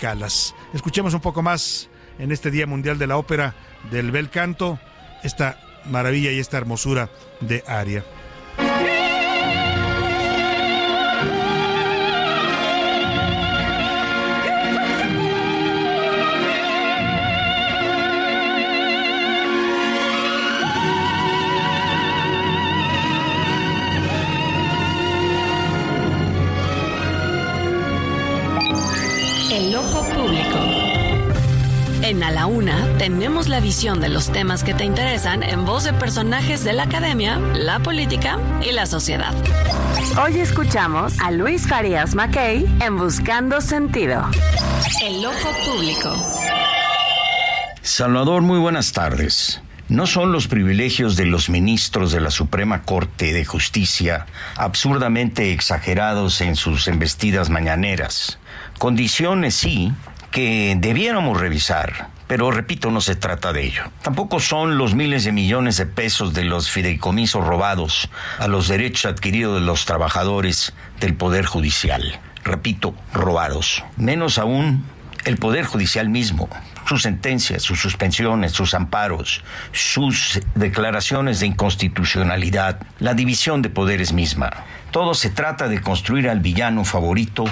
[0.00, 0.54] Calas.
[0.72, 3.54] Escuchemos un poco más en este Día Mundial de la Ópera
[3.90, 4.78] del Bel Canto,
[5.22, 5.58] esta
[5.90, 7.10] maravilla y esta hermosura
[7.40, 8.04] de Aria.
[32.10, 35.84] En A la Una tenemos la visión de los temas que te interesan en voz
[35.84, 38.36] de personajes de la academia, la política
[38.68, 39.32] y la sociedad.
[40.20, 44.28] Hoy escuchamos a Luis Farías Mackey en Buscando Sentido.
[45.04, 46.12] El ojo público.
[47.82, 49.62] Salvador, muy buenas tardes.
[49.88, 54.26] No son los privilegios de los ministros de la Suprema Corte de Justicia
[54.56, 58.40] absurdamente exagerados en sus embestidas mañaneras.
[58.78, 59.92] Condiciones sí
[60.30, 63.82] que debiéramos revisar, pero repito, no se trata de ello.
[64.02, 68.08] Tampoco son los miles de millones de pesos de los fideicomisos robados
[68.38, 72.20] a los derechos adquiridos de los trabajadores del Poder Judicial.
[72.44, 73.84] Repito, robados.
[73.96, 74.84] Menos aún
[75.24, 76.48] el Poder Judicial mismo,
[76.86, 79.42] sus sentencias, sus suspensiones, sus amparos,
[79.72, 84.50] sus declaraciones de inconstitucionalidad, la división de poderes misma.
[84.90, 87.44] Todo se trata de construir al villano favorito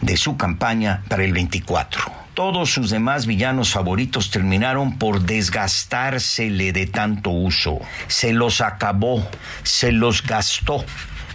[0.00, 2.02] de su campaña para el 24.
[2.34, 7.80] Todos sus demás villanos favoritos terminaron por desgastársele de tanto uso.
[8.06, 9.28] Se los acabó,
[9.64, 10.84] se los gastó,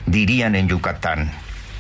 [0.06, 1.31] dirían en Yucatán.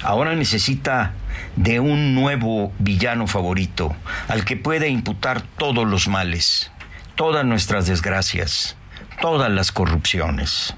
[0.01, 1.13] Ahora necesita
[1.55, 3.95] de un nuevo villano favorito,
[4.27, 6.71] al que pueda imputar todos los males,
[7.15, 8.75] todas nuestras desgracias,
[9.21, 10.75] todas las corrupciones.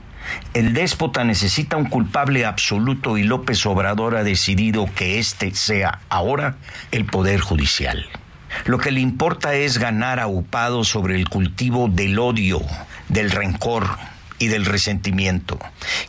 [0.53, 6.57] El déspota necesita un culpable absoluto y López Obrador ha decidido que este sea ahora
[6.91, 8.05] el Poder Judicial.
[8.65, 12.61] Lo que le importa es ganar aupado sobre el cultivo del odio,
[13.09, 13.97] del rencor
[14.39, 15.59] y del resentimiento.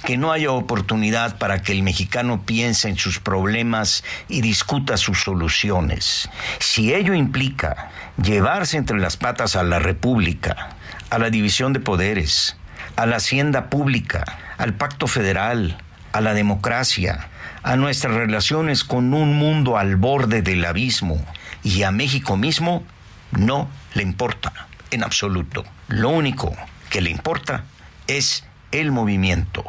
[0.05, 5.23] Que no haya oportunidad para que el mexicano piense en sus problemas y discuta sus
[5.23, 6.29] soluciones.
[6.59, 7.91] Si ello implica
[8.23, 10.71] llevarse entre las patas a la República,
[11.11, 12.57] a la división de poderes,
[12.97, 14.25] a la hacienda pública,
[14.59, 15.79] al pacto federal,
[16.13, 17.29] a la democracia,
[17.63, 21.25] a nuestras relaciones con un mundo al borde del abismo
[21.63, 22.85] y a México mismo,
[23.33, 24.53] no le importa
[24.91, 25.65] en absoluto.
[25.89, 26.55] Lo único
[26.91, 27.65] que le importa
[28.07, 29.65] es el movimiento,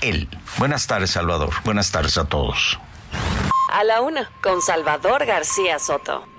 [0.00, 0.28] él.
[0.58, 1.50] Buenas tardes, Salvador.
[1.64, 2.78] Buenas tardes a todos.
[3.72, 6.35] A la una, con Salvador García Soto.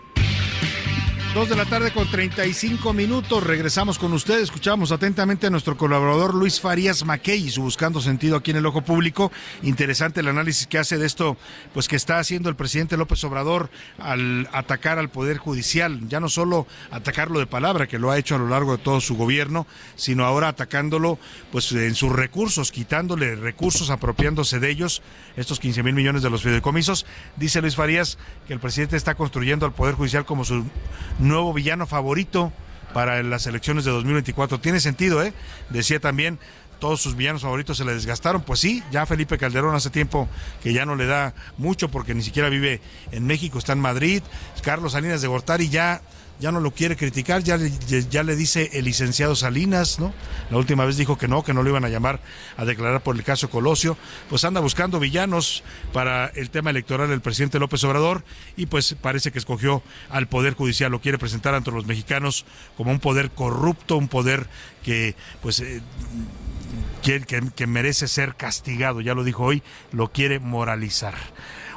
[1.33, 3.43] Dos de la tarde con 35 minutos.
[3.43, 4.43] Regresamos con ustedes.
[4.43, 8.65] Escuchamos atentamente a nuestro colaborador Luis Farías Mackey y su Buscando Sentido aquí en el
[8.65, 9.31] Ojo Público.
[9.61, 11.37] Interesante el análisis que hace de esto,
[11.73, 16.07] pues que está haciendo el presidente López Obrador al atacar al Poder Judicial.
[16.07, 18.99] Ya no solo atacarlo de palabra, que lo ha hecho a lo largo de todo
[18.99, 21.19] su gobierno, sino ahora atacándolo
[21.51, 25.03] pues en sus recursos, quitándole recursos, apropiándose de ellos,
[25.35, 27.05] estos 15 mil millones de los fideicomisos.
[27.35, 28.17] Dice Luis Farías
[28.47, 30.63] que el presidente está construyendo al Poder Judicial como su
[31.19, 32.51] nuevo villano favorito
[32.93, 34.59] para las elecciones de 2024.
[34.59, 35.33] Tiene sentido, ¿eh?
[35.69, 36.39] Decía también,
[36.79, 38.41] todos sus villanos favoritos se le desgastaron.
[38.41, 40.27] Pues sí, ya Felipe Calderón hace tiempo
[40.61, 42.81] que ya no le da mucho porque ni siquiera vive
[43.11, 44.21] en México, está en Madrid.
[44.63, 46.01] Carlos Salinas de Gortari ya
[46.39, 47.71] ya no lo quiere criticar, ya, le-
[48.09, 50.13] ya le dice el licenciado Salinas, ¿no?
[50.51, 52.19] La última vez dijo que no, que no lo iban a llamar
[52.57, 53.97] a declarar por el caso Colosio.
[54.29, 58.23] Pues anda buscando villanos para el tema electoral del presidente López Obrador
[58.55, 62.45] y pues parece que escogió al Poder Judicial, lo quiere presentar ante los mexicanos
[62.77, 64.47] como un poder corrupto, un poder
[64.83, 65.81] que pues eh,
[67.01, 71.15] que, que- que merece ser castigado, ya lo dijo hoy, lo quiere moralizar.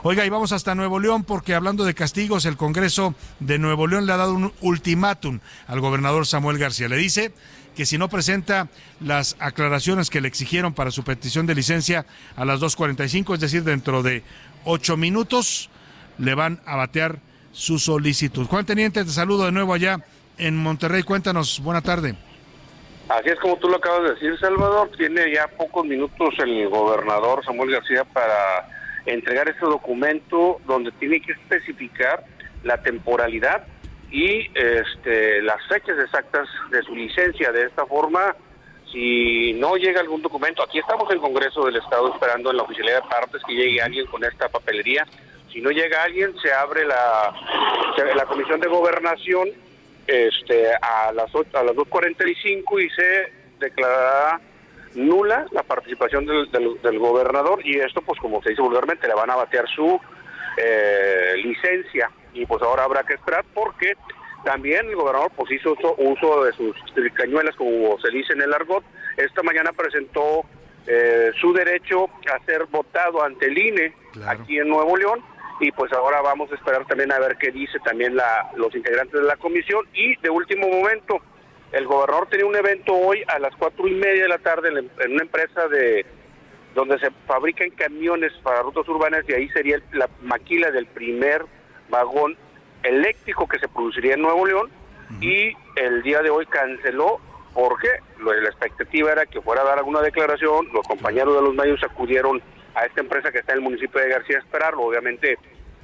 [0.03, 4.07] Oiga, y vamos hasta Nuevo León porque hablando de castigos, el Congreso de Nuevo León
[4.07, 6.89] le ha dado un ultimátum al gobernador Samuel García.
[6.89, 7.35] Le dice
[7.77, 8.69] que si no presenta
[9.01, 13.63] las aclaraciones que le exigieron para su petición de licencia a las 2.45, es decir,
[13.63, 14.23] dentro de
[14.65, 15.69] ocho minutos,
[16.17, 17.19] le van a batear
[17.53, 18.47] su solicitud.
[18.47, 19.99] Juan Teniente, te saludo de nuevo allá
[20.39, 21.03] en Monterrey.
[21.03, 22.15] Cuéntanos, buena tarde.
[23.11, 24.91] Así es como tú lo acabas de decir, Salvador.
[24.97, 31.33] Tiene ya pocos minutos el gobernador Samuel García para entregar este documento donde tiene que
[31.33, 32.25] especificar
[32.63, 33.67] la temporalidad
[34.11, 37.53] y este, las fechas exactas de su licencia.
[37.53, 38.35] De esta forma,
[38.93, 42.65] si no llega algún documento, aquí estamos en el Congreso del Estado esperando en la
[42.65, 45.07] oficialidad de partes que llegue alguien con esta papelería.
[45.53, 47.35] Si no llega alguien, se abre la,
[48.15, 49.49] la comisión de gobernación
[50.07, 54.41] este, a las a las 2.45 y se declarará
[54.95, 59.31] nula la participación del, del, gobernador y esto pues como se dice vulgarmente le van
[59.31, 60.01] a batear su
[60.57, 62.11] eh, licencia.
[62.33, 63.95] Y pues ahora habrá que esperar porque
[64.45, 66.75] también el gobernador pues hizo uso, de sus
[67.15, 68.85] cañuelas como se dice en el argot.
[69.17, 70.45] Esta mañana presentó
[70.87, 73.95] eh, su derecho a ser votado ante el INE
[74.27, 75.23] aquí en Nuevo León.
[75.61, 79.21] Y pues ahora vamos a esperar también a ver qué dice también la, los integrantes
[79.21, 79.87] de la comisión.
[79.93, 81.21] Y de último momento
[81.73, 85.13] el gobernador tenía un evento hoy a las cuatro y media de la tarde en,
[85.13, 86.05] una empresa de
[86.75, 91.45] donde se fabrican camiones para rutas urbanas y ahí sería la maquila del primer
[91.89, 92.37] vagón
[92.83, 94.71] eléctrico que se produciría en Nuevo León.
[95.21, 97.21] Y el día de hoy canceló
[97.53, 97.89] porque
[98.23, 102.41] la expectativa era que fuera a dar alguna declaración, los compañeros de los medios acudieron
[102.75, 105.37] a esta empresa que está en el municipio de García a esperarlo, obviamente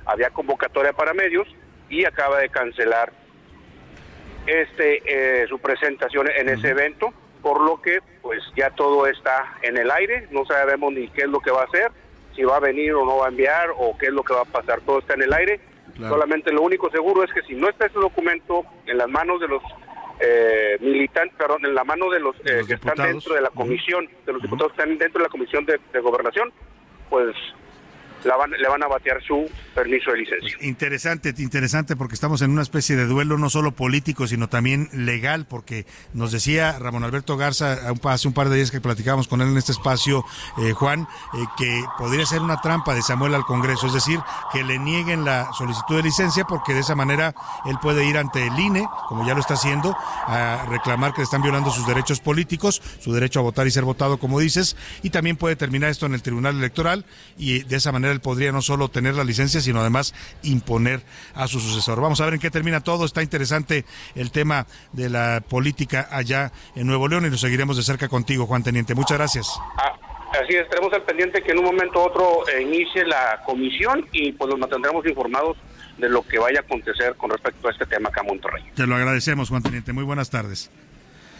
[0.04, 1.48] había convocatoria para medios
[1.88, 3.12] y acaba de cancelar
[4.46, 7.12] este eh, su presentación en ese evento,
[7.42, 11.28] por lo que pues ya todo está en el aire, no sabemos ni qué es
[11.28, 11.90] lo que va a hacer,
[12.34, 14.42] si va a venir o no va a enviar o qué es lo que va
[14.42, 15.60] a pasar, todo está en el aire.
[15.96, 19.48] Solamente lo único seguro es que si no está ese documento en las manos de
[19.48, 19.62] los
[20.20, 24.06] eh, militantes, perdón, en la mano de los, eh, que están dentro de la comisión,
[24.26, 26.52] de los diputados que están dentro de la comisión de gobernación,
[27.08, 27.34] pues
[28.26, 30.56] le van a batear su permiso de licencia.
[30.60, 35.46] Interesante, interesante, porque estamos en una especie de duelo no solo político, sino también legal,
[35.46, 39.48] porque nos decía Ramón Alberto Garza hace un par de días que platicábamos con él
[39.48, 40.24] en este espacio,
[40.58, 44.18] eh, Juan, eh, que podría ser una trampa de Samuel al Congreso, es decir,
[44.52, 47.34] que le nieguen la solicitud de licencia, porque de esa manera
[47.66, 49.96] él puede ir ante el INE, como ya lo está haciendo,
[50.26, 53.84] a reclamar que le están violando sus derechos políticos, su derecho a votar y ser
[53.84, 57.04] votado, como dices, y también puede terminar esto en el Tribunal Electoral,
[57.36, 61.02] y de esa manera podría no solo tener la licencia, sino además imponer
[61.34, 62.00] a su sucesor.
[62.00, 63.04] Vamos a ver en qué termina todo.
[63.04, 63.84] Está interesante
[64.14, 68.46] el tema de la política allá en Nuevo León y lo seguiremos de cerca contigo,
[68.46, 68.94] Juan Teniente.
[68.94, 69.48] Muchas gracias.
[69.78, 69.92] Ah,
[70.42, 74.06] así es, estaremos al pendiente que en un momento u otro eh, inicie la comisión
[74.12, 75.56] y pues nos mantendremos informados
[75.98, 78.64] de lo que vaya a acontecer con respecto a este tema acá en Monterrey.
[78.74, 79.92] Te lo agradecemos, Juan Teniente.
[79.92, 80.70] Muy buenas tardes.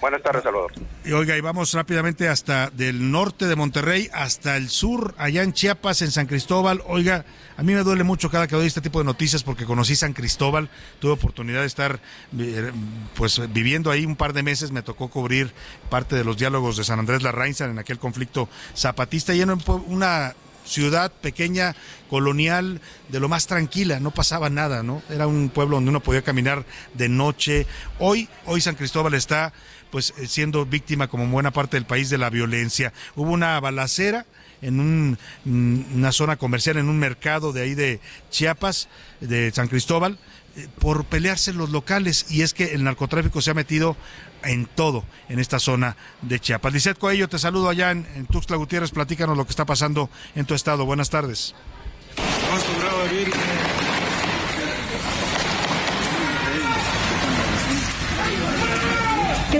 [0.01, 0.73] Buenas tardes, Salvador.
[1.05, 5.53] Y oiga, y vamos rápidamente hasta del norte de Monterrey hasta el sur, allá en
[5.53, 6.83] Chiapas, en San Cristóbal.
[6.87, 7.25] Oiga,
[7.57, 10.13] a mí me duele mucho cada que doy este tipo de noticias porque conocí San
[10.13, 10.69] Cristóbal,
[10.99, 12.01] tuve oportunidad de estar
[12.39, 12.73] eh,
[13.15, 15.53] pues viviendo ahí un par de meses, me tocó cubrir
[15.89, 19.51] parte de los diálogos de San Andrés Larrainza en aquel conflicto zapatista y en
[19.87, 20.35] una
[20.67, 21.75] ciudad pequeña,
[22.11, 25.03] colonial, de lo más tranquila, no pasaba nada, ¿no?
[25.09, 26.65] Era un pueblo donde uno podía caminar
[26.95, 27.67] de noche.
[27.99, 29.53] Hoy, hoy San Cristóbal está
[29.97, 32.93] pues eh, siendo víctima como buena parte del país de la violencia.
[33.15, 34.27] Hubo una balacera
[34.61, 37.99] en mm, una zona comercial, en un mercado de ahí de
[38.29, 38.91] Chiapas,
[39.23, 40.19] de San Cristóbal,
[40.57, 42.27] eh, por pelearse los locales.
[42.29, 43.97] Y es que el narcotráfico se ha metido
[44.43, 46.75] en todo en esta zona de Chiapas.
[46.75, 48.91] Lizeth Coello, te saludo allá en, Tuxtla Gutiérrez.
[48.91, 50.85] Platícanos lo que está pasando en tu estado.
[50.85, 51.55] Buenas tardes.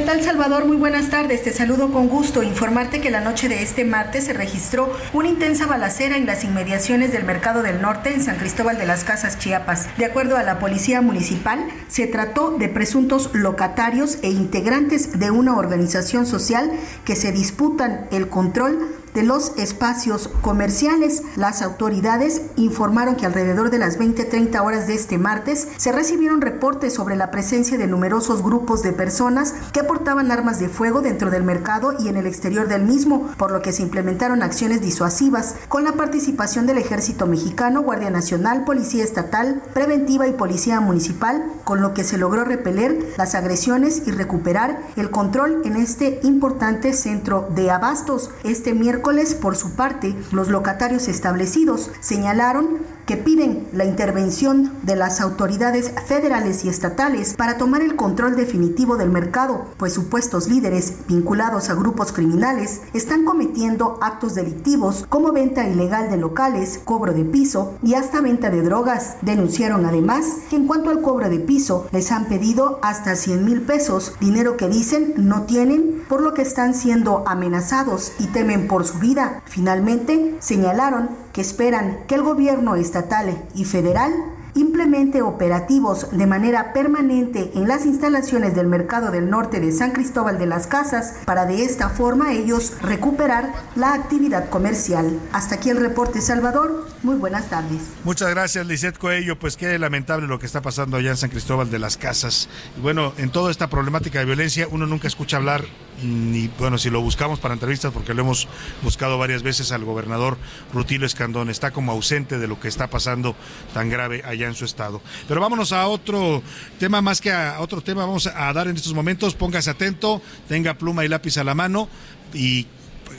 [0.07, 0.67] Salvador?
[0.67, 1.43] Muy buenas tardes.
[1.43, 2.45] Te saludo con gusto.
[2.45, 7.11] Informarte que la noche de este martes se registró una intensa balacera en las inmediaciones
[7.11, 9.89] del Mercado del Norte en San Cristóbal de las Casas, Chiapas.
[9.99, 15.57] De acuerdo a la Policía Municipal, se trató de presuntos locatarios e integrantes de una
[15.57, 16.71] organización social
[17.05, 18.79] que se disputan el control
[19.17, 21.23] de los espacios comerciales.
[21.37, 26.93] Las autoridades informaron que alrededor de las 20-30 horas de este martes se recibieron reportes
[26.93, 31.45] sobre la presencia de numerosos grupos de personas que portaban armas de fuego dentro del
[31.45, 35.85] mercado y en el exterior del mismo, por lo que se implementaron acciones disuasivas con
[35.85, 41.95] la participación del Ejército Mexicano, Guardia Nacional, Policía Estatal, Preventiva y Policía Municipal, con lo
[41.95, 47.71] que se logró repeler las agresiones y recuperar el control en este importante centro de
[47.71, 48.31] abastos.
[48.45, 49.06] Este miércoles
[49.41, 56.65] por su parte, los locatarios establecidos señalaron que piden la intervención de las autoridades federales
[56.65, 62.13] y estatales para tomar el control definitivo del mercado, pues supuestos líderes vinculados a grupos
[62.13, 68.21] criminales están cometiendo actos delictivos como venta ilegal de locales, cobro de piso y hasta
[68.21, 69.17] venta de drogas.
[69.23, 73.63] Denunciaron además que en cuanto al cobro de piso les han pedido hasta 100 mil
[73.63, 78.85] pesos, dinero que dicen no tienen, por lo que están siendo amenazados y temen por
[78.85, 79.43] su vida.
[79.47, 84.11] Finalmente, señalaron que esperan que el gobierno estatal y federal
[84.55, 90.39] implemente operativos de manera permanente en las instalaciones del mercado del norte de San Cristóbal
[90.39, 95.21] de las Casas para de esta forma ellos recuperar la actividad comercial.
[95.31, 96.89] Hasta aquí el reporte Salvador.
[97.03, 97.83] Muy buenas tardes.
[98.03, 99.39] Muchas gracias, Lisette Coello.
[99.39, 102.49] Pues qué lamentable lo que está pasando allá en San Cristóbal de las Casas.
[102.79, 105.67] Y bueno, en toda esta problemática de violencia, uno nunca escucha hablar,
[106.03, 108.49] ni bueno, si lo buscamos para entrevistas, porque lo hemos
[108.83, 110.39] buscado varias veces al gobernador
[110.73, 113.35] Rutilio Escandón, está como ausente de lo que está pasando
[113.75, 115.01] tan grave allá en su estado.
[115.29, 116.43] Pero vámonos a otro
[116.79, 119.35] tema, más que a otro tema, vamos a dar en estos momentos.
[119.35, 121.89] Póngase atento, tenga pluma y lápiz a la mano
[122.35, 122.67] y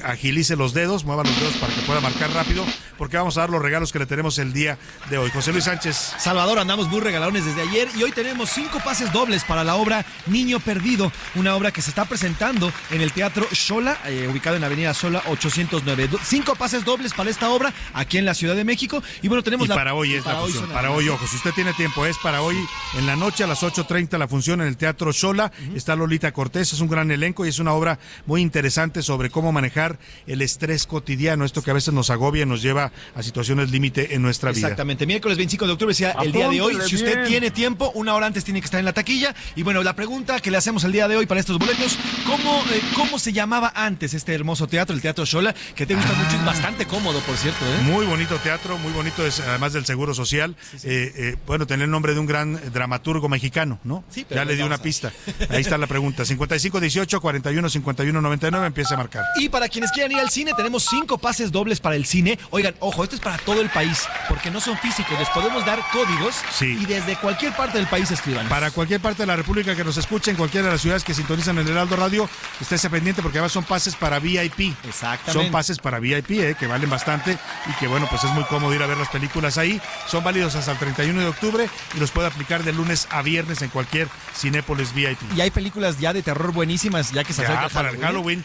[0.04, 2.66] agilice los dedos, mueva los dedos para que pueda marcar rápido,
[2.98, 4.78] porque vamos a dar los regalos que le tenemos el día
[5.10, 5.30] de hoy.
[5.32, 6.14] José Luis Sánchez.
[6.18, 10.06] Salvador, andamos muy regalones desde ayer y hoy tenemos cinco pases dobles para la obra
[10.26, 14.62] Niño Perdido, una obra que se está presentando en el Teatro Xola, eh, ubicado en
[14.62, 16.10] la Avenida Sola 809.
[16.24, 19.02] Cinco pases dobles para esta obra aquí en la Ciudad de México.
[19.22, 20.70] Y bueno, tenemos y para hoy es la función.
[20.70, 22.58] para hoy, ojo, si usted tiene tiempo, es para hoy
[22.98, 25.52] en la noche a las 8.30 la función en el Teatro Xola.
[25.76, 29.52] Está Lolita Cortés, es un gran elenco y es una obra muy interesante sobre cómo
[29.52, 29.77] manejar
[30.26, 34.16] el estrés cotidiano, esto que a veces nos agobia y nos lleva a situaciones límite
[34.16, 34.68] en nuestra vida.
[34.68, 36.78] Exactamente, miércoles 25 de octubre sea el día de hoy.
[36.88, 39.36] Si usted tiene tiempo, una hora antes tiene que estar en la taquilla.
[39.56, 42.64] Y bueno, la pregunta que le hacemos el día de hoy para estos boletos, ¿cómo,
[42.72, 46.36] eh, cómo se llamaba antes este hermoso teatro, el Teatro Shola, que te gusta mucho,
[46.36, 47.66] es bastante cómodo, por cierto.
[47.66, 47.84] ¿eh?
[47.84, 50.56] Muy bonito teatro, muy bonito, es, además del Seguro Social.
[50.84, 54.04] Eh, bueno, tener el nombre de un gran dramaturgo mexicano, ¿no?
[54.10, 55.12] Sí, ya le di una pista.
[55.50, 56.26] Ahí está la pregunta.
[56.26, 59.26] 55 18 41 51 99 empieza a marcar.
[59.38, 62.38] Y para quienes quieran ir al cine, tenemos cinco pases dobles para el cine.
[62.52, 65.84] Oigan, ojo, esto es para todo el país, porque no son físicos, les podemos dar
[65.92, 68.48] códigos y desde cualquier parte del país escriban.
[68.50, 71.58] Para cualquier parte de la República que nos escuchen, cualquiera de las ciudades que sintonizan
[71.58, 72.30] el Heraldo Radio,
[72.60, 74.76] estése pendiente porque además son pases para VIP.
[74.88, 75.32] Exactamente.
[75.34, 77.38] Son pases para VIP, eh, que valen bastante
[77.68, 79.82] y que bueno, pues es muy cómodo ir a ver las películas ahí.
[80.08, 83.62] Son válidos hasta el 31 de octubre y los puede aplicar de lunes a viernes
[83.62, 85.20] en cualquier Cinépolis VIP.
[85.36, 88.44] Y hay películas ya de terror buenísimas, ya que se acerca para el Halloween.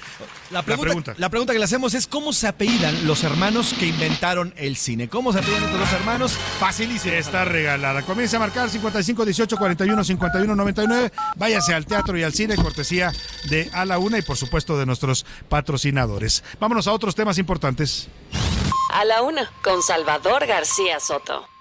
[0.50, 0.62] La
[1.12, 4.76] pregunta, la pregunta que le hacemos es cómo se apellidan los hermanos que inventaron el
[4.76, 5.08] cine.
[5.08, 6.32] ¿Cómo se apellidan estos dos hermanos?
[6.58, 7.14] Facilísimo.
[7.14, 8.02] Está regalada.
[8.02, 11.12] Comienza a marcar 55 18 41 51 99.
[11.36, 13.12] Váyase al teatro y al cine, cortesía
[13.48, 16.42] de A la Una y por supuesto de nuestros patrocinadores.
[16.60, 18.08] Vámonos a otros temas importantes.
[18.92, 21.51] A la Una, con Salvador García Soto.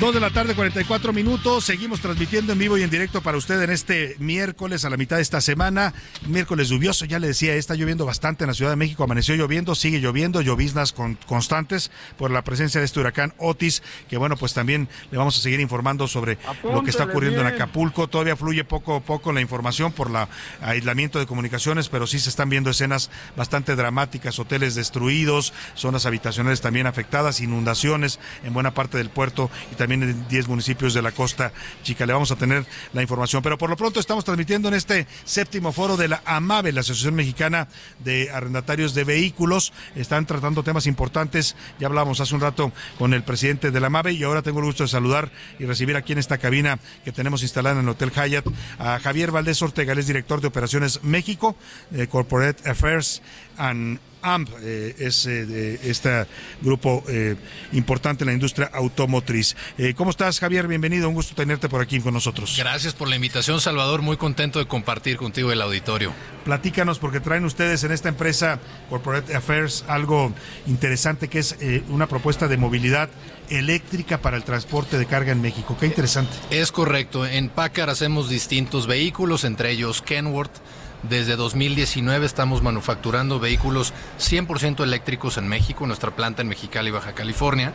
[0.00, 1.64] Dos de la tarde, 44 minutos.
[1.64, 5.16] Seguimos transmitiendo en vivo y en directo para usted en este miércoles a la mitad
[5.16, 5.92] de esta semana.
[6.24, 9.02] Miércoles lluvioso, ya le decía, está lloviendo bastante en la Ciudad de México.
[9.02, 14.16] Amaneció lloviendo, sigue lloviendo, lloviznas con, constantes por la presencia de este huracán Otis, que
[14.16, 18.06] bueno, pues también le vamos a seguir informando sobre lo que está ocurriendo en Acapulco.
[18.06, 20.28] Todavía fluye poco a poco la información por el
[20.60, 26.60] aislamiento de comunicaciones, pero sí se están viendo escenas bastante dramáticas, hoteles destruidos, zonas habitacionales
[26.60, 31.00] también afectadas, inundaciones en buena parte del puerto y también también en 10 municipios de
[31.00, 31.50] la costa
[31.82, 32.04] chica.
[32.04, 33.42] Le vamos a tener la información.
[33.42, 37.14] Pero por lo pronto estamos transmitiendo en este séptimo foro de la AMAVE, la Asociación
[37.14, 37.68] Mexicana
[38.04, 39.72] de Arrendatarios de Vehículos.
[39.96, 41.56] Están tratando temas importantes.
[41.80, 44.66] Ya hablábamos hace un rato con el presidente de la AMAVE y ahora tengo el
[44.66, 48.12] gusto de saludar y recibir aquí en esta cabina que tenemos instalada en el Hotel
[48.12, 48.44] Hyatt
[48.78, 51.56] a Javier Valdés Ortega, es director de Operaciones México,
[51.88, 53.22] de Corporate Affairs
[53.56, 56.26] and AMP eh, es eh, este
[56.60, 57.36] grupo eh,
[57.72, 59.56] importante en la industria automotriz.
[59.96, 60.66] ¿Cómo estás, Javier?
[60.66, 62.54] Bienvenido, un gusto tenerte por aquí con nosotros.
[62.58, 64.02] Gracias por la invitación, Salvador.
[64.02, 66.12] Muy contento de compartir contigo el auditorio.
[66.44, 68.58] Platícanos, porque traen ustedes en esta empresa
[68.88, 70.32] Corporate Affairs algo
[70.66, 71.56] interesante que es
[71.88, 73.10] una propuesta de movilidad
[73.50, 75.76] eléctrica para el transporte de carga en México.
[75.78, 76.32] Qué interesante.
[76.50, 77.26] Es correcto.
[77.26, 80.58] En Packard hacemos distintos vehículos, entre ellos Kenworth
[81.02, 87.72] desde 2019 estamos manufacturando vehículos 100% eléctricos en México, nuestra planta en Mexicali, Baja California.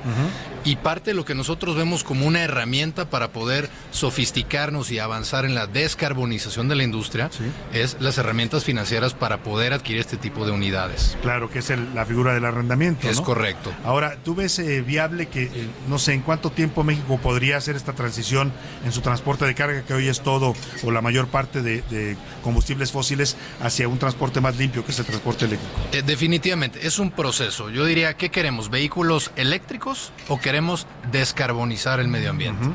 [0.64, 5.46] Y parte de lo que nosotros vemos como una herramienta para poder sofisticarnos y avanzar
[5.46, 7.30] en la descarbonización de la industria
[7.74, 11.18] es las herramientas financieras para poder adquirir este tipo de unidades.
[11.22, 13.10] Claro, que es la figura del arrendamiento.
[13.10, 13.72] Es correcto.
[13.86, 17.76] Ahora, ¿tú ves eh, viable que, eh, no sé, en cuánto tiempo México podría hacer
[17.76, 18.52] esta transición
[18.86, 22.92] en su transporte de carga, que hoy es todo o la mayor parte de combustibles
[22.92, 23.13] fósiles?
[23.62, 25.74] Hacia un transporte más limpio que es el transporte eléctrico.
[25.92, 27.70] Eh, definitivamente, es un proceso.
[27.70, 28.70] Yo diría, ¿qué queremos?
[28.70, 32.68] ¿Vehículos eléctricos o queremos descarbonizar el medio ambiente?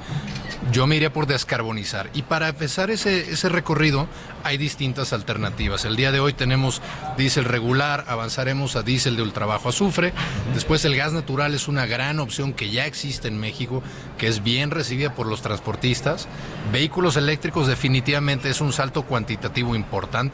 [0.72, 2.10] Yo me iría por descarbonizar.
[2.14, 4.08] Y para empezar ese, ese recorrido
[4.44, 5.84] hay distintas alternativas.
[5.84, 6.82] El día de hoy tenemos
[7.16, 10.12] diésel regular, avanzaremos a diésel de ultrabajo azufre.
[10.54, 13.82] Después el gas natural es una gran opción que ya existe en México,
[14.18, 16.28] que es bien recibida por los transportistas.
[16.72, 20.27] Vehículos eléctricos definitivamente es un salto cuantitativo importante.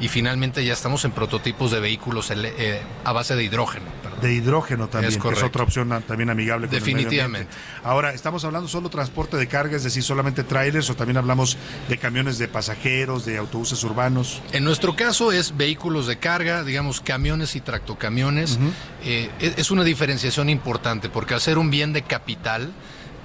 [0.00, 3.86] Y finalmente ya estamos en prototipos de vehículos eh, a base de hidrógeno.
[4.02, 4.20] perdón.
[4.20, 5.46] De hidrógeno también, Es que es correcto.
[5.46, 6.94] otra opción también amigable con el medio.
[6.96, 7.52] Definitivamente.
[7.84, 11.56] Ahora, ¿estamos hablando solo transporte de carga, es decir, solamente trailers o también hablamos
[11.88, 14.40] de camiones de pasajeros, de autobuses urbanos?
[14.52, 18.58] En nuestro caso es vehículos de carga, digamos camiones y tractocamiones.
[19.04, 22.70] Eh, es es una diferenciación importante porque al ser un bien de capital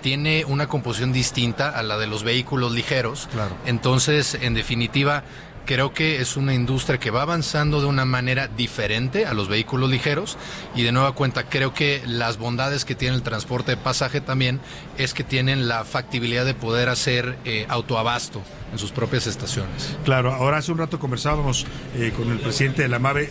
[0.01, 3.29] tiene una composición distinta a la de los vehículos ligeros.
[3.31, 3.55] Claro.
[3.65, 5.23] Entonces, en definitiva,
[5.65, 9.89] creo que es una industria que va avanzando de una manera diferente a los vehículos
[9.89, 10.37] ligeros
[10.75, 14.59] y de nueva cuenta creo que las bondades que tiene el transporte de pasaje también
[14.97, 18.41] es que tienen la factibilidad de poder hacer eh, autoabasto
[18.71, 19.95] en sus propias estaciones.
[20.03, 21.65] Claro, ahora hace un rato conversábamos
[21.95, 23.29] eh, con el presidente de la MAVE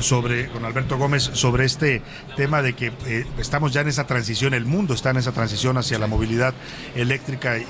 [0.00, 2.02] sobre con Alberto Gómez sobre este
[2.36, 5.78] tema de que eh, estamos ya en esa transición, el mundo está en esa transición
[5.78, 6.54] hacia la movilidad
[6.94, 7.66] eléctrica y,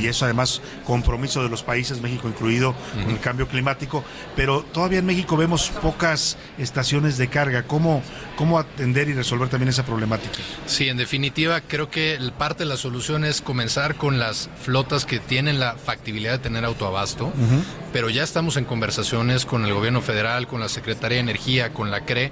[0.00, 4.04] y eso además compromiso de los países, México incluido, con el cambio climático,
[4.36, 7.64] pero todavía en México vemos pocas estaciones de carga.
[7.64, 8.02] ¿Cómo,
[8.36, 10.38] cómo atender y resolver también esa problemática?
[10.66, 15.18] Sí, en definitiva, creo que parte de la solución es comenzar con las flotas que
[15.18, 17.32] tienen la factibilidad de tener autoabasto,
[17.92, 21.90] pero ya estamos en conversaciones con el gobierno federal, con la Secretaría de Energía, con
[21.90, 22.30] la CRE,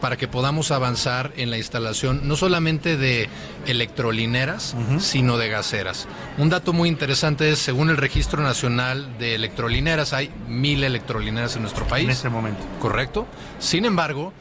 [0.00, 3.28] para que podamos avanzar en la instalación no solamente de
[3.66, 6.06] electrolineras, sino de gaseras.
[6.36, 11.62] Un dato muy interesante es, según el Registro Nacional de Electrolineras, hay mil electrolineras en
[11.62, 12.04] nuestro país.
[12.04, 12.62] En este momento.
[12.80, 13.26] Correcto.
[13.58, 14.32] Sin embargo,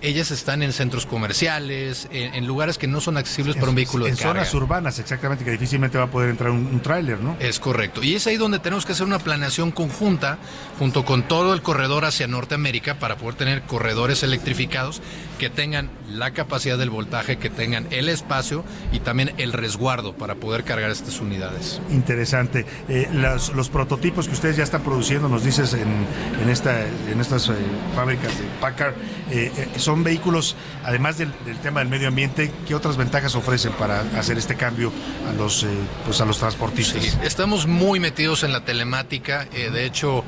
[0.00, 4.06] ellas están en centros comerciales, en, en lugares que no son accesibles para un vehículo
[4.06, 4.44] en de carga.
[4.44, 7.36] zonas urbanas, exactamente, que difícilmente va a poder entrar un, un tráiler, ¿no?
[7.40, 8.02] Es correcto.
[8.02, 10.38] Y es ahí donde tenemos que hacer una planeación conjunta
[10.78, 15.00] junto con todo el corredor hacia Norteamérica para poder tener corredores electrificados
[15.38, 20.34] que tengan la capacidad del voltaje, que tengan el espacio y también el resguardo para
[20.34, 21.80] poder cargar estas unidades.
[21.90, 22.66] Interesante.
[22.88, 26.06] Eh, los prototipos que ustedes ya están produciendo, nos dices en,
[26.42, 27.52] en, esta, en estas eh,
[27.94, 28.94] fábricas de Packard,
[29.30, 34.00] eh, son vehículos, además del, del tema del medio ambiente, ¿qué otras ventajas ofrecen para
[34.18, 34.92] hacer este cambio
[35.28, 35.64] a los,
[36.04, 37.02] pues a los transportistas?
[37.02, 39.44] Sí, estamos muy metidos en la telemática.
[39.44, 40.24] de hecho,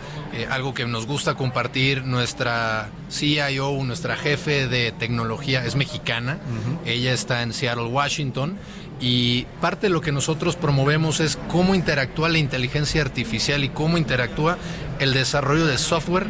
[0.50, 6.38] algo que nos gusta compartir, nuestra CIO, nuestra jefe de tecnología, es mexicana.
[6.86, 8.56] Ella está en Seattle, Washington.
[9.00, 13.96] Y parte de lo que nosotros promovemos es cómo interactúa la inteligencia artificial y cómo
[13.96, 14.58] interactúa
[14.98, 16.26] el desarrollo de software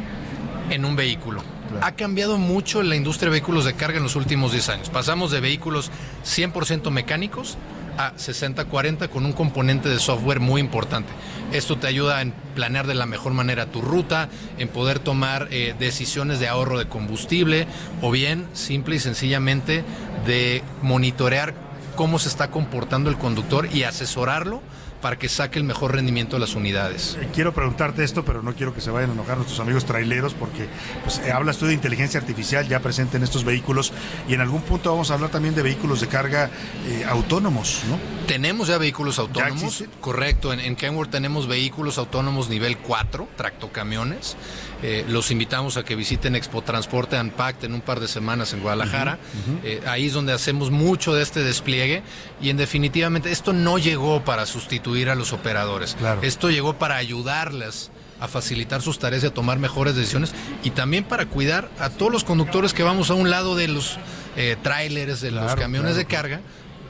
[0.70, 1.42] en un vehículo.
[1.82, 4.90] Ha cambiado mucho la industria de vehículos de carga en los últimos 10 años.
[4.90, 5.90] Pasamos de vehículos
[6.24, 7.56] 100% mecánicos
[7.98, 11.10] a 60-40 con un componente de software muy importante.
[11.52, 15.74] Esto te ayuda en planear de la mejor manera tu ruta, en poder tomar eh,
[15.78, 17.66] decisiones de ahorro de combustible
[18.02, 19.84] o bien simple y sencillamente
[20.26, 21.54] de monitorear
[21.96, 24.62] cómo se está comportando el conductor y asesorarlo
[25.00, 27.16] para que saque el mejor rendimiento de las unidades.
[27.20, 30.34] Eh, Quiero preguntarte esto, pero no quiero que se vayan a enojar nuestros amigos traileros,
[30.34, 30.68] porque
[31.02, 33.92] pues, eh, hablas tú de inteligencia artificial ya presente en estos vehículos
[34.28, 36.50] y en algún punto vamos a hablar también de vehículos de carga
[36.86, 37.98] eh, autónomos, ¿no?
[38.26, 39.90] Tenemos ya vehículos autónomos, existen?
[40.00, 40.52] correcto.
[40.52, 44.36] En, en Kenworth tenemos vehículos autónomos nivel 4, tractocamiones.
[44.82, 48.60] Eh, los invitamos a que visiten Expo Transporte Unpacked en un par de semanas en
[48.60, 49.18] Guadalajara.
[49.64, 52.02] Eh, ahí es donde hacemos mucho de este despliegue
[52.40, 55.96] y en definitivamente esto no llegó para sustituir a los operadores.
[56.22, 57.90] Esto llegó para ayudarles
[58.20, 60.32] a facilitar sus tareas y a tomar mejores decisiones
[60.62, 63.98] y también para cuidar a todos los conductores que vamos a un lado de los
[64.36, 66.40] eh, trailers, de los camiones claro, de carga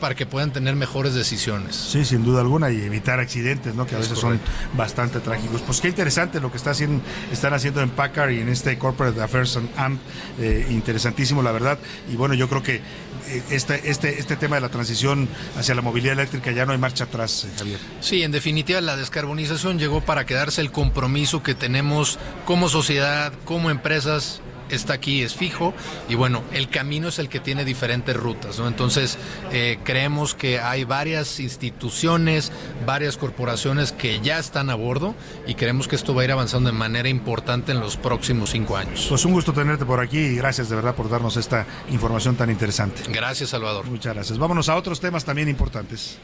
[0.00, 1.76] para que puedan tener mejores decisiones.
[1.76, 3.86] Sí, sin duda alguna, y evitar accidentes, ¿no?
[3.86, 4.46] Que a Es veces correcto.
[4.46, 5.60] son bastante trágicos.
[5.62, 9.20] Pues qué interesante lo que está haciendo, están haciendo en Packard y en este Corporate
[9.20, 10.00] Affairs and AMP,
[10.40, 11.78] eh, interesantísimo, la verdad.
[12.12, 15.28] Y bueno, yo creo que eh, este, este, este tema de la transición
[15.58, 17.78] hacia la movilidad eléctrica ya no hay marcha atrás, eh, Javier.
[18.00, 23.70] Sí, en definitiva la descarbonización llegó para quedarse el compromiso que tenemos como sociedad, como
[23.70, 24.40] empresas,
[24.70, 25.74] está aquí, es fijo,
[26.08, 28.68] y bueno, el camino es el que tiene diferentes rutas, ¿no?
[28.68, 29.18] Entonces,
[29.52, 32.52] eh, creemos que hay varias instituciones,
[32.86, 35.14] varias corporaciones que ya están a bordo
[35.46, 38.76] y creemos que esto va a ir avanzando de manera importante en los próximos cinco
[38.76, 39.06] años.
[39.08, 42.50] Pues un gusto tenerte por aquí y gracias de verdad por darnos esta información tan
[42.50, 43.02] interesante.
[43.08, 43.86] Gracias, Salvador.
[43.86, 44.38] Muchas gracias.
[44.38, 46.18] Vámonos a otros temas también importantes.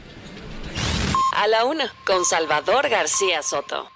[1.36, 3.95] A la una, con Salvador García Soto.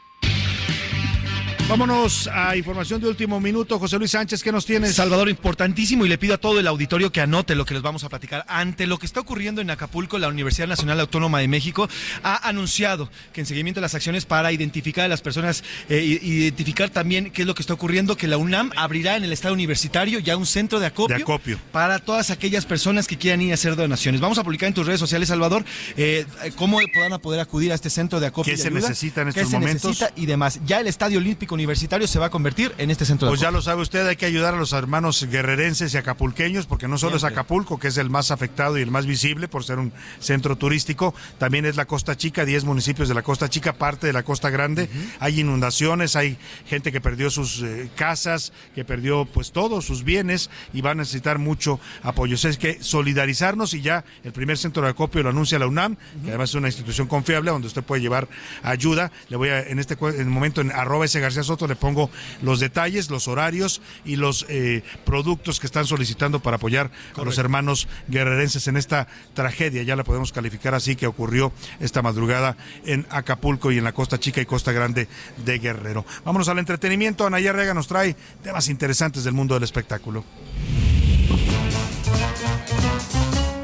[1.71, 3.79] Vámonos a información de último minuto.
[3.79, 4.93] José Luis Sánchez, ¿qué nos tienes?
[4.97, 8.03] Salvador, importantísimo y le pido a todo el auditorio que anote lo que les vamos
[8.03, 8.45] a platicar.
[8.49, 11.89] Ante lo que está ocurriendo en Acapulco, la Universidad Nacional Autónoma de México
[12.25, 16.91] ha anunciado que en seguimiento a las acciones para identificar a las personas, eh, identificar
[16.91, 20.19] también qué es lo que está ocurriendo, que la UNAM abrirá en el estado universitario
[20.19, 21.57] ya un centro de acopio, De acopio.
[21.71, 24.21] para todas aquellas personas que quieran ir a hacer donaciones.
[24.21, 25.65] Vamos a publicar en tus redes sociales, Salvador,
[25.97, 26.27] eh,
[26.57, 28.53] cómo podrán poder acudir a este centro de acopio.
[28.53, 29.91] ¿Qué y se ayuda, necesita en qué estos se momentos?
[29.93, 30.59] necesita y demás.
[30.67, 33.51] Ya el Estadio Olímpico Universitario se va a convertir en este centro de Pues ya
[33.51, 37.17] lo sabe usted, hay que ayudar a los hermanos guerrerenses y acapulqueños, porque no solo
[37.17, 37.25] es.
[37.25, 41.15] Acapulco, que es el más afectado y el más visible por ser un centro turístico,
[41.39, 44.49] también es la Costa Chica, 10 municipios de la Costa Chica, parte de la Costa
[44.51, 44.89] Grande.
[45.21, 50.49] Hay inundaciones, hay gente que perdió sus eh, casas, que perdió pues todos sus bienes
[50.73, 52.35] y va a necesitar mucho apoyo.
[52.37, 55.67] O sea, es que solidarizarnos y ya el primer centro de acopio lo anuncia la
[55.67, 58.29] UNAM, que además es una institución confiable donde usted puede llevar
[58.63, 59.11] ayuda.
[59.29, 61.75] Le voy a, en este cu- en el momento en arroba ese García Soto le
[61.75, 62.11] pongo
[62.43, 67.39] los detalles, los horarios y los eh, productos que están solicitando para apoyar a los
[67.39, 69.83] hermanos guerrerenses en esta tragedia.
[69.83, 72.57] Ya la podemos calificar así que ocurrió esta madrugada
[72.87, 75.09] en Acapulco y en la Costa Chica y Costa Grande
[75.45, 76.07] de Guerrero.
[76.25, 77.27] Vámonos al entretenimiento.
[77.27, 78.15] Anaya Rega nos trae
[78.45, 80.25] temas interesantes del mundo del espectáculo.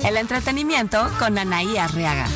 [0.05, 2.27] El entretenimiento con Anaí Arriaga.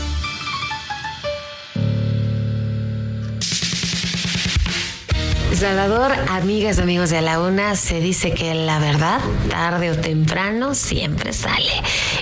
[5.55, 9.21] Salvador, amigas, amigos de la UNA, se dice que la verdad,
[9.51, 11.73] tarde o temprano, siempre sale.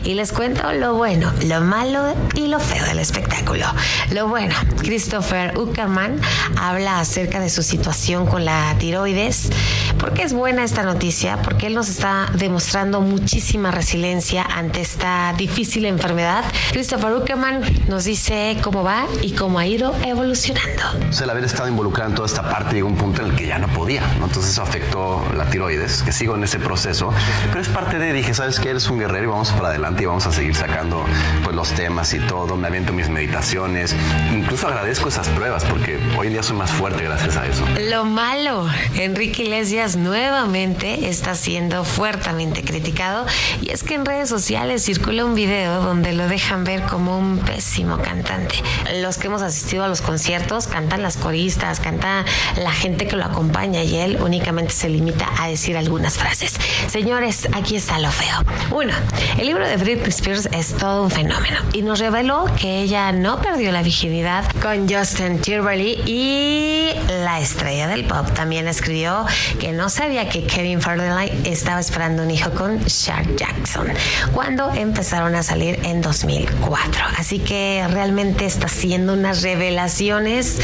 [0.02, 3.66] Y les cuento lo bueno, lo malo y lo feo del espectáculo.
[4.10, 6.20] Lo bueno, Christopher Uckerman
[6.58, 9.50] habla acerca de su situación con la tiroides.
[9.98, 11.40] ¿Por qué es buena esta noticia?
[11.42, 16.44] Porque él nos está demostrando muchísima resiliencia ante esta difícil enfermedad.
[16.72, 20.82] Christopher Uckerman nos dice cómo va y cómo ha ido evolucionando.
[21.08, 23.30] O sea, el haber estado involucrado en toda esta parte llegó a un punto en
[23.30, 24.26] el que ya no podía, ¿no?
[24.26, 27.12] Entonces eso afectó la tiroides, que sigo en ese proceso,
[27.48, 28.70] pero es parte de, dije, ¿sabes qué?
[28.70, 31.04] Eres un guerrero y vamos para adelante y vamos a seguir sacando
[31.42, 33.94] pues los temas y todo, me aviento mis meditaciones,
[34.32, 37.64] incluso agradezco esas pruebas porque hoy en día soy más fuerte gracias a eso.
[37.90, 43.26] Lo malo, Enrique Iglesias nuevamente está siendo fuertemente criticado
[43.60, 47.38] y es que en redes sociales circula un video donde lo dejan ver como un
[47.38, 48.56] pésimo cantante.
[49.00, 52.24] Los que hemos asistido a los conciertos cantan las coristas, canta
[52.56, 56.54] la gente que lo acompaña y él únicamente se limita a decir algunas frases.
[56.86, 58.44] Señores, aquí está lo feo.
[58.70, 58.92] Uno,
[59.38, 63.40] el libro de Britney Spears es todo un fenómeno y nos reveló que ella no
[63.40, 69.24] perdió la virginidad con Justin Timberlake y la estrella del pop también escribió
[69.58, 73.88] que no sabía que Kevin Federline estaba esperando un hijo con Shaq Jackson
[74.32, 77.04] cuando empezaron a salir en 2004.
[77.16, 80.58] Así que realmente está haciendo unas revelaciones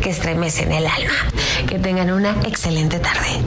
[0.00, 1.14] que estremecen el alma.
[1.68, 3.40] Que tengan una excelente tarde.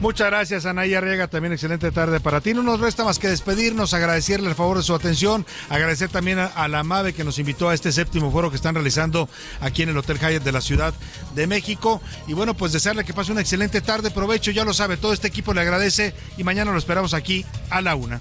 [0.00, 1.28] Muchas gracias, Anaya Arriaga.
[1.28, 2.54] También excelente tarde para ti.
[2.54, 6.46] No nos resta más que despedirnos, agradecerle el favor de su atención, agradecer también a,
[6.46, 9.28] a la MAVE que nos invitó a este séptimo foro que están realizando
[9.60, 10.92] aquí en el Hotel Hyatt de la Ciudad
[11.36, 12.02] de México.
[12.26, 14.10] Y bueno, pues desearle que pase una excelente tarde.
[14.10, 17.80] Provecho, ya lo sabe, todo este equipo le agradece y mañana lo esperamos aquí a
[17.80, 18.20] la una.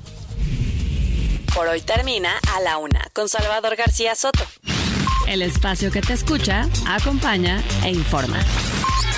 [1.55, 4.45] Por hoy termina A la Una con Salvador García Soto.
[5.27, 8.38] El espacio que te escucha, acompaña e informa.